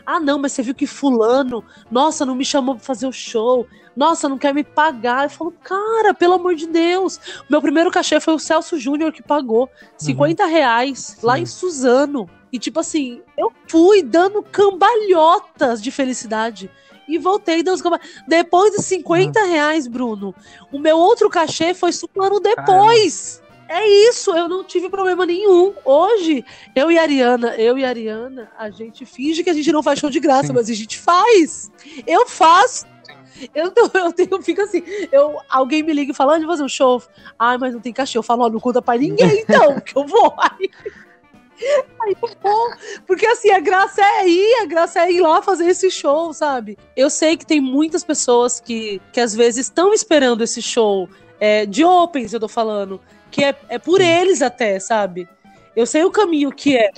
Ah, 0.06 0.20
não, 0.20 0.40
mas 0.40 0.54
você 0.54 0.62
viu 0.62 0.74
que 0.74 0.88
fulano, 0.88 1.64
nossa, 1.92 2.26
não 2.26 2.36
me 2.36 2.46
chamou 2.46 2.76
pra 2.76 2.84
fazer 2.84 3.08
o 3.08 3.12
show. 3.12 3.68
Nossa, 3.96 4.30
não 4.30 4.38
quer 4.38 4.54
me 4.54 4.64
pagar. 4.64 5.26
Eu 5.26 5.30
falo, 5.30 5.54
cara, 5.64 6.14
pelo 6.14 6.36
amor 6.36 6.56
de 6.56 6.68
Deus. 6.68 7.20
Meu 7.50 7.62
primeiro 7.62 7.92
cachê 7.92 8.20
foi 8.20 8.34
o 8.34 8.40
Celso 8.40 8.80
Júnior 8.80 9.12
que 9.12 9.22
pagou 9.22 9.70
50 9.98 10.44
uhum. 10.44 10.50
reais 10.50 11.00
Sim. 11.00 11.26
lá 11.26 11.38
em 11.38 11.46
Suzano. 11.46 12.30
E 12.52 12.58
tipo 12.58 12.80
assim, 12.80 13.22
eu 13.38 13.52
fui 13.68 14.02
dando 14.02 14.42
cambalhotas 14.42 15.82
de 15.82 15.92
felicidade. 15.92 16.72
E 17.08 17.18
voltei 17.18 17.62
dando 17.62 17.84
cambalhotas. 17.84 18.10
Depois 18.28 18.72
de 18.72 18.82
50 18.84 19.44
reais, 19.44 19.88
Bruno, 19.88 20.34
o 20.72 20.80
meu 20.80 20.98
outro 20.98 21.30
cachê 21.30 21.74
foi 21.74 21.92
um 22.16 22.24
ano 22.24 22.40
depois. 22.40 23.42
É 23.70 23.88
isso, 24.10 24.32
eu 24.32 24.50
não 24.50 24.64
tive 24.64 24.90
problema 24.90 25.28
nenhum. 25.28 25.76
Hoje, 25.86 26.44
eu 26.76 26.92
e 26.92 26.98
a 26.98 27.04
Ariana, 27.04 27.56
eu 27.56 27.78
e 27.78 27.86
a 27.86 27.90
Ariana, 27.90 28.52
a 28.58 28.72
gente 28.72 29.06
finge 29.06 29.44
que 29.44 29.50
a 29.50 29.54
gente 29.54 29.72
não 29.72 29.84
faz 29.84 30.00
show 30.00 30.10
de 30.10 30.20
graça, 30.20 30.48
Sim. 30.48 30.54
mas 30.54 30.72
a 30.72 30.74
gente 30.74 30.98
faz. 30.98 31.72
Eu 32.08 32.28
faço. 32.28 32.88
Eu, 33.54 33.72
eu, 33.94 34.12
tenho, 34.12 34.30
eu 34.32 34.42
fico 34.42 34.62
assim, 34.62 34.84
eu, 35.12 35.38
alguém 35.48 35.84
me 35.84 35.94
liga 35.94 36.12
e 36.12 36.16
fala, 36.16 36.34
onde 36.34 36.48
fazer 36.48 36.64
um 36.64 36.68
show? 36.68 37.02
Ai, 37.38 37.60
mas 37.60 37.72
não 37.72 37.80
tem 37.80 37.94
cachê. 37.94 38.18
Eu 38.18 38.24
falo, 38.24 38.44
ó, 38.44 38.50
não 38.50 38.60
conta 38.60 38.82
pra 38.82 38.98
ninguém, 38.98 39.42
então, 39.48 39.80
que 39.80 39.96
eu 39.96 40.04
vou. 40.04 40.34
Aí, 40.42 40.70
Aí 42.02 42.16
bom, 42.42 42.72
porque 43.06 43.28
assim, 43.28 43.52
a 43.52 43.60
graça 43.60 44.02
é 44.02 44.28
ir, 44.28 44.62
a 44.64 44.66
graça 44.66 45.02
é 45.02 45.12
ir 45.12 45.22
lá 45.22 45.44
fazer 45.44 45.68
esse 45.68 45.92
show, 45.92 46.34
sabe? 46.34 46.76
Eu 46.96 47.10
sei 47.10 47.38
que 47.38 47.46
tem 47.46 47.62
muitas 47.62 48.04
pessoas 48.04 48.60
que, 48.60 49.00
que 49.14 49.20
às 49.20 49.36
vezes 49.36 49.68
estão 49.68 49.94
esperando 49.94 50.44
esse 50.44 50.62
show 50.62 51.08
é, 51.40 51.66
de 51.66 51.84
Opens, 51.84 52.34
eu 52.34 52.40
tô 52.40 52.48
falando, 52.48 53.00
que 53.32 53.44
é, 53.44 53.56
é 53.70 53.80
por 53.80 54.02
eles 54.02 54.42
até, 54.42 54.80
sabe? 54.80 55.28
Eu 55.76 55.86
sei 55.86 56.04
o 56.04 56.12
caminho 56.12 56.52
que 56.52 56.78
é. 56.78 56.92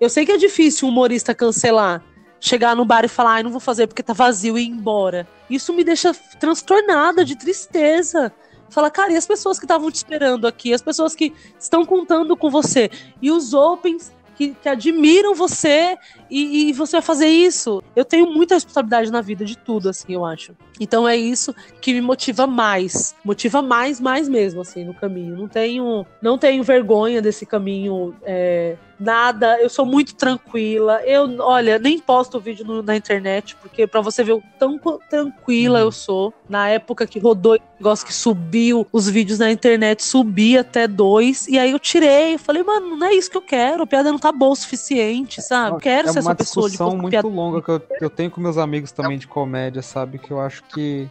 Eu 0.00 0.10
sei 0.10 0.26
que 0.26 0.32
é 0.32 0.36
difícil 0.36 0.86
um 0.88 0.90
humorista 0.90 1.34
cancelar, 1.34 2.02
chegar 2.40 2.76
no 2.76 2.84
bar 2.84 3.04
e 3.04 3.08
falar, 3.08 3.34
ai, 3.34 3.42
não 3.42 3.50
vou 3.50 3.60
fazer 3.60 3.86
porque 3.86 4.02
tá 4.02 4.12
vazio 4.12 4.58
e 4.58 4.62
ir 4.62 4.68
embora. 4.68 5.26
Isso 5.48 5.72
me 5.72 5.82
deixa 5.84 6.12
transtornada 6.38 7.24
de 7.24 7.36
tristeza. 7.36 8.32
Fala, 8.68 8.90
cara, 8.90 9.12
e 9.12 9.16
as 9.16 9.26
pessoas 9.26 9.58
que 9.58 9.64
estavam 9.64 9.90
te 9.90 9.96
esperando 9.96 10.46
aqui? 10.46 10.74
As 10.74 10.82
pessoas 10.82 11.14
que 11.14 11.32
estão 11.58 11.84
contando 11.84 12.36
com 12.36 12.50
você? 12.50 12.90
E 13.22 13.30
os 13.30 13.54
Opens 13.54 14.12
que, 14.36 14.54
que 14.54 14.68
admiram 14.68 15.34
você 15.34 15.96
e, 16.30 16.68
e, 16.68 16.72
você 16.72 16.92
vai 16.92 17.02
fazer 17.02 17.26
isso. 17.26 17.82
Eu 17.94 18.04
tenho 18.04 18.32
muita 18.32 18.54
responsabilidade 18.54 19.10
na 19.10 19.20
vida 19.20 19.44
de 19.44 19.56
tudo, 19.56 19.88
assim, 19.88 20.12
eu 20.12 20.24
acho. 20.24 20.54
Então 20.78 21.08
é 21.08 21.16
isso 21.16 21.54
que 21.80 21.94
me 21.94 22.00
motiva 22.00 22.46
mais. 22.46 23.14
Motiva 23.24 23.62
mais, 23.62 24.00
mais 24.00 24.28
mesmo, 24.28 24.60
assim, 24.60 24.84
no 24.84 24.94
caminho. 24.94 25.36
Não 25.36 25.48
tenho, 25.48 26.06
não 26.20 26.36
tenho 26.36 26.62
vergonha 26.62 27.22
desse 27.22 27.46
caminho. 27.46 28.14
É, 28.22 28.76
nada, 28.98 29.60
eu 29.60 29.68
sou 29.68 29.84
muito 29.84 30.14
tranquila. 30.14 31.00
Eu, 31.04 31.38
olha, 31.40 31.78
nem 31.78 31.98
posto 31.98 32.40
vídeo 32.40 32.64
no, 32.64 32.82
na 32.82 32.96
internet, 32.96 33.56
porque 33.56 33.86
para 33.86 34.00
você 34.00 34.22
ver 34.24 34.32
o 34.32 34.42
tão 34.58 34.78
tranquila 35.08 35.80
eu 35.80 35.92
sou. 35.92 36.32
Na 36.48 36.68
época 36.68 37.06
que 37.06 37.18
rodou 37.18 37.54
o 37.54 37.60
negócio 37.78 38.06
que 38.06 38.14
subiu 38.14 38.86
os 38.92 39.08
vídeos 39.08 39.38
na 39.38 39.50
internet, 39.50 40.02
subi 40.04 40.56
até 40.56 40.86
dois, 40.86 41.46
e 41.48 41.58
aí 41.58 41.70
eu 41.70 41.78
tirei. 41.78 42.34
Eu 42.34 42.38
falei, 42.38 42.62
mano, 42.62 42.96
não 42.96 43.06
é 43.06 43.14
isso 43.14 43.30
que 43.30 43.36
eu 43.36 43.42
quero. 43.42 43.82
A 43.82 43.86
piada 43.86 44.10
não 44.10 44.18
tá 44.18 44.32
boa 44.32 44.52
o 44.52 44.56
suficiente, 44.56 45.42
sabe? 45.42 45.76
Eu 45.76 45.80
quero 45.80 46.08
é 46.08 46.12
ser 46.12 46.18
essa 46.20 46.34
pessoa 46.34 46.70
de 46.70 46.76
uma 46.76 46.86
discussão 46.86 46.96
muito 46.96 47.10
piada. 47.10 47.28
longa 47.28 47.62
que 47.62 47.70
eu, 47.70 47.82
eu 48.00 48.10
tenho 48.10 48.30
com 48.30 48.40
meus 48.40 48.58
amigos 48.58 48.92
também 48.92 49.18
de 49.18 49.26
comédia, 49.26 49.82
sabe? 49.82 50.18
Que 50.18 50.30
eu 50.30 50.40
acho 50.40 50.62
que 50.64 51.08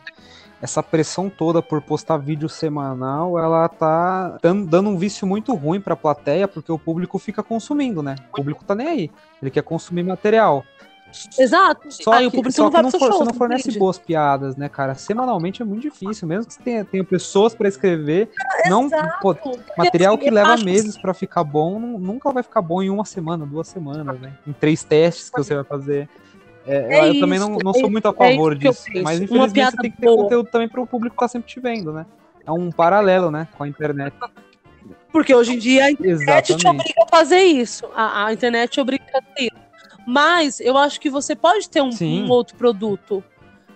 essa 0.66 0.84
pressão 0.84 1.30
toda 1.30 1.62
por 1.62 1.82
postar 1.82 2.18
vídeo 2.18 2.50
semanal, 2.50 3.40
ela 3.40 3.70
tá 3.70 4.38
dando 4.68 4.90
um 4.90 4.98
vício 4.98 5.26
muito 5.26 5.54
ruim 5.54 5.80
pra 5.80 5.96
plateia, 5.96 6.48
porque 6.48 6.72
o 6.72 6.78
público 6.78 7.18
fica 7.18 7.42
consumindo, 7.42 8.04
né? 8.04 8.16
O 8.32 8.36
público 8.36 8.66
tá 8.66 8.76
nem 8.76 8.88
aí. 8.88 9.12
Ele 9.42 9.52
quer 9.52 9.64
consumir 9.64 10.04
material. 10.04 10.66
Exato. 11.40 11.90
Só 11.92 12.14
aí 12.14 12.24
que, 12.24 12.28
o 12.28 12.32
público 12.32 12.60
não 12.60 12.70
vai 12.72 12.82
não 12.82 12.92
for, 12.92 13.00
show, 13.00 13.20
Você 13.20 13.24
não 13.24 13.34
fornece 13.34 13.62
entende? 13.62 13.80
boas 13.80 13.98
piadas, 13.98 14.58
né, 14.58 14.68
cara? 14.68 14.96
Semanalmente 14.96 15.62
é 15.62 15.66
muito 15.66 15.84
difícil, 15.84 16.28
mesmo 16.28 16.48
que 16.48 16.54
você 16.56 16.62
tenha, 16.62 16.84
tenha 16.84 17.04
pessoas 17.04 17.56
para 17.56 17.70
escrever, 17.70 18.32
é, 18.66 18.70
não 18.70 18.90
pô, 19.22 19.36
material 19.78 20.18
que 20.18 20.30
leva 20.30 20.58
meses 20.58 20.98
para 20.98 21.14
ficar 21.14 21.44
bom, 21.44 21.80
nunca 21.80 22.32
vai 22.32 22.44
ficar 22.44 22.62
bom 22.62 22.82
em 22.82 22.90
uma 22.90 23.06
semana, 23.06 23.46
duas 23.46 23.68
semanas, 23.68 24.20
né? 24.20 24.34
Em 24.46 24.52
três 24.52 24.84
testes 24.84 25.30
que 25.30 25.38
você 25.38 25.56
vai 25.56 25.64
fazer. 25.64 26.10
É, 26.66 26.96
é 26.96 27.00
eu 27.00 27.12
isso, 27.12 27.20
também 27.20 27.40
não, 27.40 27.58
não 27.58 27.74
sou 27.74 27.90
muito 27.90 28.08
a 28.08 28.12
é 28.12 28.14
favor 28.14 28.56
disso, 28.56 28.86
mas 29.04 29.22
infelizmente 29.22 29.72
você 29.72 29.78
tem 29.78 29.92
que 29.92 29.98
ter 29.98 30.08
boa. 30.08 30.24
conteúdo 30.24 30.50
também 30.50 30.68
para 30.68 30.82
o 30.82 30.88
público 30.88 31.16
estar 31.16 31.26
tá 31.26 31.32
sempre 31.32 31.48
te 31.48 31.60
vendo, 31.60 31.94
né? 31.94 32.06
É 32.46 32.52
um 32.52 32.72
paralelo, 32.72 33.30
né, 33.32 33.48
com 33.58 33.64
a 33.64 33.68
internet. 33.68 34.16
Porque 35.12 35.34
hoje 35.34 35.54
em 35.54 35.58
dia 35.58 35.86
a 35.86 35.92
internet 35.92 36.52
Exatamente. 36.52 36.62
te 36.62 36.68
obriga 36.68 37.04
a 37.04 37.08
fazer 37.08 37.42
isso. 37.42 37.86
A, 37.96 38.26
a 38.26 38.34
internet 38.34 38.72
te 38.72 38.82
obriga 38.82 39.04
a 39.06 39.22
fazer 39.22 39.48
isso. 39.48 39.66
Mas 40.06 40.60
eu 40.60 40.78
acho 40.78 41.00
que 41.00 41.10
você 41.10 41.36
pode 41.36 41.70
ter 41.70 41.82
um, 41.82 41.90
um 42.02 42.30
outro 42.30 42.56
produto, 42.56 43.24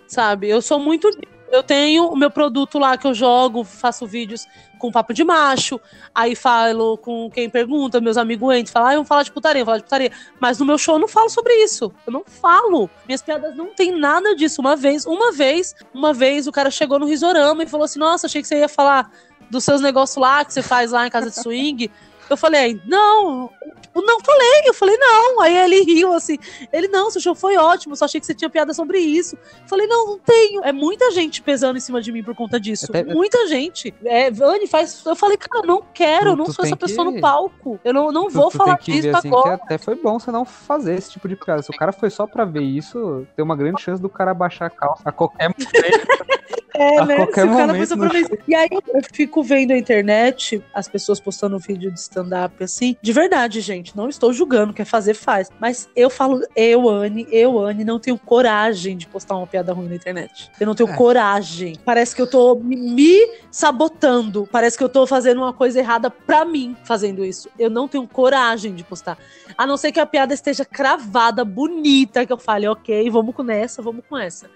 sabe? 0.06 0.48
Eu 0.48 0.62
sou 0.62 0.78
muito 0.78 1.10
eu 1.50 1.62
tenho 1.62 2.08
o 2.08 2.16
meu 2.16 2.30
produto 2.30 2.78
lá 2.78 2.96
que 2.96 3.06
eu 3.06 3.14
jogo, 3.14 3.64
faço 3.64 4.06
vídeos 4.06 4.46
com 4.78 4.90
papo 4.90 5.12
de 5.12 5.22
macho, 5.22 5.78
aí 6.14 6.34
falo 6.34 6.96
com 6.96 7.30
quem 7.30 7.50
pergunta, 7.50 8.00
meus 8.00 8.16
amigos 8.16 8.54
entram, 8.54 8.72
falam, 8.72 8.88
ah, 8.88 8.94
vamos 8.94 9.08
falar 9.08 9.22
de 9.22 9.30
putaria, 9.30 9.64
falar 9.64 9.76
de 9.76 9.84
putaria. 9.84 10.10
Mas 10.40 10.58
no 10.58 10.64
meu 10.64 10.78
show 10.78 10.94
eu 10.94 10.98
não 10.98 11.08
falo 11.08 11.28
sobre 11.28 11.52
isso. 11.62 11.92
Eu 12.06 12.12
não 12.12 12.24
falo. 12.24 12.88
Minhas 13.06 13.20
piadas 13.20 13.54
não 13.54 13.74
tem 13.74 13.92
nada 13.92 14.34
disso. 14.34 14.60
Uma 14.60 14.74
vez, 14.74 15.04
uma 15.04 15.32
vez, 15.32 15.74
uma 15.92 16.14
vez 16.14 16.46
o 16.46 16.52
cara 16.52 16.70
chegou 16.70 16.98
no 16.98 17.06
risorama 17.06 17.62
e 17.62 17.66
falou 17.66 17.84
assim: 17.84 17.98
Nossa, 17.98 18.26
achei 18.26 18.40
que 18.40 18.48
você 18.48 18.60
ia 18.60 18.68
falar 18.68 19.12
dos 19.50 19.64
seus 19.64 19.80
negócios 19.80 20.16
lá 20.16 20.44
que 20.44 20.54
você 20.54 20.62
faz 20.62 20.92
lá 20.92 21.06
em 21.06 21.10
casa 21.10 21.28
de 21.28 21.40
swing. 21.40 21.90
Eu 22.30 22.36
falei, 22.36 22.80
não, 22.86 23.50
não 23.92 24.20
falei, 24.20 24.62
eu 24.64 24.72
falei, 24.72 24.96
não. 24.96 25.40
Aí 25.40 25.56
ele 25.56 25.82
riu 25.82 26.12
assim. 26.12 26.38
Ele, 26.72 26.86
não, 26.86 27.10
seu 27.10 27.20
show 27.20 27.34
foi 27.34 27.56
ótimo, 27.56 27.96
só 27.96 28.04
achei 28.04 28.20
que 28.20 28.26
você 28.26 28.34
tinha 28.34 28.48
piada 28.48 28.72
sobre 28.72 28.98
isso. 28.98 29.34
Eu 29.34 29.68
falei, 29.68 29.88
não, 29.88 30.06
não 30.06 30.18
tenho. 30.18 30.64
É 30.64 30.72
muita 30.72 31.10
gente 31.10 31.42
pesando 31.42 31.76
em 31.76 31.80
cima 31.80 32.00
de 32.00 32.12
mim 32.12 32.22
por 32.22 32.36
conta 32.36 32.60
disso. 32.60 32.86
Até... 32.88 33.02
Muita 33.02 33.48
gente. 33.48 33.92
É, 34.04 34.30
Vani, 34.30 34.68
faz. 34.68 35.04
Eu 35.04 35.16
falei, 35.16 35.36
cara, 35.36 35.66
não 35.66 35.82
quero, 35.92 36.30
eu 36.30 36.36
não 36.36 36.46
sou 36.46 36.64
essa 36.64 36.76
que... 36.76 36.86
pessoa 36.86 37.10
no 37.10 37.20
palco. 37.20 37.80
Eu 37.84 37.92
não, 37.92 38.12
não 38.12 38.28
tu, 38.28 38.34
vou 38.34 38.48
tu 38.48 38.58
falar 38.58 38.78
disso 38.78 39.08
assim, 39.16 39.28
agora. 39.28 39.54
até 39.54 39.76
foi 39.76 39.96
bom 39.96 40.18
você 40.18 40.30
não 40.30 40.44
fazer 40.44 40.94
esse 40.94 41.10
tipo 41.10 41.28
de 41.28 41.34
piada. 41.34 41.62
Se 41.62 41.70
o 41.70 41.76
cara 41.76 41.92
foi 41.92 42.10
só 42.10 42.28
pra 42.28 42.44
ver 42.44 42.62
isso, 42.62 43.26
tem 43.34 43.44
uma 43.44 43.56
grande 43.56 43.82
chance 43.82 44.00
do 44.00 44.08
cara 44.08 44.32
baixar 44.32 44.66
a 44.66 44.70
calça 44.70 45.02
a 45.04 45.12
qualquer 45.12 45.48
momento. 45.48 46.30
É, 46.80 46.98
a 46.98 47.04
né? 47.04 47.16
Qualquer 47.16 47.44
momento 47.44 47.94
no... 47.94 48.10
E 48.48 48.54
aí 48.54 48.70
eu 48.72 49.02
fico 49.12 49.42
vendo 49.42 49.72
a 49.72 49.76
internet, 49.76 50.64
as 50.72 50.88
pessoas 50.88 51.20
postando 51.20 51.58
vídeo 51.58 51.90
de 51.92 52.00
stand-up 52.00 52.64
assim. 52.64 52.96
De 53.02 53.12
verdade, 53.12 53.60
gente, 53.60 53.94
não 53.94 54.08
estou 54.08 54.32
julgando, 54.32 54.72
quer 54.72 54.86
fazer, 54.86 55.12
faz. 55.12 55.50
Mas 55.60 55.90
eu 55.94 56.08
falo, 56.08 56.40
eu, 56.56 56.88
Anne, 56.88 57.28
eu, 57.30 57.58
Anne, 57.58 57.84
não 57.84 58.00
tenho 58.00 58.16
coragem 58.16 58.96
de 58.96 59.06
postar 59.06 59.36
uma 59.36 59.46
piada 59.46 59.74
ruim 59.74 59.88
na 59.88 59.94
internet. 59.94 60.50
Eu 60.58 60.66
não 60.66 60.74
tenho 60.74 60.88
é. 60.88 60.96
coragem. 60.96 61.76
Parece 61.84 62.16
que 62.16 62.22
eu 62.22 62.26
tô 62.26 62.54
me 62.54 63.18
sabotando. 63.50 64.48
Parece 64.50 64.78
que 64.78 64.84
eu 64.84 64.88
tô 64.88 65.06
fazendo 65.06 65.42
uma 65.42 65.52
coisa 65.52 65.78
errada 65.80 66.08
pra 66.08 66.46
mim 66.46 66.74
fazendo 66.84 67.22
isso. 67.22 67.50
Eu 67.58 67.68
não 67.68 67.86
tenho 67.86 68.08
coragem 68.08 68.74
de 68.74 68.84
postar. 68.84 69.18
A 69.58 69.66
não 69.66 69.76
ser 69.76 69.92
que 69.92 70.00
a 70.00 70.06
piada 70.06 70.32
esteja 70.32 70.64
cravada, 70.64 71.44
bonita, 71.44 72.24
que 72.24 72.32
eu 72.32 72.38
fale, 72.38 72.66
ok, 72.66 73.10
vamos 73.10 73.34
com 73.34 73.50
essa, 73.50 73.82
vamos 73.82 74.02
com 74.08 74.16
essa 74.16 74.48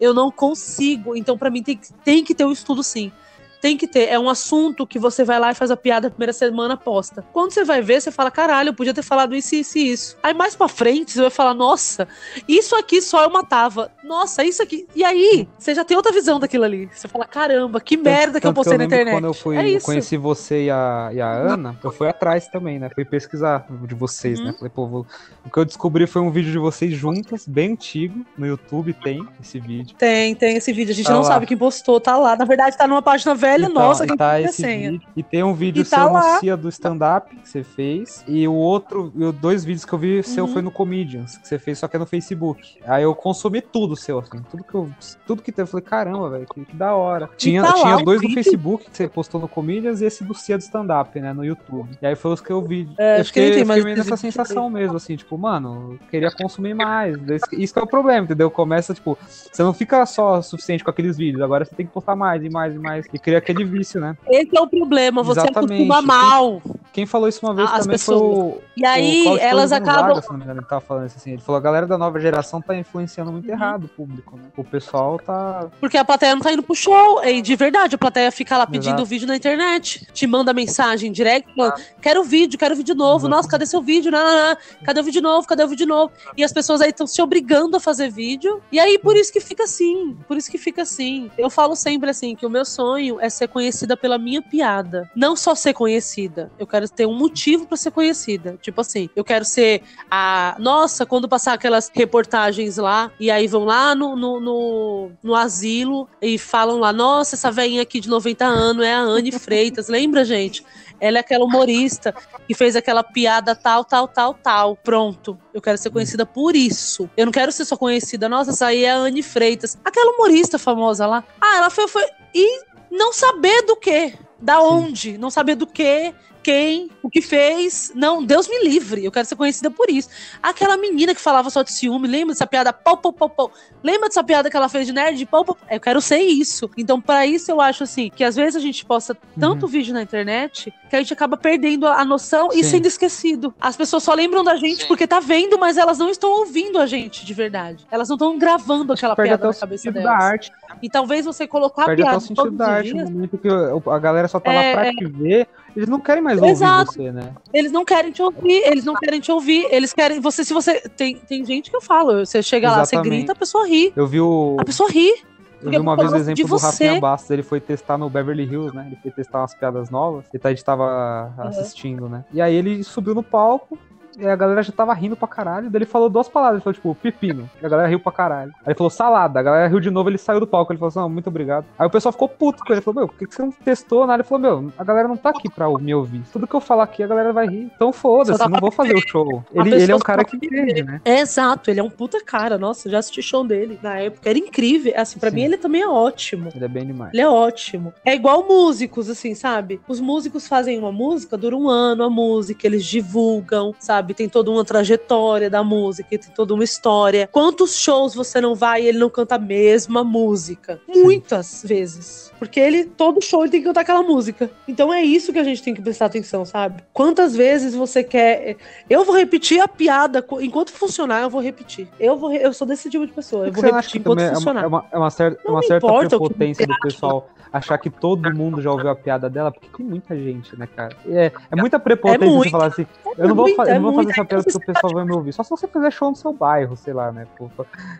eu 0.00 0.14
não 0.14 0.30
consigo. 0.30 1.16
Então, 1.16 1.36
para 1.36 1.50
mim, 1.50 1.62
tem, 1.62 1.78
tem 2.04 2.24
que 2.24 2.34
ter 2.34 2.44
um 2.44 2.52
estudo 2.52 2.82
sim. 2.82 3.12
Tem 3.60 3.76
que 3.76 3.86
ter. 3.86 4.08
É 4.08 4.18
um 4.18 4.28
assunto 4.28 4.86
que 4.86 4.98
você 4.98 5.24
vai 5.24 5.38
lá 5.40 5.50
e 5.50 5.54
faz 5.54 5.70
a 5.70 5.76
piada 5.76 6.06
a 6.06 6.10
primeira 6.10 6.32
semana, 6.32 6.76
posta. 6.76 7.24
Quando 7.32 7.52
você 7.52 7.64
vai 7.64 7.82
ver, 7.82 8.00
você 8.00 8.10
fala, 8.10 8.30
caralho, 8.30 8.68
eu 8.68 8.74
podia 8.74 8.94
ter 8.94 9.02
falado 9.02 9.34
isso, 9.34 9.54
isso 9.54 9.78
e 9.78 9.90
isso. 9.90 10.16
Aí 10.22 10.32
mais 10.32 10.54
pra 10.54 10.68
frente, 10.68 11.12
você 11.12 11.20
vai 11.20 11.30
falar, 11.30 11.54
nossa, 11.54 12.06
isso 12.46 12.76
aqui 12.76 13.02
só 13.02 13.24
eu 13.24 13.30
matava. 13.30 13.90
Nossa, 14.04 14.44
isso 14.44 14.62
aqui. 14.62 14.86
E 14.94 15.04
aí, 15.04 15.48
você 15.58 15.74
já 15.74 15.84
tem 15.84 15.96
outra 15.96 16.12
visão 16.12 16.38
daquilo 16.38 16.64
ali. 16.64 16.88
Você 16.92 17.08
fala, 17.08 17.24
caramba, 17.24 17.80
que 17.80 17.96
merda 17.96 18.34
tanto, 18.34 18.40
que 18.40 18.46
eu 18.46 18.54
postei 18.54 18.78
que 18.78 18.84
eu 18.84 18.88
na 18.88 18.94
internet. 18.94 19.14
Quando 19.14 19.24
eu 19.24 19.34
fui, 19.34 19.56
é 19.56 19.80
conheci 19.80 20.16
você 20.16 20.66
e 20.66 20.70
a, 20.70 21.10
e 21.12 21.20
a 21.20 21.30
Ana, 21.30 21.76
eu 21.82 21.90
fui 21.90 22.08
atrás 22.08 22.46
também, 22.48 22.78
né? 22.78 22.88
Fui 22.94 23.04
pesquisar 23.04 23.66
de 23.68 23.94
vocês, 23.94 24.38
né? 24.38 24.46
uhum. 24.46 24.52
né? 24.52 24.56
Falei, 24.56 24.72
pô, 24.74 24.86
vou... 24.86 25.06
o 25.44 25.50
que 25.50 25.58
eu 25.58 25.64
descobri 25.64 26.06
foi 26.06 26.22
um 26.22 26.30
vídeo 26.30 26.52
de 26.52 26.58
vocês 26.58 26.92
juntas, 26.92 27.46
bem 27.46 27.72
antigo. 27.72 28.24
No 28.36 28.46
YouTube 28.46 28.92
tem 28.92 29.26
esse 29.42 29.58
vídeo. 29.58 29.96
Tem, 29.96 30.34
tem 30.34 30.56
esse 30.56 30.72
vídeo. 30.72 30.92
A 30.92 30.94
gente 30.94 31.06
tá 31.06 31.12
não 31.12 31.22
lá. 31.22 31.26
sabe 31.26 31.46
quem 31.46 31.56
postou, 31.56 32.00
tá 32.00 32.16
lá. 32.16 32.36
Na 32.36 32.44
verdade, 32.44 32.76
tá 32.76 32.86
numa 32.86 33.02
página 33.02 33.34
velha 33.34 33.47
velho, 33.48 33.64
então, 33.64 33.82
nossa, 33.82 34.06
que 34.06 34.16
tá 34.16 34.40
esse 34.40 34.62
senha. 34.62 34.92
Vídeo, 34.92 35.08
e 35.16 35.22
tem 35.22 35.42
um 35.42 35.54
vídeo 35.54 35.82
e 35.82 35.84
tá 35.84 36.04
seu 36.04 36.12
no 36.12 36.40
Cia 36.40 36.56
do 36.56 36.68
stand-up 36.68 37.34
que 37.36 37.48
você 37.48 37.62
fez. 37.62 38.24
E 38.26 38.46
o 38.46 38.54
outro, 38.54 39.12
e 39.16 39.32
dois 39.32 39.64
vídeos 39.64 39.84
que 39.84 39.92
eu 39.92 39.98
vi 39.98 40.22
seu 40.22 40.44
uhum. 40.44 40.52
foi 40.52 40.62
no 40.62 40.70
Comedians, 40.70 41.36
que 41.38 41.48
você 41.48 41.58
fez, 41.58 41.78
só 41.78 41.88
que 41.88 41.96
é 41.96 41.98
no 41.98 42.06
Facebook. 42.06 42.78
Aí 42.86 43.02
eu 43.02 43.14
consumi 43.14 43.60
tudo 43.60 43.96
seu, 43.96 44.18
assim, 44.18 44.42
tudo 44.50 44.64
que 44.64 44.74
eu. 44.74 44.88
Tudo 45.26 45.42
que 45.42 45.52
teve. 45.52 45.62
Eu 45.62 45.70
falei, 45.70 45.84
caramba, 45.84 46.30
velho, 46.30 46.46
que, 46.46 46.64
que, 46.64 46.76
da 46.76 46.94
hora. 46.94 47.28
Tinha, 47.36 47.62
tá 47.62 47.72
tinha 47.72 47.96
dois 47.98 48.22
no 48.22 48.30
Facebook 48.30 48.90
que 48.90 48.96
você 48.96 49.08
postou 49.08 49.40
no 49.40 49.48
Comedians 49.48 50.00
e 50.00 50.06
esse 50.06 50.24
do 50.24 50.34
Cia 50.34 50.56
do 50.56 50.62
stand-up, 50.62 51.18
né? 51.20 51.32
No 51.32 51.44
YouTube. 51.44 51.90
E 52.00 52.06
aí 52.06 52.14
foi 52.14 52.32
os 52.32 52.40
que 52.40 52.50
eu 52.50 52.62
vi. 52.62 52.88
É, 52.98 53.20
eu 53.20 53.24
fiquei, 53.24 53.50
que 53.50 53.60
eu 53.60 53.66
fiquei 53.66 53.82
meio 53.82 53.96
nessa 53.96 54.16
sensação 54.16 54.70
mesmo, 54.70 54.96
assim, 54.96 55.16
tipo, 55.16 55.36
mano, 55.36 55.98
eu 56.00 56.08
queria 56.08 56.30
consumir 56.30 56.74
mais. 56.74 57.16
Isso 57.52 57.72
que 57.72 57.78
é 57.78 57.82
o 57.82 57.86
problema, 57.86 58.24
entendeu? 58.24 58.50
Começa, 58.50 58.94
tipo, 58.94 59.18
você 59.28 59.62
não 59.62 59.72
fica 59.72 60.04
só 60.06 60.40
suficiente 60.42 60.84
com 60.84 60.90
aqueles 60.90 61.16
vídeos, 61.16 61.42
agora 61.42 61.64
você 61.64 61.74
tem 61.74 61.86
que 61.86 61.92
postar 61.92 62.16
mais 62.16 62.42
e 62.44 62.50
mais 62.50 62.74
e 62.74 62.78
mais. 62.78 63.06
E 63.12 63.18
cria 63.40 63.54
aquele 63.54 63.64
vício, 63.64 64.00
né? 64.00 64.16
Esse 64.28 64.56
é 64.56 64.60
o 64.60 64.66
problema, 64.66 65.22
você 65.22 65.40
Exatamente. 65.40 65.72
acostuma 65.72 66.02
mal. 66.02 66.62
Quem 66.98 67.06
falou 67.06 67.28
isso 67.28 67.46
uma 67.46 67.54
vez 67.54 67.70
As 67.70 67.80
também 67.80 67.92
pessoas. 67.92 68.18
foi 68.18 68.28
o. 68.28 68.62
E 68.76 68.84
aí, 68.84 69.24
o 69.28 69.38
elas 69.38 69.70
acabam. 69.70 70.08
Vaga, 70.08 70.22
se 70.22 70.30
não 70.30 70.36
me 70.36 70.42
engano, 70.42 70.60
ele 70.60 70.66
tava 70.66 70.80
falando 70.80 71.06
isso 71.06 71.16
assim. 71.16 71.30
Ele 71.30 71.40
falou: 71.40 71.56
a 71.56 71.62
galera 71.62 71.86
da 71.86 71.96
nova 71.96 72.18
geração 72.18 72.60
tá 72.60 72.74
influenciando 72.74 73.30
muito 73.30 73.46
uhum. 73.46 73.54
errado 73.54 73.84
o 73.84 73.88
público, 73.88 74.36
né? 74.36 74.44
O 74.56 74.64
pessoal 74.64 75.16
tá. 75.18 75.68
Porque 75.78 75.96
a 75.96 76.04
plateia 76.04 76.34
não 76.34 76.42
tá 76.42 76.52
indo 76.52 76.62
pro 76.62 76.74
show. 76.74 77.22
E 77.24 77.40
de 77.40 77.54
verdade, 77.54 77.94
a 77.94 77.98
plateia 77.98 78.32
fica 78.32 78.58
lá 78.58 78.66
pedindo 78.66 78.96
Exato. 78.96 79.04
vídeo 79.04 79.28
na 79.28 79.36
internet. 79.36 80.08
Te 80.12 80.26
manda 80.26 80.52
mensagem 80.52 81.12
direct 81.12 81.54
falando: 81.54 81.74
quero 82.00 82.24
vídeo, 82.24 82.58
quero 82.58 82.74
vídeo 82.74 82.96
novo. 82.96 83.26
Exato. 83.26 83.36
Nossa, 83.36 83.48
cadê 83.48 83.66
seu 83.66 83.80
vídeo? 83.80 84.10
Não, 84.10 84.18
não, 84.24 84.48
não. 84.48 84.56
Cadê 84.84 85.00
o 85.00 85.04
vídeo 85.04 85.22
novo? 85.22 85.46
Cadê 85.46 85.62
o 85.62 85.68
vídeo 85.68 85.86
novo? 85.86 86.12
E 86.36 86.42
as 86.42 86.52
pessoas 86.52 86.80
aí 86.80 86.90
estão 86.90 87.06
se 87.06 87.22
obrigando 87.22 87.76
a 87.76 87.80
fazer 87.80 88.10
vídeo. 88.10 88.60
E 88.72 88.80
aí, 88.80 88.98
por 88.98 89.14
isso 89.16 89.32
que 89.32 89.40
fica 89.40 89.64
assim. 89.64 90.16
Por 90.26 90.36
isso 90.36 90.50
que 90.50 90.58
fica 90.58 90.82
assim. 90.82 91.30
Eu 91.38 91.48
falo 91.48 91.76
sempre 91.76 92.10
assim: 92.10 92.34
que 92.34 92.44
o 92.44 92.50
meu 92.50 92.64
sonho 92.64 93.20
é 93.20 93.27
ser 93.30 93.48
conhecida 93.48 93.96
pela 93.96 94.18
minha 94.18 94.42
piada. 94.42 95.10
Não 95.14 95.36
só 95.36 95.54
ser 95.54 95.72
conhecida. 95.72 96.50
Eu 96.58 96.66
quero 96.66 96.88
ter 96.88 97.06
um 97.06 97.14
motivo 97.14 97.66
para 97.66 97.76
ser 97.76 97.90
conhecida. 97.90 98.58
Tipo 98.60 98.80
assim, 98.80 99.08
eu 99.14 99.24
quero 99.24 99.44
ser 99.44 99.82
a. 100.10 100.56
Nossa, 100.58 101.06
quando 101.06 101.28
passar 101.28 101.54
aquelas 101.54 101.90
reportagens 101.94 102.76
lá, 102.76 103.10
e 103.18 103.30
aí 103.30 103.46
vão 103.46 103.64
lá 103.64 103.94
no, 103.94 104.16
no, 104.16 104.40
no, 104.40 105.10
no 105.22 105.34
asilo 105.34 106.08
e 106.20 106.38
falam 106.38 106.78
lá: 106.78 106.92
Nossa, 106.92 107.34
essa 107.34 107.50
velhinha 107.50 107.82
aqui 107.82 108.00
de 108.00 108.08
90 108.08 108.44
anos 108.44 108.84
é 108.84 108.94
a 108.94 109.00
Anne 109.00 109.32
Freitas. 109.32 109.88
Lembra, 109.90 110.24
gente? 110.24 110.64
Ela 111.00 111.18
é 111.18 111.20
aquela 111.20 111.44
humorista 111.44 112.14
que 112.46 112.54
fez 112.54 112.74
aquela 112.74 113.02
piada 113.02 113.54
tal, 113.54 113.84
tal, 113.84 114.08
tal, 114.08 114.34
tal. 114.34 114.76
Pronto. 114.76 115.38
Eu 115.54 115.62
quero 115.62 115.78
ser 115.78 115.90
conhecida 115.90 116.26
por 116.26 116.56
isso. 116.56 117.08
Eu 117.16 117.26
não 117.26 117.32
quero 117.32 117.52
ser 117.52 117.64
só 117.64 117.76
conhecida. 117.76 118.28
Nossa, 118.28 118.50
essa 118.50 118.66
aí 118.66 118.84
é 118.84 118.90
a 118.90 118.96
Anne 118.96 119.22
Freitas. 119.22 119.78
Aquela 119.84 120.12
humorista 120.12 120.58
famosa 120.58 121.06
lá. 121.06 121.24
Ah, 121.40 121.56
ela 121.58 121.70
foi. 121.70 121.86
foi... 121.88 122.04
E 122.34 122.60
não 123.08 123.12
saber 123.14 123.62
do 123.62 123.74
que, 123.74 124.14
da 124.38 124.60
onde, 124.60 125.16
não 125.16 125.30
saber 125.30 125.54
do 125.54 125.66
que, 125.66 126.12
quem, 126.48 126.88
o 127.02 127.10
que 127.10 127.20
fez. 127.20 127.92
Não, 127.94 128.24
Deus 128.24 128.48
me 128.48 128.64
livre. 128.64 129.04
Eu 129.04 129.12
quero 129.12 129.26
ser 129.26 129.36
conhecida 129.36 129.70
por 129.70 129.90
isso. 129.90 130.08
Aquela 130.42 130.78
menina 130.78 131.14
que 131.14 131.20
falava 131.20 131.50
só 131.50 131.62
de 131.62 131.70
ciúme, 131.70 132.08
lembra 132.08 132.32
dessa 132.32 132.46
piada? 132.46 132.72
Pau, 132.72 132.96
pau, 132.96 133.12
pau, 133.12 133.28
pau. 133.28 133.52
Lembra 133.82 134.08
dessa 134.08 134.24
piada 134.24 134.48
que 134.48 134.56
ela 134.56 134.66
fez 134.70 134.86
de 134.86 134.94
nerd? 134.94 135.26
Pau, 135.26 135.44
pau, 135.44 135.58
Eu 135.70 135.78
quero 135.78 136.00
ser 136.00 136.20
isso. 136.20 136.70
Então, 136.74 137.02
para 137.02 137.26
isso, 137.26 137.50
eu 137.50 137.60
acho 137.60 137.84
assim, 137.84 138.08
que 138.08 138.24
às 138.24 138.34
vezes 138.34 138.56
a 138.56 138.60
gente 138.60 138.82
posta 138.82 139.14
tanto 139.38 139.66
uhum. 139.66 139.68
vídeo 139.68 139.92
na 139.92 140.00
internet 140.00 140.72
que 140.88 140.96
a 140.96 141.00
gente 141.00 141.12
acaba 141.12 141.36
perdendo 141.36 141.86
a 141.86 142.02
noção 142.02 142.50
Sim. 142.50 142.60
e 142.60 142.64
sendo 142.64 142.86
esquecido. 142.86 143.54
As 143.60 143.76
pessoas 143.76 144.02
só 144.02 144.14
lembram 144.14 144.42
da 144.42 144.56
gente 144.56 144.84
Sim. 144.84 144.88
porque 144.88 145.06
tá 145.06 145.20
vendo, 145.20 145.58
mas 145.58 145.76
elas 145.76 145.98
não 145.98 146.08
estão 146.08 146.30
ouvindo 146.30 146.78
a 146.78 146.86
gente 146.86 147.26
de 147.26 147.34
verdade. 147.34 147.86
Elas 147.90 148.08
não 148.08 148.16
estão 148.16 148.38
gravando 148.38 148.94
aquela 148.94 149.14
piada 149.14 149.48
na 149.48 149.52
cabeça 149.52 149.92
delas. 149.92 150.18
Da 150.18 150.24
arte. 150.24 150.50
E 150.80 150.88
talvez 150.88 151.26
você 151.26 151.46
colocar 151.46 151.84
Perde 151.84 152.00
a 152.00 152.06
piada. 152.06 152.20
Perde 152.20 152.32
o 152.32 152.36
sentido 152.36 152.56
da 152.56 152.68
arte 152.68 152.94
no 152.94 153.04
momento 153.04 153.36
que 153.36 153.48
a 153.48 153.98
galera 153.98 154.28
só 154.28 154.40
tá 154.40 154.50
é, 154.50 154.56
lá 154.56 154.80
pra 154.80 154.86
é... 154.88 154.92
te 154.92 155.04
ver 155.04 155.46
eles 155.78 155.88
não 155.88 156.00
querem 156.00 156.20
mais 156.20 156.42
Exato. 156.42 156.90
ouvir 156.90 157.04
você, 157.04 157.12
né? 157.12 157.32
Eles 157.54 157.70
não 157.70 157.84
querem 157.84 158.10
te 158.10 158.20
ouvir, 158.20 158.62
eles 158.66 158.84
não 158.84 158.94
querem 158.94 159.20
te 159.20 159.30
ouvir, 159.30 159.68
eles 159.70 159.92
querem. 159.92 160.18
Você, 160.18 160.44
se 160.44 160.52
você. 160.52 160.80
Tem, 160.80 161.14
tem 161.14 161.44
gente 161.44 161.70
que 161.70 161.76
eu 161.76 161.80
falo, 161.80 162.26
você 162.26 162.42
chega 162.42 162.66
Exatamente. 162.66 162.96
lá, 162.96 163.02
você 163.02 163.08
grita, 163.08 163.32
a 163.32 163.36
pessoa 163.36 163.64
ri. 163.64 163.92
Eu 163.94 164.04
vi 164.04 164.20
o. 164.20 164.56
A 164.58 164.64
pessoa 164.64 164.90
ri. 164.90 165.14
Eu 165.62 165.70
vi 165.70 165.78
uma 165.78 165.96
vez 165.96 166.12
o 166.12 166.16
exemplo 166.16 166.48
do 166.48 166.56
Rafinha 166.56 167.00
Bastos, 167.00 167.30
ele 167.30 167.42
foi 167.44 167.60
testar 167.60 167.96
no 167.96 168.10
Beverly 168.10 168.44
Hills, 168.44 168.74
né? 168.74 168.86
Ele 168.88 168.96
foi 169.00 169.10
testar 169.12 169.40
umas 169.40 169.54
piadas 169.54 169.88
novas, 169.88 170.24
e 170.32 170.40
a 170.42 170.48
gente 170.50 170.64
tava 170.64 171.32
assistindo, 171.38 172.08
né? 172.08 172.24
E 172.32 172.40
aí 172.40 172.54
ele 172.54 172.82
subiu 172.82 173.14
no 173.14 173.22
palco, 173.22 173.78
e 174.18 174.26
a 174.26 174.36
galera 174.36 174.62
já 174.62 174.72
tava 174.72 174.92
rindo 174.92 175.16
pra 175.16 175.28
caralho. 175.28 175.70
Daí 175.70 175.78
ele 175.78 175.86
falou 175.86 176.08
duas 176.08 176.28
palavras, 176.28 176.56
ele 176.56 176.64
falou, 176.64 176.74
tipo, 176.74 176.94
pepino. 176.94 177.48
E 177.62 177.66
a 177.66 177.68
galera 177.68 177.88
riu 177.88 178.00
pra 178.00 178.12
caralho. 178.12 178.52
Aí 178.60 178.68
ele 178.68 178.74
falou 178.74 178.90
salada, 178.90 179.38
a 179.38 179.42
galera 179.42 179.68
riu 179.68 179.80
de 179.80 179.90
novo, 179.90 180.10
ele 180.10 180.18
saiu 180.18 180.40
do 180.40 180.46
palco. 180.46 180.72
Ele 180.72 180.78
falou 180.78 180.88
assim, 180.88 180.98
não, 180.98 181.08
muito 181.08 181.28
obrigado. 181.28 181.66
Aí 181.78 181.86
o 181.86 181.90
pessoal 181.90 182.12
ficou 182.12 182.28
puto 182.28 182.64
com 182.64 182.72
ele. 182.72 182.78
Ele 182.78 182.84
falou, 182.84 183.00
meu, 183.00 183.08
por 183.08 183.16
que 183.16 183.26
você 183.32 183.42
não 183.42 183.50
testou 183.52 184.06
nada? 184.06 184.22
Ele 184.22 184.28
falou, 184.28 184.40
meu, 184.40 184.72
a 184.76 184.84
galera 184.84 185.08
não 185.08 185.16
tá 185.16 185.30
aqui 185.30 185.48
pra 185.48 185.68
me 185.78 185.94
ouvir. 185.94 186.22
Tudo 186.32 186.46
que 186.46 186.54
eu 186.54 186.60
falar 186.60 186.84
aqui, 186.84 187.02
a 187.02 187.06
galera 187.06 187.32
vai 187.32 187.46
rir. 187.46 187.70
Então 187.74 187.92
foda-se, 187.92 188.48
não 188.48 188.60
vou 188.60 188.70
fazer 188.70 188.94
o 188.94 189.08
show. 189.08 189.44
Ele, 189.52 189.74
ele 189.74 189.92
é 189.92 189.96
um 189.96 190.00
cara 190.00 190.24
que 190.24 190.36
entende, 190.36 190.82
né? 190.82 191.00
É, 191.04 191.20
exato, 191.20 191.70
ele 191.70 191.80
é 191.80 191.82
um 191.82 191.90
puta 191.90 192.22
cara. 192.24 192.58
Nossa, 192.58 192.90
já 192.90 192.98
assisti 192.98 193.22
show 193.22 193.44
dele 193.46 193.78
na 193.82 193.98
época. 193.98 194.28
Era 194.28 194.38
incrível. 194.38 194.92
Assim, 194.96 195.18
pra 195.18 195.30
Sim. 195.30 195.36
mim 195.36 195.42
ele 195.42 195.56
também 195.56 195.82
é 195.82 195.88
ótimo. 195.88 196.50
Ele 196.54 196.64
é 196.64 196.68
bem 196.68 196.86
demais. 196.86 197.12
Ele 197.12 197.22
é 197.22 197.28
ótimo. 197.28 197.92
É 198.04 198.14
igual 198.14 198.46
músicos, 198.46 199.08
assim, 199.08 199.34
sabe? 199.34 199.80
Os 199.86 200.00
músicos 200.00 200.48
fazem 200.48 200.78
uma 200.78 200.92
música, 200.92 201.36
dura 201.36 201.56
um 201.56 201.68
ano 201.68 202.04
a 202.04 202.10
música, 202.10 202.66
eles 202.66 202.84
divulgam, 202.84 203.74
sabe? 203.78 204.07
Tem 204.14 204.28
toda 204.28 204.50
uma 204.50 204.64
trajetória 204.64 205.48
da 205.48 205.62
música, 205.62 206.08
tem 206.10 206.30
toda 206.34 206.54
uma 206.54 206.64
história. 206.64 207.28
Quantos 207.30 207.78
shows 207.78 208.14
você 208.14 208.40
não 208.40 208.54
vai 208.54 208.82
e 208.82 208.88
ele 208.88 208.98
não 208.98 209.10
canta 209.10 209.36
a 209.36 209.38
mesma 209.38 210.02
música? 210.04 210.80
Muitas 210.88 211.62
vezes. 211.66 212.32
Porque 212.38 212.60
ele, 212.60 212.84
todo 212.84 213.22
show, 213.22 213.42
ele 213.42 213.50
tem 213.50 213.60
que 213.60 213.66
cantar 213.66 213.80
aquela 213.80 214.02
música. 214.02 214.50
Então 214.66 214.92
é 214.92 215.02
isso 215.02 215.32
que 215.32 215.38
a 215.38 215.44
gente 215.44 215.62
tem 215.62 215.74
que 215.74 215.82
prestar 215.82 216.06
atenção, 216.06 216.44
sabe? 216.44 216.82
Quantas 216.92 217.34
vezes 217.34 217.74
você 217.74 218.04
quer. 218.04 218.56
Eu 218.88 219.04
vou 219.04 219.16
repetir 219.16 219.60
a 219.60 219.66
piada, 219.66 220.24
enquanto 220.40 220.72
funcionar, 220.72 221.22
eu 221.22 221.30
vou 221.30 221.40
repetir. 221.40 221.88
Eu, 221.98 222.16
vou, 222.16 222.32
eu 222.32 222.52
sou 222.52 222.66
desse 222.66 222.88
tipo 222.88 223.06
de 223.06 223.12
pessoa. 223.12 223.46
Eu 223.46 223.52
vou 223.52 223.62
repetir 223.62 224.00
enquanto 224.00 224.20
funcionar. 224.34 224.64
É 224.64 224.66
uma, 224.66 224.84
é 224.92 224.98
uma, 224.98 225.10
certa, 225.10 225.40
não 225.44 225.54
uma 225.54 225.62
certa 225.62 225.86
prepotência 225.86 226.66
do 226.66 226.78
pessoal 226.80 227.28
achar 227.52 227.78
que 227.78 227.90
todo 227.90 228.32
mundo 228.34 228.60
já 228.60 228.70
ouviu 228.70 228.90
a 228.90 228.94
piada 228.94 229.28
dela, 229.28 229.50
porque 229.50 229.68
tem 229.76 229.86
muita 229.86 230.16
gente, 230.16 230.56
né, 230.58 230.66
cara? 230.66 230.96
É, 231.06 231.32
é 231.50 231.56
muita 231.56 231.78
prepotência 231.78 232.24
é 232.24 232.28
você 232.28 232.50
falar 232.50 232.66
assim, 232.66 232.86
eu 233.16 233.28
não 233.28 233.34
vou, 233.34 233.46
muita, 233.46 233.62
eu 233.62 233.80
não 233.80 233.92
vou 233.92 233.97
fazer 234.04 234.10
essa 234.12 234.24
piada 234.24 234.44
porque 234.44 234.58
o 234.58 234.74
pessoal 234.74 234.94
vai 234.94 235.04
me 235.04 235.12
ouvir. 235.12 235.32
Só 235.32 235.42
se 235.42 235.50
você 235.50 235.68
fizer 235.68 235.90
show 235.90 236.10
no 236.10 236.16
seu 236.16 236.32
bairro, 236.32 236.76
sei 236.76 236.92
lá, 236.92 237.12
né? 237.12 237.26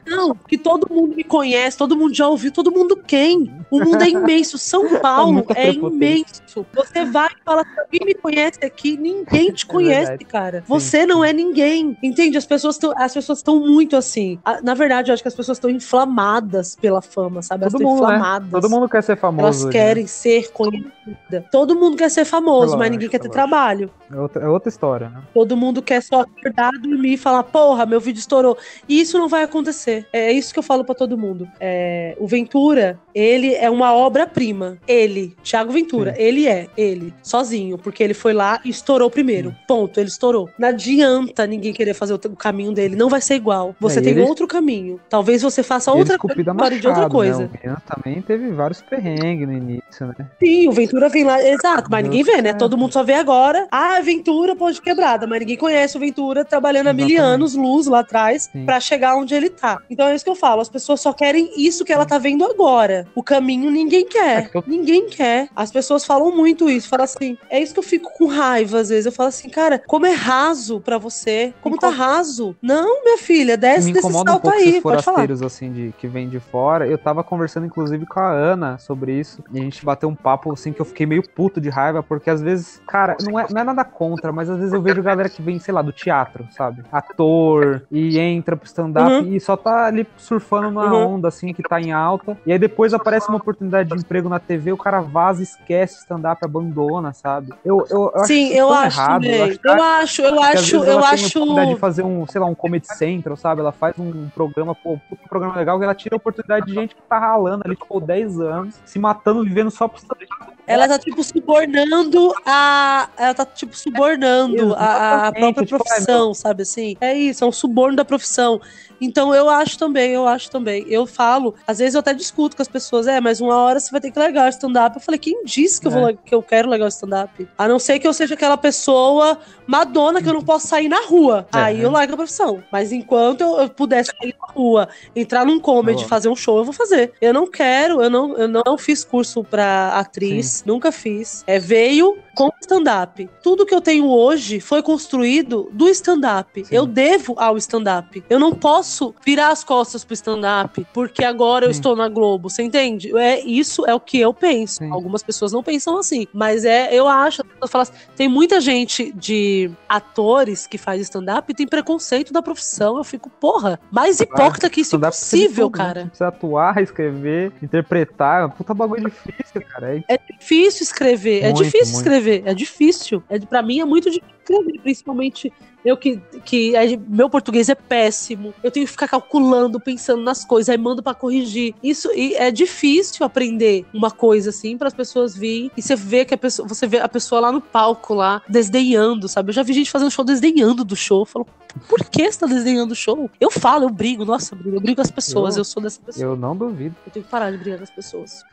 Não, 0.06 0.34
que 0.34 0.58
todo 0.58 0.92
mundo 0.92 1.16
me 1.16 1.24
conhece, 1.24 1.76
todo 1.76 1.96
mundo 1.96 2.14
já 2.14 2.28
ouviu, 2.28 2.52
todo 2.52 2.70
mundo 2.70 2.96
quem? 2.96 3.52
O 3.70 3.80
mundo 3.80 4.02
é 4.02 4.08
imenso. 4.08 4.58
São 4.58 4.86
é 4.94 4.98
Paulo 4.98 5.44
é, 5.54 5.68
é 5.68 5.72
imenso. 5.72 6.66
Você 6.74 7.04
vai 7.04 7.28
e 7.28 7.44
fala, 7.44 7.64
quem 7.90 8.00
me 8.04 8.14
conhece 8.14 8.58
aqui, 8.64 8.96
ninguém 8.96 9.52
te 9.52 9.64
é 9.68 9.68
conhece, 9.68 10.12
é 10.12 10.18
cara. 10.18 10.64
Você 10.66 11.02
Sim. 11.02 11.06
não 11.06 11.24
é 11.24 11.32
ninguém. 11.32 11.96
Entende? 12.02 12.36
As 12.36 12.46
pessoas 12.46 12.76
estão 12.76 12.92
as 12.96 13.14
pessoas 13.14 13.38
estão 13.38 13.60
muito 13.60 13.96
assim. 13.96 14.38
Na 14.62 14.74
verdade, 14.74 15.10
eu 15.10 15.14
acho 15.14 15.22
que 15.22 15.28
as 15.28 15.34
pessoas 15.34 15.58
estão 15.58 15.70
inflamadas 15.70 16.76
pela 16.76 17.02
fama, 17.02 17.42
sabe? 17.42 17.64
Elas 17.64 17.74
estão 17.74 17.88
né? 17.88 17.96
inflamadas. 17.96 18.48
Né? 18.48 18.60
Todo 18.60 18.70
mundo 18.70 18.88
quer 18.88 19.02
ser 19.02 19.16
famoso. 19.16 19.46
Elas 19.46 19.64
né? 19.64 19.72
querem 19.72 20.06
ser 20.06 20.52
conhecidas. 20.52 21.44
Todo 21.50 21.74
mundo 21.74 21.96
quer 21.96 22.10
ser 22.10 22.24
famoso, 22.24 22.76
mas 22.76 22.90
ninguém 22.90 23.08
quer 23.08 23.18
ter 23.18 23.28
trabalho. 23.28 23.90
É 24.10 24.16
outra, 24.16 24.44
é 24.44 24.48
outra 24.48 24.68
história, 24.68 25.08
né? 25.10 25.22
Todo 25.34 25.56
mundo 25.56 25.77
quer 25.82 26.02
só 26.02 26.20
acordar, 26.22 26.72
dormir 26.72 27.14
e 27.14 27.16
falar, 27.16 27.42
porra, 27.44 27.86
meu 27.86 28.00
vídeo 28.00 28.20
estourou. 28.20 28.56
E 28.88 29.00
isso 29.00 29.18
não 29.18 29.28
vai 29.28 29.42
acontecer. 29.42 30.06
É 30.12 30.32
isso 30.32 30.52
que 30.52 30.58
eu 30.58 30.62
falo 30.62 30.84
para 30.84 30.94
todo 30.94 31.18
mundo. 31.18 31.48
É, 31.60 32.16
o 32.18 32.26
Ventura, 32.26 32.98
ele 33.14 33.54
é 33.54 33.70
uma 33.70 33.94
obra-prima. 33.94 34.78
Ele, 34.86 35.34
Thiago 35.42 35.72
Ventura, 35.72 36.14
Sim. 36.14 36.22
ele 36.22 36.46
é, 36.46 36.68
ele, 36.76 37.12
sozinho, 37.22 37.78
porque 37.78 38.02
ele 38.02 38.14
foi 38.14 38.32
lá 38.32 38.60
e 38.64 38.70
estourou 38.70 39.10
primeiro. 39.10 39.50
Sim. 39.50 39.56
Ponto, 39.66 39.98
ele 39.98 40.08
estourou. 40.08 40.48
Não 40.58 40.68
adianta 40.68 41.46
ninguém 41.46 41.72
querer 41.72 41.94
fazer 41.94 42.14
o, 42.14 42.18
caminho 42.18 42.72
dele, 42.72 42.96
não 42.96 43.08
vai 43.08 43.20
ser 43.20 43.34
igual. 43.34 43.74
Você 43.80 43.98
é, 43.98 44.02
tem 44.02 44.12
ele... 44.12 44.22
outro 44.22 44.46
caminho. 44.46 45.00
Talvez 45.08 45.42
você 45.42 45.62
faça 45.62 45.92
outra 45.92 46.18
coisa 46.18 46.42
de 46.78 46.86
outra 46.86 47.08
coisa. 47.08 47.38
Né? 47.38 47.44
O 47.44 47.48
Ventura 47.48 47.82
também 47.86 48.22
teve 48.22 48.50
vários 48.50 48.82
perrengues 48.82 49.46
no 49.46 49.52
início, 49.52 50.06
né? 50.06 50.14
Sim, 50.42 50.68
o 50.68 50.72
Ventura 50.72 51.08
vem 51.08 51.24
lá, 51.24 51.42
exato, 51.42 51.90
mas 51.90 52.02
ninguém 52.02 52.22
vê, 52.22 52.42
né? 52.42 52.52
Todo 52.52 52.76
mundo 52.76 52.92
só 52.92 53.02
vê 53.02 53.14
agora. 53.14 53.66
Ah, 53.70 54.00
Ventura 54.00 54.54
pode 54.56 54.80
quebrada, 54.80 55.26
mas 55.26 55.40
ninguém 55.40 55.56
conhece 55.56 55.67
o 55.68 56.00
Ventura 56.00 56.44
trabalhando 56.44 56.88
Exatamente. 56.88 57.16
há 57.16 57.22
mil 57.22 57.24
anos, 57.24 57.54
luz 57.54 57.86
lá 57.86 58.00
atrás, 58.00 58.50
para 58.64 58.80
chegar 58.80 59.16
onde 59.16 59.34
ele 59.34 59.50
tá. 59.50 59.78
Então 59.90 60.06
é 60.06 60.14
isso 60.14 60.24
que 60.24 60.30
eu 60.30 60.34
falo, 60.34 60.60
as 60.60 60.68
pessoas 60.68 61.00
só 61.00 61.12
querem 61.12 61.50
isso 61.56 61.84
que 61.84 61.92
ela 61.92 62.06
tá 62.06 62.18
vendo 62.18 62.44
agora. 62.44 63.06
O 63.14 63.22
caminho 63.22 63.70
ninguém 63.70 64.06
quer. 64.06 64.50
É 64.54 64.62
ninguém 64.66 65.08
quer. 65.08 65.48
As 65.54 65.70
pessoas 65.70 66.04
falam 66.04 66.34
muito 66.34 66.68
isso, 66.68 66.88
falam 66.88 67.04
assim, 67.04 67.36
é 67.50 67.60
isso 67.60 67.72
que 67.72 67.78
eu 67.78 67.84
fico 67.84 68.10
com 68.16 68.26
raiva 68.26 68.80
às 68.80 68.88
vezes. 68.88 69.06
Eu 69.06 69.12
falo 69.12 69.28
assim, 69.28 69.48
cara, 69.48 69.82
como 69.86 70.06
é 70.06 70.12
raso 70.12 70.80
para 70.80 70.98
você? 70.98 71.52
Como 71.60 71.76
tá 71.76 71.88
raso? 71.88 72.56
Não, 72.62 73.04
minha 73.04 73.18
filha, 73.18 73.56
desce 73.56 73.92
desse 73.92 74.10
salto 74.10 74.30
um 74.30 74.32
pouco 74.32 74.50
aí, 74.50 74.80
pode 74.80 75.02
falar. 75.02 75.26
assim 75.44 75.72
de 75.72 75.94
que 75.98 76.06
vem 76.06 76.28
de 76.28 76.40
fora. 76.40 76.86
Eu 76.86 76.98
tava 76.98 77.22
conversando 77.22 77.66
inclusive 77.66 78.06
com 78.06 78.20
a 78.20 78.30
Ana 78.30 78.78
sobre 78.78 79.12
isso, 79.12 79.42
e 79.52 79.58
a 79.58 79.62
gente 79.62 79.84
bateu 79.84 80.08
um 80.08 80.14
papo 80.14 80.52
assim 80.52 80.72
que 80.72 80.80
eu 80.80 80.84
fiquei 80.84 81.06
meio 81.06 81.22
puto 81.28 81.60
de 81.60 81.68
raiva, 81.68 82.02
porque 82.02 82.30
às 82.30 82.40
vezes, 82.40 82.80
cara, 82.86 83.16
não 83.20 83.38
é, 83.38 83.46
não 83.50 83.60
é 83.60 83.64
nada 83.64 83.84
contra, 83.84 84.32
mas 84.32 84.48
às 84.48 84.58
vezes 84.58 84.72
eu 84.72 84.82
vejo 84.82 85.02
galera 85.02 85.28
que 85.28 85.42
vem, 85.42 85.57
sei 85.58 85.72
lá, 85.72 85.82
do 85.82 85.92
teatro, 85.92 86.46
sabe? 86.50 86.82
Ator, 86.90 87.82
e 87.90 88.18
entra 88.18 88.56
pro 88.56 88.66
stand-up 88.66 89.10
uhum. 89.10 89.34
e 89.34 89.40
só 89.40 89.56
tá 89.56 89.86
ali 89.86 90.06
surfando 90.16 90.70
na 90.70 90.92
uhum. 90.92 91.14
onda, 91.14 91.28
assim, 91.28 91.52
que 91.52 91.62
tá 91.62 91.80
em 91.80 91.92
alta. 91.92 92.36
E 92.46 92.52
aí 92.52 92.58
depois 92.58 92.94
aparece 92.94 93.28
uma 93.28 93.38
oportunidade 93.38 93.88
de 93.88 93.96
emprego 93.96 94.28
na 94.28 94.38
TV, 94.38 94.72
o 94.72 94.76
cara 94.76 95.00
vaza, 95.00 95.42
esquece 95.42 96.00
stand-up, 96.00 96.44
abandona, 96.44 97.12
sabe? 97.12 97.52
Eu, 97.64 97.86
eu, 97.90 98.12
eu 98.14 98.24
Sim, 98.24 98.48
eu 98.52 98.72
acho, 98.72 99.00
errado, 99.00 99.24
eu 99.24 99.44
acho, 99.44 99.60
eu 99.62 99.82
acho, 99.82 100.22
eu 100.22 100.42
acho, 100.42 100.76
eu 100.76 101.04
acho. 101.04 101.38
oportunidade 101.38 101.74
de 101.74 101.80
fazer 101.80 102.02
um, 102.02 102.26
sei 102.26 102.40
lá, 102.40 102.46
um 102.46 102.54
Comedy 102.54 102.86
Central, 102.86 103.36
sabe? 103.36 103.60
Ela 103.60 103.72
faz 103.72 103.98
um 103.98 104.28
programa, 104.28 104.74
pô, 104.74 104.92
um 104.92 105.28
programa 105.28 105.56
legal, 105.56 105.78
que 105.78 105.84
ela 105.84 105.94
tira 105.94 106.16
a 106.16 106.18
oportunidade 106.18 106.66
de 106.66 106.74
gente 106.74 106.94
que 106.94 107.02
tá 107.02 107.18
ralando 107.18 107.62
ali, 107.64 107.76
tipo, 107.76 108.00
10 108.00 108.40
anos, 108.40 108.80
se 108.84 108.98
matando, 108.98 109.44
vivendo 109.44 109.70
só 109.70 109.88
pro 109.88 109.98
stand-up 109.98 110.57
ela 110.68 110.86
tá, 110.86 110.98
tipo, 110.98 111.24
subornando 111.24 112.32
a. 112.44 113.08
Ela 113.16 113.34
tá, 113.34 113.46
tipo, 113.46 113.76
subornando 113.76 114.74
a, 114.74 115.28
a, 115.28 115.32
própria 115.32 115.64
tipo, 115.64 115.82
profissão, 115.82 116.34
sabe 116.34 116.62
assim? 116.62 116.94
É 117.00 117.14
isso, 117.14 117.42
é 117.42 117.46
um 117.46 117.52
suborno 117.52 117.96
da 117.96 118.04
profissão. 118.04 118.60
Então 119.00 119.34
eu 119.34 119.48
acho 119.48 119.78
também, 119.78 120.12
eu 120.12 120.26
acho 120.26 120.50
também. 120.50 120.84
Eu 120.88 121.06
falo, 121.06 121.54
às 121.66 121.78
vezes 121.78 121.94
eu 121.94 122.00
até 122.00 122.12
discuto 122.12 122.56
com 122.56 122.62
as 122.62 122.68
pessoas, 122.68 123.06
é, 123.06 123.20
mas 123.20 123.40
uma 123.40 123.56
hora 123.56 123.78
você 123.78 123.90
vai 123.90 124.00
ter 124.00 124.10
que 124.10 124.18
legar 124.18 124.46
o 124.46 124.48
stand-up. 124.48 124.96
Eu 124.96 125.02
falei, 125.02 125.18
quem 125.18 125.44
disse 125.44 125.80
que, 125.80 125.86
eu, 125.86 125.90
vou, 125.90 126.08
é. 126.08 126.14
que 126.24 126.34
eu 126.34 126.42
quero 126.42 126.68
legar 126.68 126.86
o 126.86 126.88
stand-up? 126.88 127.48
A 127.56 127.68
não 127.68 127.78
ser 127.78 127.98
que 127.98 128.06
eu 128.06 128.12
seja 128.12 128.34
aquela 128.34 128.56
pessoa 128.56 129.38
madona 129.66 130.22
que 130.22 130.28
eu 130.28 130.34
não 130.34 130.42
posso 130.42 130.66
sair 130.66 130.88
na 130.88 131.04
rua. 131.06 131.46
É. 131.54 131.58
Aí 131.58 131.80
eu 131.80 131.90
largo 131.90 132.14
a 132.14 132.16
profissão. 132.16 132.62
Mas 132.72 132.92
enquanto 132.92 133.42
eu, 133.42 133.58
eu 133.60 133.68
pudesse 133.68 134.12
sair 134.18 134.34
na 134.40 134.52
rua, 134.52 134.88
entrar 135.14 135.44
num 135.44 135.60
comedy, 135.60 136.04
oh. 136.04 136.08
fazer 136.08 136.28
um 136.28 136.36
show, 136.36 136.58
eu 136.58 136.64
vou 136.64 136.72
fazer. 136.72 137.12
Eu 137.20 137.32
não 137.32 137.46
quero, 137.46 138.02
eu 138.02 138.10
não, 138.10 138.36
eu 138.36 138.48
não 138.48 138.78
fiz 138.78 139.04
curso 139.04 139.44
pra 139.44 139.90
atriz, 139.90 140.46
Sim. 140.46 140.62
nunca 140.66 140.90
fiz. 140.90 141.44
É, 141.46 141.58
veio 141.58 142.16
com 142.38 142.52
stand-up. 142.60 143.28
Tudo 143.42 143.66
que 143.66 143.74
eu 143.74 143.80
tenho 143.80 144.08
hoje 144.08 144.60
foi 144.60 144.80
construído 144.80 145.68
do 145.72 145.88
stand-up. 145.88 146.64
Eu 146.70 146.86
devo 146.86 147.34
ao 147.36 147.56
stand-up. 147.56 148.22
Eu 148.30 148.38
não 148.38 148.54
posso 148.54 149.12
virar 149.26 149.48
as 149.48 149.64
costas 149.64 150.04
pro 150.04 150.14
stand-up 150.14 150.86
porque 150.94 151.24
agora 151.24 151.64
Sim. 151.64 151.66
eu 151.66 151.70
estou 151.72 151.96
na 151.96 152.08
Globo. 152.08 152.48
Você 152.48 152.62
entende? 152.62 153.10
É 153.18 153.40
isso 153.40 153.84
é 153.86 153.92
o 153.92 153.98
que 153.98 154.20
eu 154.20 154.32
penso. 154.32 154.76
Sim. 154.76 154.92
Algumas 154.92 155.20
pessoas 155.20 155.50
não 155.50 155.64
pensam 155.64 155.98
assim, 155.98 156.28
mas 156.32 156.64
é 156.64 156.94
eu 156.94 157.08
acho. 157.08 157.42
Eu 157.60 157.66
falo 157.66 157.82
assim, 157.82 157.92
tem 158.14 158.28
muita 158.28 158.60
gente 158.60 159.12
de 159.16 159.68
atores 159.88 160.64
que 160.64 160.78
faz 160.78 161.00
stand-up 161.00 161.50
e 161.50 161.56
tem 161.56 161.66
preconceito 161.66 162.32
da 162.32 162.40
profissão. 162.40 162.98
Eu 162.98 163.04
fico 163.04 163.28
porra, 163.28 163.80
mais 163.90 164.20
hipócrita 164.20 164.70
que 164.70 164.82
isso 164.82 164.94
é 164.94 165.00
possível, 165.00 165.68
cara. 165.68 166.04
Né? 166.04 166.06
Precisa 166.10 166.28
atuar, 166.28 166.80
escrever, 166.80 167.52
interpretar. 167.60 168.48
Puta 168.50 168.72
bagulho 168.72 169.10
difícil, 169.10 169.60
cara. 169.68 169.96
É, 169.96 170.14
é 170.14 170.20
difícil 170.38 170.84
escrever. 170.84 171.40
É 171.40 171.46
muito, 171.46 171.62
é 171.62 171.64
difícil 171.64 171.94
muito. 171.94 172.06
escrever 172.06 172.27
escrever. 172.28 172.42
É 172.44 172.54
difícil. 172.54 173.22
É, 173.28 173.38
para 173.38 173.62
mim 173.62 173.80
é 173.80 173.84
muito 173.84 174.10
difícil 174.10 174.34
escrever, 174.40 174.80
principalmente 174.82 175.52
eu 175.84 175.96
que, 175.96 176.20
que 176.44 176.72
meu 177.08 177.30
português 177.30 177.68
é 177.68 177.74
péssimo. 177.74 178.52
Eu 178.62 178.70
tenho 178.70 178.86
que 178.86 178.92
ficar 178.92 179.08
calculando, 179.08 179.80
pensando 179.80 180.22
nas 180.22 180.44
coisas, 180.44 180.68
aí 180.68 180.78
mando 180.78 181.02
para 181.02 181.14
corrigir. 181.14 181.74
Isso 181.82 182.10
e 182.14 182.34
é 182.34 182.50
difícil 182.50 183.24
aprender 183.24 183.86
uma 183.92 184.10
coisa 184.10 184.50
assim 184.50 184.76
para 184.76 184.88
as 184.88 184.94
pessoas 184.94 185.36
virem 185.36 185.70
e 185.76 185.82
você 185.82 185.94
vê 185.94 186.24
que 186.24 186.34
a 186.34 186.38
pessoa, 186.38 186.66
você 186.66 186.86
vê 186.86 186.98
a 186.98 187.08
pessoa 187.08 187.40
lá 187.40 187.52
no 187.52 187.60
palco 187.60 188.14
lá 188.14 188.42
desdenhando, 188.48 189.28
sabe? 189.28 189.50
Eu 189.50 189.54
já 189.54 189.62
vi 189.62 189.72
gente 189.72 189.90
fazendo 189.90 190.10
show 190.10 190.24
desdenhando 190.24 190.84
do 190.84 190.96
show. 190.96 191.22
Eu 191.22 191.26
falo, 191.26 191.46
por 191.88 192.04
que 192.04 192.30
você 192.30 192.38
tá 192.38 192.46
desdenhando 192.46 192.92
o 192.92 192.96
show? 192.96 193.30
Eu 193.40 193.50
falo, 193.50 193.84
eu 193.84 193.90
brigo, 193.90 194.24
nossa, 194.24 194.54
eu 194.54 194.58
brigo, 194.58 194.76
eu 194.76 194.80
brigo 194.80 194.96
com 194.96 195.02
as 195.02 195.10
pessoas, 195.10 195.56
eu, 195.56 195.60
eu 195.60 195.64
sou 195.64 195.82
dessa 195.82 196.00
pessoa. 196.00 196.24
Eu 196.24 196.36
não 196.36 196.56
duvido. 196.56 196.96
Eu 197.06 197.12
tenho 197.12 197.24
que 197.24 197.30
parar 197.30 197.50
de 197.50 197.58
brigar 197.58 197.78
com 197.78 197.84
as 197.84 197.90
pessoas. 197.90 198.44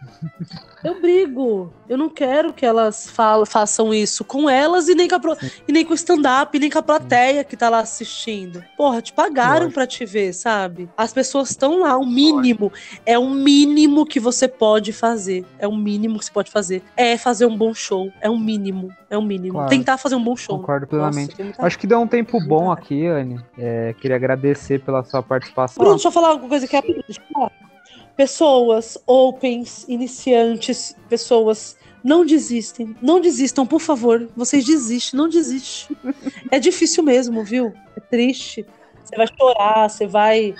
eu 0.83 1.01
brigo. 1.01 1.73
Eu 1.89 1.97
não 1.97 2.09
quero 2.09 2.53
que 2.53 2.65
elas 2.65 3.09
falam, 3.09 3.45
façam 3.45 3.93
isso 3.93 4.23
com 4.23 4.49
elas 4.49 4.87
e 4.87 4.95
nem 4.95 5.07
com, 5.07 5.15
a, 5.15 5.37
e 5.67 5.71
nem 5.71 5.85
com 5.85 5.91
o 5.91 5.95
stand-up, 5.95 6.57
nem 6.57 6.69
com 6.69 6.79
a 6.79 6.83
plateia 6.83 7.14
que 7.43 7.57
tá 7.57 7.69
lá 7.69 7.79
assistindo. 7.79 8.63
Porra, 8.77 9.01
te 9.01 9.13
pagaram 9.13 9.71
para 9.71 9.87
te 9.87 10.05
ver, 10.05 10.33
sabe? 10.33 10.89
As 10.97 11.13
pessoas 11.13 11.49
estão 11.49 11.79
lá, 11.79 11.97
o 11.97 12.05
mínimo. 12.05 12.71
É 13.05 13.17
o 13.17 13.29
mínimo 13.29 14.05
que 14.05 14.19
você 14.19 14.47
pode 14.47 14.91
fazer. 14.91 15.45
É 15.59 15.67
o 15.67 15.75
mínimo 15.75 16.19
que 16.19 16.25
você 16.25 16.31
pode 16.31 16.51
fazer. 16.51 16.83
É 16.95 17.17
fazer 17.17 17.45
um 17.45 17.57
bom 17.57 17.73
show. 17.73 18.11
É 18.21 18.29
o 18.29 18.37
mínimo. 18.37 18.91
É 19.09 19.17
o 19.17 19.21
mínimo. 19.21 19.53
Claro. 19.53 19.69
Tentar 19.69 19.97
fazer 19.97 20.15
um 20.15 20.23
bom 20.23 20.35
show. 20.35 20.59
Concordo 20.59 20.87
plenamente. 20.87 21.41
Nossa, 21.41 21.65
Acho 21.65 21.79
que 21.79 21.87
deu 21.87 21.99
um 21.99 22.07
tempo 22.07 22.39
bom 22.45 22.71
aqui, 22.71 23.05
Anne. 23.05 23.39
É, 23.57 23.93
queria 23.99 24.15
agradecer 24.15 24.81
pela 24.81 25.03
sua 25.03 25.23
participação. 25.23 25.81
Bruno, 25.81 25.95
deixa 25.95 26.07
eu 26.07 26.11
falar 26.11 26.29
alguma 26.29 26.49
coisa 26.49 26.67
que 26.67 26.75
é. 26.75 26.83
Pessoas 28.15 28.97
opens, 29.05 29.85
iniciantes, 29.89 30.95
pessoas 31.09 31.75
Não 32.05 32.23
desistem. 32.23 32.95
Não 33.01 33.19
desistam, 33.19 33.65
por 33.65 33.81
favor. 33.81 34.29
Vocês 34.37 34.63
desistem, 34.63 35.17
não 35.17 35.27
desistem. 35.27 35.97
é 36.51 36.59
difícil 36.59 37.03
mesmo, 37.03 37.43
viu? 37.43 37.73
É 37.97 37.99
triste. 37.99 38.63
Você 39.03 39.15
vai 39.15 39.25
chorar, 39.35 39.89
você 39.89 40.05
vai 40.05 40.53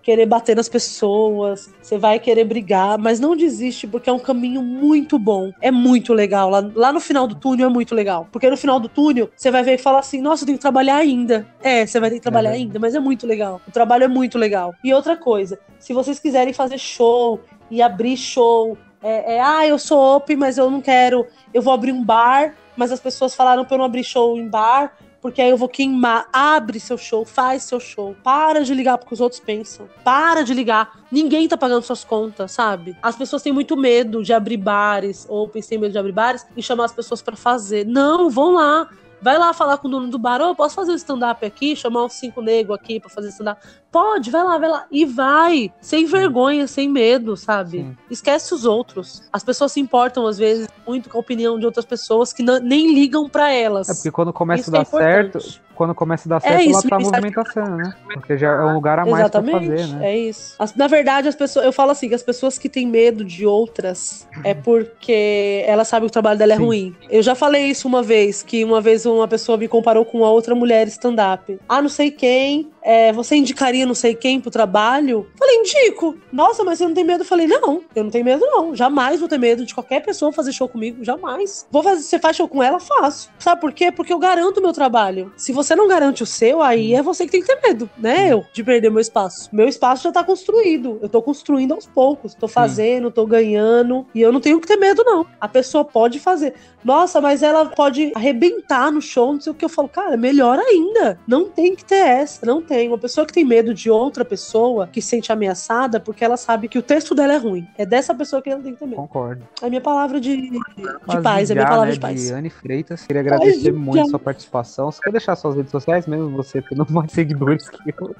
querer 0.00 0.26
bater 0.26 0.54
nas 0.54 0.68
pessoas, 0.68 1.72
você 1.80 1.98
vai 1.98 2.20
querer 2.20 2.44
brigar, 2.44 2.98
mas 2.98 3.18
não 3.18 3.36
desiste 3.36 3.86
porque 3.86 4.10
é 4.10 4.12
um 4.12 4.18
caminho 4.18 4.62
muito 4.62 5.18
bom. 5.18 5.50
É 5.60 5.72
muito 5.72 6.14
legal. 6.14 6.48
Lá, 6.48 6.70
lá 6.72 6.92
no 6.92 7.00
final 7.00 7.26
do 7.26 7.34
túnel 7.34 7.68
é 7.68 7.72
muito 7.72 7.96
legal. 7.96 8.28
Porque 8.30 8.48
no 8.48 8.56
final 8.56 8.78
do 8.78 8.88
túnel 8.88 9.28
você 9.36 9.50
vai 9.50 9.64
ver 9.64 9.74
e 9.74 9.78
falar 9.78 9.98
assim: 9.98 10.20
nossa, 10.20 10.44
eu 10.44 10.46
tenho 10.46 10.58
que 10.58 10.62
trabalhar 10.62 10.96
ainda. 10.96 11.44
É, 11.60 11.84
você 11.84 11.98
vai 11.98 12.10
ter 12.10 12.16
que 12.16 12.22
trabalhar 12.22 12.50
é. 12.50 12.54
ainda, 12.54 12.78
mas 12.78 12.94
é 12.94 13.00
muito 13.00 13.26
legal. 13.26 13.60
O 13.66 13.72
trabalho 13.72 14.04
é 14.04 14.08
muito 14.08 14.38
legal. 14.38 14.72
E 14.84 14.94
outra 14.94 15.16
coisa, 15.16 15.58
se 15.80 15.92
vocês 15.92 16.20
quiserem 16.20 16.52
fazer 16.52 16.78
show 16.78 17.40
e 17.68 17.82
abrir 17.82 18.16
show, 18.16 18.78
é, 19.02 19.34
é 19.36 19.40
ah, 19.40 19.66
eu 19.66 19.78
sou 19.78 20.16
open, 20.16 20.36
mas 20.36 20.58
eu 20.58 20.70
não 20.70 20.80
quero, 20.80 21.26
eu 21.52 21.60
vou 21.60 21.72
abrir 21.72 21.92
um 21.92 22.04
bar, 22.04 22.54
mas 22.76 22.92
as 22.92 23.00
pessoas 23.00 23.34
falaram 23.34 23.64
pra 23.64 23.74
eu 23.74 23.78
não 23.78 23.84
abrir 23.84 24.04
show 24.04 24.36
em 24.38 24.48
bar 24.48 24.94
porque 25.22 25.40
aí 25.40 25.50
eu 25.50 25.56
vou 25.56 25.68
queimar. 25.68 26.28
Abre 26.32 26.80
seu 26.80 26.98
show, 26.98 27.24
faz 27.24 27.62
seu 27.62 27.78
show. 27.78 28.16
Para 28.24 28.64
de 28.64 28.74
ligar 28.74 28.98
porque 28.98 29.14
os 29.14 29.20
outros 29.20 29.40
pensam. 29.40 29.88
Para 30.02 30.42
de 30.42 30.52
ligar. 30.52 30.98
Ninguém 31.12 31.46
tá 31.46 31.56
pagando 31.56 31.84
suas 31.84 32.02
contas, 32.02 32.50
sabe? 32.50 32.96
As 33.00 33.14
pessoas 33.14 33.40
têm 33.40 33.52
muito 33.52 33.76
medo 33.76 34.20
de 34.22 34.32
abrir 34.32 34.56
bares, 34.56 35.24
ou 35.28 35.48
têm 35.48 35.78
medo 35.78 35.92
de 35.92 35.98
abrir 35.98 36.12
bares 36.12 36.44
e 36.56 36.62
chamar 36.62 36.86
as 36.86 36.92
pessoas 36.92 37.22
para 37.22 37.36
fazer. 37.36 37.86
Não, 37.86 38.28
vão 38.28 38.54
lá. 38.54 38.90
Vai 39.20 39.38
lá 39.38 39.54
falar 39.54 39.78
com 39.78 39.86
o 39.86 39.90
dono 39.92 40.08
do 40.08 40.18
bar, 40.18 40.40
ô, 40.40 40.50
oh, 40.50 40.54
posso 40.56 40.74
fazer 40.74 40.90
um 40.90 40.96
stand-up 40.96 41.46
aqui? 41.46 41.76
Chamar 41.76 42.04
uns 42.04 42.14
cinco 42.14 42.42
negros 42.42 42.76
aqui 42.76 42.98
pra 42.98 43.08
fazer 43.08 43.28
stand-up. 43.28 43.64
Pode, 43.92 44.30
vai 44.30 44.42
lá, 44.42 44.56
vai 44.56 44.70
lá. 44.70 44.86
E 44.90 45.04
vai. 45.04 45.70
Sem 45.78 46.06
vergonha, 46.06 46.66
sem 46.66 46.88
medo, 46.88 47.36
sabe? 47.36 47.78
Sim. 47.80 47.96
Esquece 48.10 48.54
os 48.54 48.64
outros. 48.64 49.22
As 49.30 49.44
pessoas 49.44 49.70
se 49.72 49.80
importam, 49.80 50.26
às 50.26 50.38
vezes, 50.38 50.66
muito 50.86 51.10
com 51.10 51.18
a 51.18 51.20
opinião 51.20 51.58
de 51.58 51.66
outras 51.66 51.84
pessoas 51.84 52.32
que 52.32 52.42
não, 52.42 52.58
nem 52.58 52.94
ligam 52.94 53.28
para 53.28 53.52
elas. 53.52 53.90
É 53.90 53.94
porque 53.94 54.10
quando 54.10 54.32
começa 54.32 54.62
Isso 54.62 54.70
a 54.70 54.78
dar 54.78 54.80
é 54.80 54.84
certo, 54.84 55.38
quando 55.74 55.94
começa 55.94 56.28
a 56.28 56.30
dar 56.30 56.36
é 56.36 56.40
certo, 56.40 56.60
é 56.60 56.64
isso, 56.64 56.80
lá 56.84 56.90
tá 56.90 57.00
movimentação, 57.00 57.76
né? 57.76 57.94
Porque 58.14 58.38
já 58.38 58.48
é 58.48 58.64
um 58.64 58.74
lugar 58.74 58.98
a 58.98 59.04
mais 59.04 59.20
Exatamente, 59.20 59.66
pra 59.66 59.76
fazer, 59.76 59.94
né? 59.94 60.10
É 60.10 60.18
isso. 60.18 60.54
As, 60.58 60.74
na 60.74 60.86
verdade, 60.86 61.28
as 61.28 61.34
pessoas, 61.34 61.66
eu 61.66 61.72
falo 61.72 61.90
assim, 61.90 62.08
que 62.08 62.14
as 62.14 62.22
pessoas 62.22 62.58
que 62.58 62.68
têm 62.68 62.86
medo 62.86 63.24
de 63.24 63.44
outras 63.46 64.28
é 64.44 64.54
porque 64.54 65.64
elas 65.66 65.88
sabem 65.88 66.08
que 66.08 66.10
o 66.10 66.12
trabalho 66.12 66.38
dela 66.38 66.52
é 66.52 66.56
Sim. 66.56 66.64
ruim. 66.64 66.96
Eu 67.10 67.22
já 67.22 67.34
falei 67.34 67.66
isso 67.66 67.88
uma 67.88 68.02
vez, 68.02 68.42
que 68.42 68.64
uma 68.64 68.80
vez 68.80 69.04
uma 69.04 69.28
pessoa 69.28 69.58
me 69.58 69.68
comparou 69.68 70.04
com 70.04 70.18
uma 70.18 70.30
outra 70.30 70.54
mulher 70.54 70.86
stand-up. 70.88 71.58
Ah, 71.68 71.82
não 71.82 71.88
sei 71.88 72.10
quem, 72.10 72.70
é, 72.82 73.12
você 73.12 73.36
indicaria 73.36 73.86
não 73.86 73.94
sei 73.94 74.14
quem 74.14 74.40
pro 74.40 74.50
trabalho? 74.50 75.26
Falei, 75.38 75.56
indico. 75.56 76.16
Nossa, 76.32 76.64
mas 76.64 76.78
você 76.78 76.84
não 76.84 76.94
tem 76.94 77.04
medo? 77.04 77.24
Falei, 77.24 77.46
não, 77.46 77.82
eu 77.94 78.04
não 78.04 78.10
tenho 78.10 78.24
medo, 78.24 78.44
não. 78.46 78.74
Jamais 78.74 79.20
vou 79.20 79.28
ter 79.28 79.38
medo 79.38 79.64
de 79.64 79.74
qualquer 79.74 80.00
pessoa 80.00 80.32
fazer 80.32 80.52
show 80.52 80.68
comigo, 80.68 81.04
jamais. 81.04 81.66
Vou 81.70 81.82
fazer, 81.82 82.02
você 82.02 82.18
faz 82.18 82.36
show 82.36 82.48
com 82.48 82.62
ela? 82.62 82.80
Faço. 82.80 83.30
Sabe 83.38 83.60
por 83.60 83.72
quê? 83.72 83.92
Porque 83.92 84.12
eu 84.12 84.18
garanto 84.18 84.58
o 84.58 84.62
meu 84.62 84.72
trabalho. 84.72 85.32
Se 85.36 85.52
você 85.52 85.74
não 85.74 85.86
garante 85.86 86.22
o 86.22 86.26
seu, 86.26 86.62
aí 86.62 86.94
é 86.94 87.02
você 87.02 87.24
que 87.24 87.32
tem 87.32 87.42
que 87.42 87.46
ter 87.46 87.60
medo, 87.66 87.88
né? 87.96 88.32
Eu, 88.32 88.44
de 88.52 88.64
perder 88.64 88.90
meu 88.90 89.00
espaço. 89.00 89.48
Meu 89.52 89.68
espaço 89.68 90.04
já 90.04 90.12
tá 90.12 90.24
construído. 90.24 90.98
Eu 91.00 91.08
tô 91.08 91.22
construindo 91.22 91.72
aos 91.72 91.86
poucos. 91.86 92.34
Tô 92.34 92.48
fazendo, 92.48 93.10
tô 93.10 93.26
ganhando. 93.26 94.06
E 94.14 94.20
eu 94.20 94.32
não 94.32 94.40
tenho 94.40 94.60
que 94.60 94.66
ter 94.66 94.76
medo, 94.76 95.04
não. 95.04 95.26
A 95.40 95.48
pessoa 95.48 95.84
pode 95.84 96.18
fazer. 96.18 96.54
Nossa, 96.84 97.20
mas 97.20 97.42
ela 97.42 97.66
pode 97.66 98.12
arrebentar 98.14 98.90
no 98.90 99.00
show, 99.00 99.32
não 99.32 99.40
sei 99.40 99.52
o 99.52 99.54
que. 99.54 99.64
Eu 99.64 99.68
falo, 99.68 99.88
cara, 99.88 100.16
melhor 100.16 100.58
ainda. 100.58 101.18
Não 101.26 101.48
tem 101.48 101.76
que 101.76 101.84
ter 101.84 101.94
essa, 101.94 102.44
não 102.44 102.60
tem 102.60 102.71
tem. 102.72 102.88
Uma 102.88 102.96
pessoa 102.96 103.26
que 103.26 103.34
tem 103.34 103.44
medo 103.44 103.74
de 103.74 103.90
outra 103.90 104.24
pessoa 104.24 104.86
que 104.86 105.02
se 105.02 105.08
sente 105.08 105.30
ameaçada 105.30 106.00
porque 106.00 106.24
ela 106.24 106.38
sabe 106.38 106.68
que 106.68 106.78
o 106.78 106.82
texto 106.82 107.14
dela 107.14 107.34
é 107.34 107.36
ruim. 107.36 107.66
É 107.76 107.84
dessa 107.84 108.14
pessoa 108.14 108.40
que 108.40 108.48
ela 108.48 108.62
tem 108.62 108.72
que 108.72 108.78
ter 108.78 108.86
medo. 108.86 108.96
Concordo. 108.96 109.46
É 109.60 109.66
a 109.66 109.68
minha 109.68 109.80
palavra 109.80 110.18
de, 110.18 110.50
de 110.50 111.22
paz, 111.22 111.50
é 111.50 111.52
a 111.52 111.56
minha 111.56 111.66
palavra 111.66 111.88
né, 111.88 111.92
de 111.92 112.00
paz. 112.00 112.30
Anne 112.30 112.48
Freitas, 112.48 113.06
queria 113.06 113.20
agradecer 113.20 113.72
muito 113.72 114.00
a 114.00 114.06
sua 114.06 114.18
participação. 114.18 114.90
Você 114.90 115.00
quer 115.02 115.10
deixar 115.10 115.36
suas 115.36 115.56
redes 115.56 115.70
sociais, 115.70 116.06
mesmo 116.06 116.30
você 116.30 116.62
tendo 116.62 116.86
mais 116.90 117.12
seguidores 117.12 117.68
que 117.68 117.94
eu? 118.00 118.16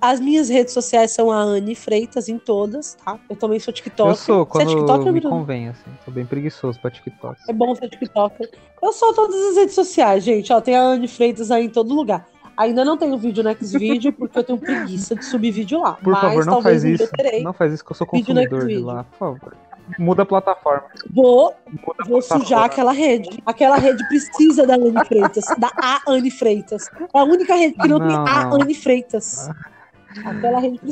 As 0.00 0.20
minhas 0.20 0.50
redes 0.50 0.74
sociais 0.74 1.12
são 1.12 1.30
a 1.30 1.40
Anne 1.40 1.74
Freitas 1.74 2.28
em 2.28 2.38
todas, 2.38 2.94
tá? 3.02 3.18
Eu 3.30 3.36
também 3.36 3.58
sou 3.58 3.72
TikTok. 3.72 4.10
Eu 4.10 4.16
sou, 4.16 4.44
quando 4.44 4.68
Você 4.68 4.74
é 4.74 4.76
TikTok, 4.76 5.10
me 5.12 5.20
convém, 5.22 5.68
assim. 5.68 5.90
Sou 6.04 6.12
bem 6.12 6.26
preguiçoso 6.26 6.78
pra 6.78 6.90
TikTok. 6.90 7.40
É 7.48 7.52
bom 7.52 7.74
ser 7.74 7.88
TikTok. 7.88 8.50
Eu 8.82 8.92
sou 8.92 9.14
todas 9.14 9.40
as 9.50 9.56
redes 9.56 9.74
sociais, 9.74 10.22
gente. 10.22 10.52
Ó, 10.52 10.60
tem 10.60 10.76
a 10.76 10.82
Anne 10.82 11.08
Freitas 11.08 11.50
aí 11.50 11.64
em 11.64 11.70
todo 11.70 11.94
lugar. 11.94 12.26
Ainda 12.56 12.84
não 12.84 12.96
tenho 12.96 13.18
vídeo 13.18 13.44
no 13.44 13.54
Xvideo 13.54 14.12
porque 14.12 14.38
eu 14.38 14.44
tenho 14.44 14.58
preguiça 14.58 15.14
de 15.14 15.24
subir 15.24 15.50
vídeo 15.50 15.80
lá. 15.80 15.92
Por 15.94 16.12
mas, 16.12 16.20
favor, 16.20 16.46
não 16.46 16.62
faz 16.62 16.84
isso. 16.84 17.08
Não 17.42 17.52
faz 17.52 17.72
isso 17.72 17.84
que 17.84 17.92
eu 17.92 17.96
sou 17.96 18.06
consumidor 18.06 18.66
de 18.66 18.78
lá, 18.78 19.04
por 19.04 19.18
favor. 19.18 19.56
Muda 19.98 20.22
a 20.22 20.26
plataforma. 20.26 20.84
Vou, 21.10 21.54
Muda 21.66 21.80
vou 22.08 22.18
plataforma. 22.18 22.44
sujar 22.44 22.64
aquela 22.64 22.92
rede. 22.92 23.40
Aquela 23.46 23.76
rede 23.76 24.06
precisa 24.08 24.66
da 24.66 24.74
Anne 24.74 25.04
Freitas, 25.06 25.44
da 25.58 25.70
A 25.76 26.00
Anne 26.08 26.30
Freitas. 26.30 26.90
É 27.14 27.18
a 27.18 27.24
única 27.24 27.54
rede 27.54 27.74
que 27.74 27.86
não, 27.86 27.98
não. 27.98 28.08
tem 28.08 28.16
A 28.16 28.48
Anne 28.48 28.74
Freitas. 28.74 29.48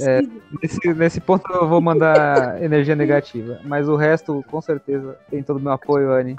É, 0.01 0.23
nesse, 0.63 0.95
nesse 0.95 1.21
ponto 1.21 1.45
eu 1.53 1.69
vou 1.69 1.81
mandar 1.81 2.61
energia 2.63 2.95
negativa. 2.95 3.59
Mas 3.65 3.89
o 3.89 3.97
resto, 3.97 4.45
com 4.51 4.61
certeza, 4.61 5.17
tem 5.31 5.43
todo 5.43 5.57
o 5.57 5.61
meu 5.61 5.73
apoio, 5.73 6.13
Anne. 6.13 6.37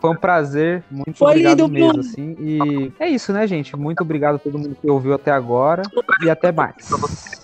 Foi 0.00 0.10
um 0.10 0.16
prazer. 0.16 0.82
Muito 0.90 1.16
Foi 1.16 1.30
obrigado 1.30 1.68
mesmo, 1.68 2.00
assim. 2.00 2.36
E 2.38 2.92
é 2.98 3.08
isso, 3.08 3.32
né, 3.32 3.46
gente? 3.46 3.76
Muito 3.76 4.02
obrigado 4.02 4.36
a 4.36 4.38
todo 4.38 4.58
mundo 4.58 4.76
que 4.80 4.90
ouviu 4.90 5.14
até 5.14 5.30
agora. 5.30 5.82
E 6.22 6.30
até 6.30 6.52
mais. 6.52 6.74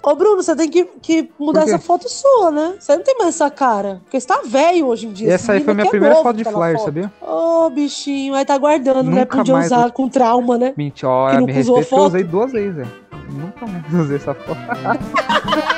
Ô, 0.03 0.15
Bruno, 0.15 0.43
você 0.43 0.55
tem 0.55 0.71
que, 0.71 0.85
que 1.03 1.31
mudar 1.39 1.63
essa 1.63 1.79
foto 1.79 2.09
sua, 2.09 2.51
né? 2.51 2.75
Você 2.79 2.97
não 2.97 3.03
tem 3.03 3.17
mais 3.19 3.35
essa 3.35 3.51
cara. 3.51 4.01
Porque 4.05 4.21
você 4.21 4.27
tá 4.27 4.43
velho 4.47 4.87
hoje 4.87 5.07
em 5.07 5.13
dia. 5.13 5.33
Essa 5.33 5.53
aí 5.53 5.61
foi 5.61 5.75
minha 5.75 5.87
é 5.87 5.91
primeira 5.91 6.17
foto 6.17 6.37
de 6.37 6.45
flyer, 6.45 6.77
foto. 6.77 6.85
sabia? 6.85 7.13
Ô, 7.21 7.67
oh, 7.67 7.71
bichinho. 7.71 8.35
Aí 8.35 8.45
tá 8.45 8.57
guardando, 8.57 9.11
né? 9.11 9.21
Nunca 9.21 9.37
né? 9.37 9.43
Podia 9.43 9.57
usar 9.57 9.87
eu... 9.87 9.93
com 9.93 10.09
trauma, 10.09 10.57
né? 10.57 10.75
Mentira, 10.77 11.41
me 11.41 11.53
respeito, 11.53 11.95
eu 11.95 12.03
usei 12.03 12.23
duas 12.23 12.53
vezes, 12.53 12.77
velho 12.77 13.06
nunca 13.29 13.67
mais 13.67 13.85
usei 13.93 14.17
essa 14.17 14.35
porra. 14.35 14.67